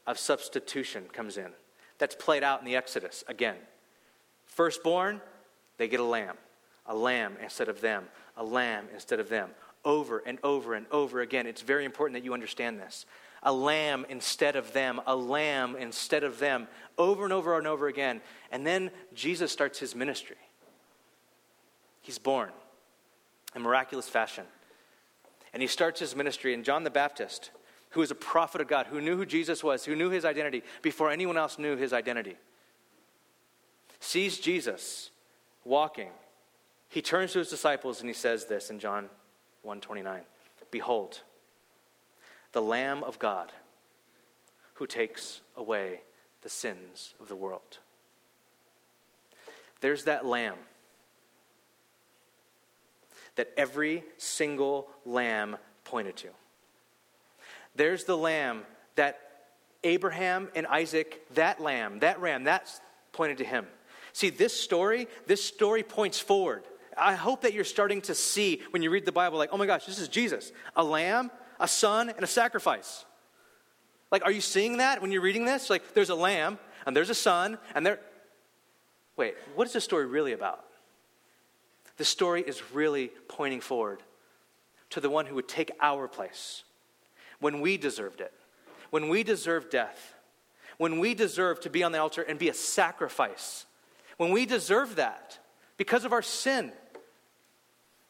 of 0.05 0.17
substitution 0.17 1.05
comes 1.13 1.37
in. 1.37 1.51
That's 1.99 2.15
played 2.15 2.43
out 2.43 2.59
in 2.59 2.65
the 2.65 2.75
Exodus 2.75 3.23
again. 3.27 3.55
Firstborn, 4.45 5.21
they 5.77 5.87
get 5.87 5.99
a 5.99 6.03
lamb. 6.03 6.35
A 6.87 6.95
lamb 6.95 7.37
instead 7.41 7.69
of 7.69 7.81
them. 7.81 8.05
A 8.35 8.43
lamb 8.43 8.87
instead 8.93 9.19
of 9.19 9.29
them 9.29 9.49
over 9.85 10.21
and 10.25 10.37
over 10.43 10.73
and 10.73 10.85
over 10.91 11.21
again. 11.21 11.47
It's 11.47 11.61
very 11.61 11.85
important 11.85 12.19
that 12.19 12.25
you 12.25 12.33
understand 12.33 12.79
this. 12.79 13.05
A 13.43 13.53
lamb 13.53 14.05
instead 14.09 14.55
of 14.55 14.73
them, 14.73 14.99
a 15.05 15.15
lamb 15.15 15.75
instead 15.77 16.23
of 16.23 16.39
them, 16.39 16.67
over 16.97 17.23
and 17.23 17.31
over 17.31 17.57
and 17.57 17.67
over 17.67 17.87
again. 17.87 18.21
And 18.51 18.67
then 18.67 18.91
Jesus 19.13 19.51
starts 19.51 19.79
his 19.79 19.95
ministry. 19.95 20.35
He's 22.07 22.17
born 22.17 22.51
in 23.53 23.61
miraculous 23.61 24.07
fashion. 24.07 24.45
And 25.51 25.61
he 25.61 25.67
starts 25.67 25.99
his 25.99 26.15
ministry, 26.15 26.53
and 26.53 26.63
John 26.63 26.85
the 26.85 26.89
Baptist, 26.89 27.51
who 27.89 28.01
is 28.01 28.11
a 28.11 28.15
prophet 28.15 28.61
of 28.61 28.69
God, 28.69 28.87
who 28.87 29.01
knew 29.01 29.17
who 29.17 29.25
Jesus 29.25 29.61
was, 29.61 29.83
who 29.83 29.93
knew 29.93 30.09
his 30.09 30.23
identity 30.23 30.63
before 30.81 31.11
anyone 31.11 31.35
else 31.35 31.59
knew 31.59 31.75
his 31.75 31.91
identity, 31.91 32.37
sees 33.99 34.39
Jesus 34.39 35.11
walking. 35.65 36.11
He 36.87 37.01
turns 37.01 37.33
to 37.33 37.39
his 37.39 37.49
disciples 37.49 37.99
and 37.99 38.09
he 38.09 38.13
says 38.13 38.45
this 38.45 38.69
in 38.69 38.79
John 38.79 39.09
129. 39.63 40.21
Behold, 40.71 41.23
the 42.53 42.61
Lamb 42.61 43.03
of 43.03 43.19
God 43.19 43.51
who 44.75 44.87
takes 44.87 45.41
away 45.57 46.03
the 46.41 46.49
sins 46.49 47.15
of 47.19 47.27
the 47.27 47.35
world. 47.35 47.79
There's 49.81 50.05
that 50.05 50.25
lamb 50.25 50.55
that 53.37 53.51
every 53.57 54.03
single 54.17 54.87
lamb 55.05 55.57
pointed 55.85 56.17
to. 56.17 56.27
There's 57.75 58.03
the 58.03 58.17
lamb 58.17 58.63
that 58.95 59.19
Abraham 59.83 60.49
and 60.55 60.67
Isaac, 60.67 61.25
that 61.35 61.61
lamb, 61.61 61.99
that 61.99 62.19
ram, 62.19 62.43
that's 62.43 62.81
pointed 63.13 63.37
to 63.37 63.45
him. 63.45 63.67
See, 64.13 64.29
this 64.29 64.59
story, 64.59 65.07
this 65.27 65.43
story 65.43 65.83
points 65.83 66.19
forward. 66.19 66.63
I 66.97 67.13
hope 67.13 67.41
that 67.41 67.53
you're 67.53 67.63
starting 67.63 68.01
to 68.01 68.15
see 68.15 68.61
when 68.71 68.81
you 68.81 68.89
read 68.89 69.05
the 69.05 69.11
Bible, 69.11 69.37
like, 69.37 69.49
oh 69.51 69.57
my 69.57 69.67
gosh, 69.67 69.85
this 69.85 69.99
is 69.99 70.07
Jesus 70.07 70.51
a 70.75 70.83
lamb, 70.83 71.31
a 71.59 71.67
son, 71.67 72.09
and 72.09 72.23
a 72.23 72.27
sacrifice. 72.27 73.05
Like, 74.11 74.23
are 74.23 74.31
you 74.31 74.41
seeing 74.41 74.77
that 74.77 75.01
when 75.01 75.11
you're 75.11 75.21
reading 75.21 75.45
this? 75.45 75.69
Like, 75.69 75.93
there's 75.93 76.09
a 76.09 76.15
lamb, 76.15 76.57
and 76.85 76.95
there's 76.95 77.09
a 77.09 77.15
son, 77.15 77.59
and 77.75 77.85
there. 77.85 77.99
Wait, 79.15 79.35
what 79.55 79.67
is 79.67 79.73
this 79.73 79.83
story 79.83 80.05
really 80.05 80.33
about? 80.33 80.66
The 81.97 82.05
story 82.05 82.41
is 82.41 82.71
really 82.73 83.11
pointing 83.27 83.61
forward 83.61 84.01
to 84.91 85.01
the 85.01 85.09
one 85.09 85.25
who 85.25 85.35
would 85.35 85.47
take 85.47 85.71
our 85.81 86.07
place 86.07 86.63
when 87.39 87.61
we 87.61 87.77
deserved 87.77 88.21
it, 88.21 88.33
when 88.89 89.09
we 89.09 89.23
deserved 89.23 89.69
death, 89.69 90.13
when 90.77 90.99
we 90.99 91.13
deserved 91.13 91.63
to 91.63 91.69
be 91.69 91.83
on 91.83 91.91
the 91.91 91.99
altar 91.99 92.21
and 92.21 92.39
be 92.39 92.49
a 92.49 92.53
sacrifice, 92.53 93.65
when 94.17 94.31
we 94.31 94.45
deserve 94.45 94.95
that 94.95 95.39
because 95.75 96.05
of 96.05 96.13
our 96.13 96.21
sin. 96.21 96.71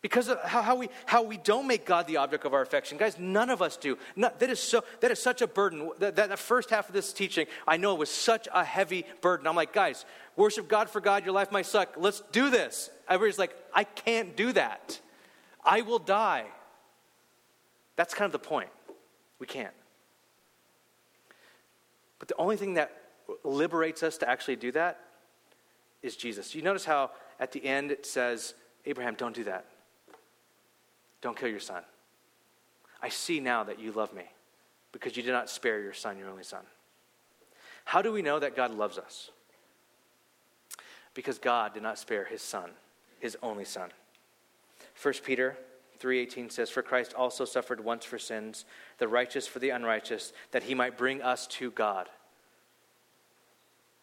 Because 0.01 0.27
of 0.29 0.41
how, 0.43 0.61
how, 0.61 0.75
we, 0.75 0.89
how 1.05 1.23
we 1.23 1.37
don't 1.37 1.67
make 1.67 1.85
God 1.85 2.07
the 2.07 2.17
object 2.17 2.45
of 2.45 2.53
our 2.53 2.61
affection. 2.61 2.97
Guys, 2.97 3.17
none 3.17 3.49
of 3.49 3.61
us 3.63 3.77
do. 3.77 3.97
that, 4.15 4.41
is 4.43 4.59
so, 4.59 4.83
that 5.01 5.09
is 5.11 5.19
such 5.19 5.41
a 5.41 5.47
burden. 5.47 5.89
That, 5.97 6.15
that, 6.17 6.29
the 6.29 6.37
first 6.37 6.69
half 6.69 6.87
of 6.87 6.93
this 6.93 7.11
teaching, 7.11 7.47
I 7.67 7.77
know 7.77 7.93
it 7.93 7.99
was 7.99 8.11
such 8.11 8.47
a 8.53 8.63
heavy 8.63 9.05
burden. 9.21 9.47
I'm 9.47 9.55
like, 9.55 9.73
guys, 9.73 10.05
worship 10.35 10.67
God 10.67 10.89
for 10.89 11.01
God, 11.01 11.25
your 11.25 11.33
life 11.33 11.51
might 11.51 11.65
suck. 11.65 11.95
Let's 11.97 12.21
do 12.31 12.49
this. 12.49 12.91
Everybody's 13.09 13.39
like, 13.39 13.55
I 13.73 13.83
can't 13.83 14.35
do 14.35 14.51
that. 14.53 14.99
I 15.63 15.81
will 15.81 15.99
die. 15.99 16.45
That's 17.95 18.13
kind 18.13 18.25
of 18.25 18.31
the 18.31 18.47
point. 18.47 18.69
We 19.39 19.47
can't. 19.47 19.73
But 22.19 22.27
the 22.27 22.35
only 22.37 22.57
thing 22.57 22.75
that 22.75 22.91
liberates 23.43 24.03
us 24.03 24.17
to 24.19 24.29
actually 24.29 24.55
do 24.55 24.71
that 24.71 24.99
is 26.01 26.15
Jesus. 26.15 26.55
You 26.55 26.61
notice 26.61 26.85
how 26.85 27.11
at 27.39 27.51
the 27.51 27.63
end 27.63 27.91
it 27.91 28.05
says, 28.05 28.53
Abraham, 28.85 29.15
don't 29.15 29.35
do 29.35 29.43
that. 29.45 29.65
Don't 31.21 31.37
kill 31.37 31.49
your 31.49 31.59
son. 31.59 31.83
I 33.01 33.09
see 33.09 33.39
now 33.39 33.63
that 33.63 33.79
you 33.79 33.91
love 33.91 34.13
me 34.13 34.23
because 34.91 35.17
you 35.17 35.23
did 35.23 35.31
not 35.31 35.49
spare 35.49 35.81
your 35.81 35.93
son, 35.93 36.17
your 36.17 36.29
only 36.29 36.43
son. 36.43 36.63
How 37.85 38.01
do 38.01 38.11
we 38.11 38.21
know 38.21 38.39
that 38.39 38.55
God 38.55 38.73
loves 38.73 38.97
us? 38.97 39.29
Because 41.13 41.37
God 41.39 41.73
did 41.73 41.83
not 41.83 41.97
spare 41.97 42.25
his 42.25 42.41
son, 42.41 42.71
his 43.19 43.37
only 43.41 43.65
son. 43.65 43.89
1 45.01 45.13
Peter 45.23 45.57
3:18 45.99 46.49
says 46.51 46.69
for 46.69 46.81
Christ 46.81 47.13
also 47.13 47.45
suffered 47.45 47.83
once 47.83 48.05
for 48.05 48.19
sins 48.19 48.65
the 48.97 49.07
righteous 49.07 49.47
for 49.47 49.59
the 49.59 49.71
unrighteous 49.71 50.33
that 50.51 50.63
he 50.63 50.75
might 50.75 50.97
bring 50.97 51.21
us 51.21 51.47
to 51.47 51.71
God. 51.71 52.09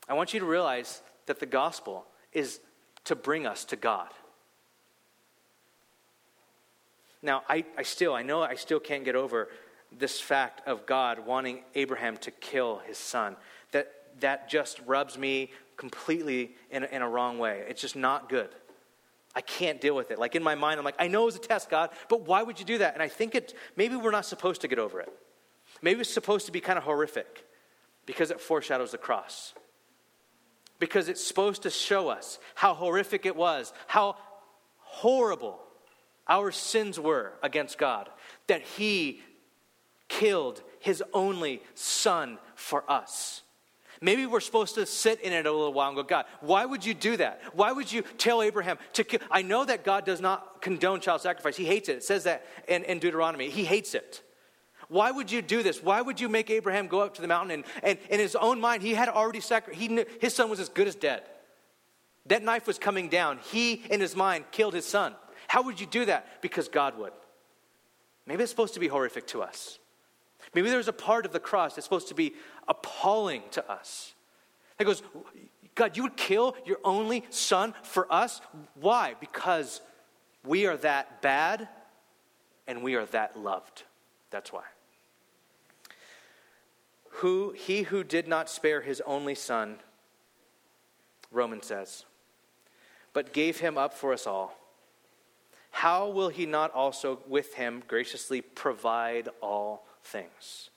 I 0.09 0.15
want 0.15 0.35
you 0.35 0.41
to 0.41 0.47
realize 0.47 1.03
that 1.27 1.41
the 1.41 1.47
gospel 1.47 2.07
is 2.33 2.61
to 3.05 3.15
bring 3.15 3.47
us 3.47 3.65
to 3.67 3.77
God. 3.77 4.09
Now, 7.23 7.43
I, 7.49 7.65
I 7.79 7.83
still, 7.85 8.15
I 8.15 8.23
know 8.23 8.43
I 8.43 8.55
still 8.55 8.81
can't 8.81 9.05
get 9.05 9.17
over 9.17 9.49
this 9.91 10.21
fact 10.21 10.67
of 10.67 10.85
God 10.85 11.21
wanting 11.21 11.63
Abraham 11.75 12.19
to 12.19 12.31
kill 12.31 12.79
his 12.87 12.99
son. 12.99 13.37
That 13.71 13.91
that 14.21 14.49
just 14.49 14.81
rubs 14.87 15.19
me 15.19 15.51
completely 15.77 16.55
in, 16.71 16.85
in 16.85 17.03
a 17.03 17.09
wrong 17.09 17.39
way. 17.39 17.65
It's 17.69 17.81
just 17.81 17.97
not 17.97 18.29
good. 18.29 18.51
I 19.37 19.41
can't 19.41 19.81
deal 19.81 19.97
with 19.97 20.11
it. 20.11 20.19
Like 20.19 20.35
in 20.37 20.43
my 20.43 20.55
mind, 20.55 20.79
I'm 20.79 20.85
like, 20.85 20.95
I 20.99 21.09
know 21.09 21.23
it 21.23 21.27
was 21.27 21.37
a 21.37 21.41
test, 21.41 21.69
God, 21.69 21.91
but 22.09 22.27
why 22.27 22.43
would 22.43 22.59
you 22.59 22.65
do 22.65 22.79
that? 22.79 22.95
And 22.95 23.03
I 23.03 23.09
think 23.09 23.35
it, 23.35 23.55
maybe 23.77 23.97
we're 23.97 24.11
not 24.11 24.27
supposed 24.27 24.61
to 24.61 24.69
get 24.69 24.79
over 24.79 25.01
it. 25.01 25.13
Maybe 25.83 26.01
it's 26.01 26.13
supposed 26.13 26.47
to 26.47 26.53
be 26.53 26.61
kind 26.61 26.79
of 26.79 26.85
horrific 26.85 27.45
because 28.07 28.31
it 28.31 28.41
foreshadows 28.41 28.93
the 28.93 28.99
cross. 28.99 29.55
Because 30.79 31.09
it's 31.09 31.25
supposed 31.25 31.63
to 31.63 31.71
show 31.71 32.09
us 32.09 32.39
how 32.55 32.75
horrific 32.75 33.27
it 33.27 33.37
was, 33.37 33.73
how 33.87 34.17
horrible 34.79 35.61
our 36.29 36.51
sins 36.51 36.99
were 36.99 37.33
against 37.43 37.79
God, 37.79 38.09
that 38.47 38.63
He 38.63 39.21
killed 40.09 40.63
His 40.81 41.03
only 41.13 41.63
Son 41.75 42.39
for 42.55 42.89
us. 42.91 43.43
Maybe 44.05 44.27
we're 44.27 44.41
supposed 44.41 44.75
to 44.75 44.85
sit 44.85 45.23
in 45.23 45.33
it 45.33 45.47
a 45.47 45.51
little 45.51 45.73
while 45.73 45.89
and 45.89 45.97
go, 45.97 46.03
God, 46.03 46.27
why 46.43 46.67
would 46.67 46.85
you 46.85 46.93
do 46.93 47.17
that? 47.17 47.41
Why 47.55 47.73
would 47.73 47.91
you 47.91 48.03
tell 48.19 48.43
Abraham 48.43 48.77
to 48.93 49.03
kill? 49.03 49.21
I 49.31 49.41
know 49.41 49.65
that 49.65 49.83
God 49.83 50.05
does 50.05 50.21
not 50.21 50.61
condone 50.61 51.01
child 51.01 51.23
sacrifice. 51.23 51.57
He 51.57 51.65
hates 51.65 51.89
it. 51.89 51.97
It 51.97 52.05
says 52.05 52.25
that 52.25 52.47
in, 52.69 52.85
in 52.85 52.99
Deuteronomy. 52.99 53.49
He 53.49 53.65
hates 53.65 53.95
it. 53.95 54.23
Why 54.89 55.11
would 55.11 55.33
you 55.33 55.41
do 55.41 55.63
this? 55.63 55.83
Why 55.83 56.03
would 56.03 56.21
you 56.21 56.29
make 56.29 56.51
Abraham 56.51 56.87
go 56.87 57.01
up 57.01 57.15
to 57.15 57.23
the 57.23 57.29
mountain? 57.29 57.51
And, 57.51 57.65
and 57.83 57.99
in 58.11 58.21
his 58.21 58.37
own 58.37 58.61
mind, 58.61 58.83
he 58.83 58.93
had 58.93 59.09
already 59.09 59.41
sacrificed, 59.41 60.07
his 60.21 60.35
son 60.35 60.51
was 60.51 60.61
as 60.61 60.69
good 60.69 60.87
as 60.87 60.97
dead. 60.97 61.23
That 62.27 62.43
knife 62.43 62.67
was 62.67 62.79
coming 62.79 63.09
down. 63.09 63.39
He, 63.53 63.85
in 63.89 64.03
his 64.03 64.15
mind, 64.15 64.45
killed 64.51 64.75
his 64.75 64.85
son. 64.85 65.15
How 65.49 65.63
would 65.63 65.81
you 65.81 65.87
do 65.87 66.05
that? 66.05 66.43
Because 66.43 66.69
God 66.69 66.99
would. 66.99 67.15
Maybe 68.27 68.43
it's 68.43 68.53
supposed 68.53 68.75
to 68.75 68.81
be 68.81 68.89
horrific 68.89 69.27
to 69.29 69.41
us. 69.41 69.79
Maybe 70.55 70.71
there's 70.71 70.89
a 70.89 70.93
part 70.93 71.27
of 71.27 71.33
the 71.33 71.41
cross 71.41 71.75
that's 71.75 71.85
supposed 71.85 72.09
to 72.09 72.15
be 72.15 72.35
appalling 72.69 73.43
to 73.53 73.71
us. 73.71 74.15
That 74.79 74.85
goes, 74.85 75.03
God, 75.75 75.97
you 75.97 76.05
would 76.05 76.17
kill 76.17 76.57
your 76.65 76.79
only 76.85 77.25
son 77.31 77.75
for 77.83 78.13
us? 78.13 78.41
Why? 78.75 79.15
Because 79.19 79.81
we 80.45 80.67
are 80.67 80.77
that 80.79 81.23
bad 81.23 81.69
and 82.67 82.83
we 82.83 82.95
are 82.95 83.07
that 83.07 83.39
loved. 83.39 83.83
That's 84.31 84.53
why. 84.53 84.65
Who 87.19 87.55
he 87.57 87.83
who 87.83 88.05
did 88.05 88.27
not 88.27 88.49
spare 88.51 88.81
his 88.81 89.01
only 89.07 89.35
son, 89.35 89.77
Romans 91.31 91.67
says, 91.67 92.05
but 93.13 93.33
gave 93.33 93.61
him 93.61 93.79
up 93.79 93.95
for 93.95 94.13
us 94.13 94.27
all, 94.27 94.59
how 95.71 96.09
will 96.09 96.29
he 96.29 96.47
not 96.47 96.73
also 96.73 97.21
with 97.27 97.55
him 97.55 97.83
graciously 97.87 98.41
provide 98.41 99.29
all 99.41 99.87
things? 100.05 100.71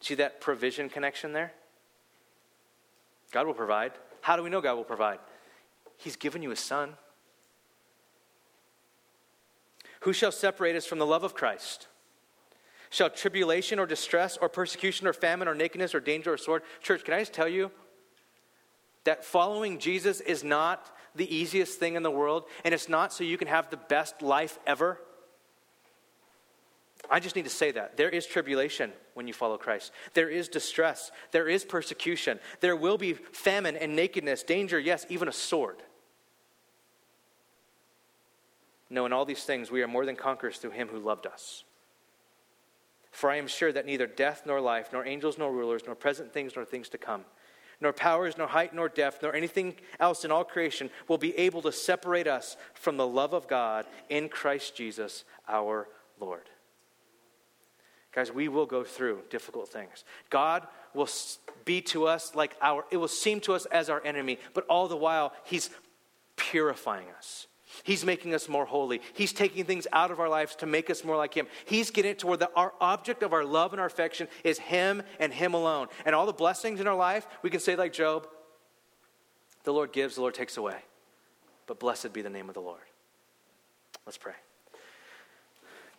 See 0.00 0.14
that 0.16 0.40
provision 0.40 0.88
connection 0.88 1.32
there? 1.32 1.52
God 3.32 3.46
will 3.46 3.54
provide. 3.54 3.92
How 4.20 4.36
do 4.36 4.42
we 4.42 4.50
know 4.50 4.60
God 4.60 4.74
will 4.74 4.84
provide? 4.84 5.18
He's 5.96 6.16
given 6.16 6.42
you 6.42 6.50
a 6.50 6.56
son. 6.56 6.94
Who 10.00 10.12
shall 10.12 10.32
separate 10.32 10.76
us 10.76 10.84
from 10.84 10.98
the 10.98 11.06
love 11.06 11.24
of 11.24 11.34
Christ? 11.34 11.88
Shall 12.90 13.08
tribulation 13.08 13.78
or 13.78 13.86
distress 13.86 14.36
or 14.36 14.48
persecution 14.48 15.06
or 15.06 15.12
famine 15.12 15.48
or 15.48 15.54
nakedness 15.54 15.94
or 15.94 16.00
danger 16.00 16.32
or 16.32 16.36
sword? 16.36 16.62
Church, 16.82 17.04
can 17.04 17.14
I 17.14 17.20
just 17.20 17.32
tell 17.32 17.48
you 17.48 17.70
that 19.04 19.24
following 19.24 19.78
Jesus 19.78 20.20
is 20.20 20.44
not 20.44 20.94
the 21.14 21.34
easiest 21.34 21.78
thing 21.78 21.94
in 21.94 22.02
the 22.02 22.10
world, 22.10 22.44
and 22.64 22.72
it's 22.74 22.88
not 22.88 23.12
so 23.12 23.24
you 23.24 23.36
can 23.36 23.48
have 23.48 23.70
the 23.70 23.76
best 23.76 24.22
life 24.22 24.58
ever. 24.66 24.98
I 27.10 27.20
just 27.20 27.36
need 27.36 27.44
to 27.44 27.50
say 27.50 27.72
that. 27.72 27.96
There 27.96 28.08
is 28.08 28.26
tribulation 28.26 28.92
when 29.14 29.26
you 29.26 29.34
follow 29.34 29.58
Christ. 29.58 29.92
There 30.14 30.30
is 30.30 30.48
distress. 30.48 31.10
There 31.30 31.48
is 31.48 31.64
persecution. 31.64 32.38
There 32.60 32.76
will 32.76 32.96
be 32.96 33.14
famine 33.14 33.76
and 33.76 33.96
nakedness, 33.96 34.42
danger, 34.42 34.78
yes, 34.78 35.04
even 35.08 35.28
a 35.28 35.32
sword. 35.32 35.82
No, 38.88 39.06
in 39.06 39.12
all 39.12 39.24
these 39.24 39.44
things, 39.44 39.70
we 39.70 39.82
are 39.82 39.88
more 39.88 40.04
than 40.04 40.16
conquerors 40.16 40.58
through 40.58 40.72
him 40.72 40.88
who 40.88 40.98
loved 40.98 41.26
us. 41.26 41.64
For 43.10 43.30
I 43.30 43.36
am 43.36 43.46
sure 43.46 43.72
that 43.72 43.86
neither 43.86 44.06
death 44.06 44.42
nor 44.46 44.60
life, 44.60 44.90
nor 44.92 45.06
angels 45.06 45.38
nor 45.38 45.52
rulers, 45.52 45.82
nor 45.86 45.94
present 45.94 46.32
things 46.32 46.52
nor 46.56 46.64
things 46.64 46.88
to 46.90 46.98
come, 46.98 47.24
nor 47.80 47.92
powers, 47.92 48.38
nor 48.38 48.46
height, 48.46 48.74
nor 48.74 48.88
depth, 48.88 49.22
nor 49.22 49.34
anything 49.34 49.74
else 49.98 50.24
in 50.24 50.30
all 50.30 50.44
creation 50.44 50.90
will 51.08 51.18
be 51.18 51.36
able 51.38 51.62
to 51.62 51.72
separate 51.72 52.26
us 52.26 52.56
from 52.74 52.96
the 52.96 53.06
love 53.06 53.32
of 53.32 53.48
God 53.48 53.86
in 54.08 54.28
Christ 54.28 54.74
Jesus 54.76 55.24
our 55.48 55.88
Lord. 56.20 56.48
Guys, 58.12 58.30
we 58.30 58.48
will 58.48 58.66
go 58.66 58.84
through 58.84 59.22
difficult 59.30 59.68
things. 59.68 60.04
God 60.28 60.66
will 60.94 61.08
be 61.64 61.80
to 61.80 62.06
us 62.06 62.34
like 62.34 62.54
our, 62.60 62.84
it 62.90 62.98
will 62.98 63.08
seem 63.08 63.40
to 63.40 63.54
us 63.54 63.64
as 63.66 63.88
our 63.88 64.04
enemy, 64.04 64.38
but 64.52 64.66
all 64.66 64.86
the 64.86 64.96
while, 64.96 65.32
He's 65.44 65.70
purifying 66.36 67.06
us. 67.16 67.46
He's 67.84 68.04
making 68.04 68.34
us 68.34 68.50
more 68.50 68.66
holy. 68.66 69.00
He's 69.14 69.32
taking 69.32 69.64
things 69.64 69.86
out 69.92 70.10
of 70.10 70.20
our 70.20 70.28
lives 70.28 70.54
to 70.56 70.66
make 70.66 70.90
us 70.90 71.04
more 71.04 71.16
like 71.16 71.32
Him. 71.32 71.46
He's 71.64 71.90
getting 71.90 72.10
it 72.10 72.18
to 72.18 72.26
where 72.26 72.36
the, 72.36 72.50
our 72.54 72.74
object 72.82 73.22
of 73.22 73.32
our 73.32 73.44
love 73.44 73.72
and 73.72 73.80
our 73.80 73.86
affection 73.86 74.28
is 74.44 74.58
Him 74.58 75.02
and 75.18 75.32
Him 75.32 75.54
alone. 75.54 75.88
And 76.04 76.14
all 76.14 76.26
the 76.26 76.34
blessings 76.34 76.80
in 76.80 76.86
our 76.86 76.94
life, 76.94 77.26
we 77.40 77.48
can 77.48 77.60
say, 77.60 77.76
like 77.76 77.94
Job, 77.94 78.28
the 79.64 79.72
Lord 79.72 79.90
gives, 79.90 80.16
the 80.16 80.20
Lord 80.20 80.34
takes 80.34 80.58
away. 80.58 80.76
But 81.66 81.80
blessed 81.80 82.12
be 82.12 82.20
the 82.20 82.30
name 82.30 82.48
of 82.48 82.54
the 82.54 82.60
Lord. 82.60 82.82
Let's 84.04 84.18
pray. 84.18 84.34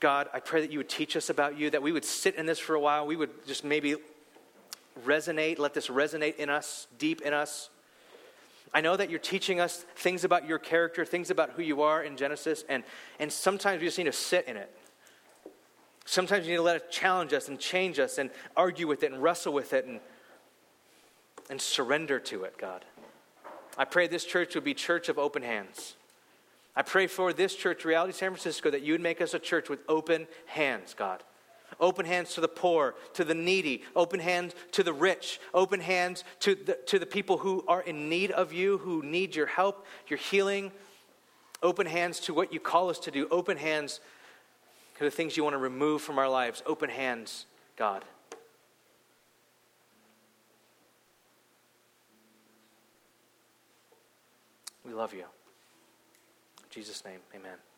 God, 0.03 0.27
I 0.33 0.41
pray 0.41 0.59
that 0.59 0.69
you 0.69 0.79
would 0.79 0.89
teach 0.89 1.15
us 1.15 1.29
about 1.29 1.57
you, 1.57 1.69
that 1.69 1.81
we 1.81 1.93
would 1.93 2.03
sit 2.03 2.35
in 2.35 2.45
this 2.45 2.59
for 2.59 2.75
a 2.75 2.79
while. 2.79 3.07
We 3.07 3.15
would 3.15 3.47
just 3.47 3.63
maybe 3.63 3.95
resonate, 5.05 5.59
let 5.59 5.73
this 5.73 5.87
resonate 5.87 6.35
in 6.35 6.49
us, 6.49 6.87
deep 6.97 7.21
in 7.21 7.33
us. 7.33 7.69
I 8.73 8.81
know 8.81 8.97
that 8.97 9.09
you're 9.09 9.17
teaching 9.17 9.61
us 9.61 9.85
things 9.95 10.25
about 10.25 10.45
your 10.45 10.59
character, 10.59 11.05
things 11.05 11.29
about 11.29 11.51
who 11.51 11.61
you 11.61 11.83
are 11.83 12.03
in 12.03 12.17
Genesis, 12.17 12.65
and, 12.67 12.83
and 13.17 13.31
sometimes 13.31 13.79
we 13.79 13.87
just 13.87 13.97
need 13.97 14.03
to 14.03 14.11
sit 14.11 14.45
in 14.45 14.57
it. 14.57 14.77
Sometimes 16.03 16.47
you 16.47 16.51
need 16.51 16.57
to 16.57 16.63
let 16.63 16.75
it 16.75 16.91
challenge 16.91 17.31
us 17.31 17.47
and 17.47 17.57
change 17.57 17.97
us 17.97 18.17
and 18.17 18.29
argue 18.57 18.87
with 18.87 19.03
it 19.03 19.13
and 19.13 19.23
wrestle 19.23 19.53
with 19.53 19.71
it 19.71 19.85
and, 19.85 20.01
and 21.49 21.61
surrender 21.61 22.19
to 22.19 22.43
it, 22.43 22.57
God. 22.57 22.83
I 23.77 23.85
pray 23.85 24.07
this 24.07 24.25
church 24.25 24.53
would 24.55 24.65
be 24.65 24.73
church 24.73 25.07
of 25.07 25.17
open 25.17 25.43
hands. 25.43 25.95
I 26.76 26.82
pray 26.82 27.07
for 27.07 27.34
this 27.34 27.55
church, 27.55 27.86
Reality 27.86 28.13
San 28.13 28.32
Francisco, 28.32 28.71
that 28.71 28.82
you 28.82 28.93
would 28.93 29.01
make 29.01 29.21
us 29.21 29.34
a 29.34 29.39
church 29.39 29.69
with 29.69 29.80
open 29.88 30.28
hands, 30.47 30.95
God. 30.97 31.24
Open 31.80 32.05
hands 32.05 32.34
to 32.36 32.41
the 32.41 32.47
poor, 32.47 32.95
to 33.13 33.24
the 33.24 33.34
needy, 33.34 33.84
open 33.95 34.19
hands 34.19 34.53
to 34.71 34.84
the 34.84 34.93
rich, 34.93 35.39
open 35.53 35.80
hands 35.80 36.24
to 36.39 36.55
the, 36.55 36.78
to 36.88 36.99
the 36.99 37.05
people 37.05 37.38
who 37.38 37.63
are 37.67 37.82
in 37.82 38.09
need 38.09 38.32
of 38.32 38.53
you, 38.53 38.78
who 38.80 39.01
need 39.03 39.36
your 39.36 39.47
help, 39.47 39.86
your 40.07 40.17
healing. 40.17 40.71
Open 41.61 41.88
hands 41.88 42.19
to 42.21 42.34
what 42.34 42.53
you 42.53 42.59
call 42.59 42.89
us 42.89 42.99
to 42.99 43.11
do. 43.11 43.28
Open 43.30 43.57
hands 43.57 43.99
to 44.97 45.03
the 45.03 45.11
things 45.11 45.38
you 45.38 45.43
want 45.43 45.53
to 45.53 45.59
remove 45.59 46.01
from 46.01 46.19
our 46.19 46.30
lives. 46.30 46.61
Open 46.65 46.89
hands, 46.89 47.45
God. 47.78 48.03
We 54.86 54.93
love 54.93 55.13
you. 55.13 55.24
Jesus' 56.74 57.05
name, 57.05 57.19
amen. 57.36 57.72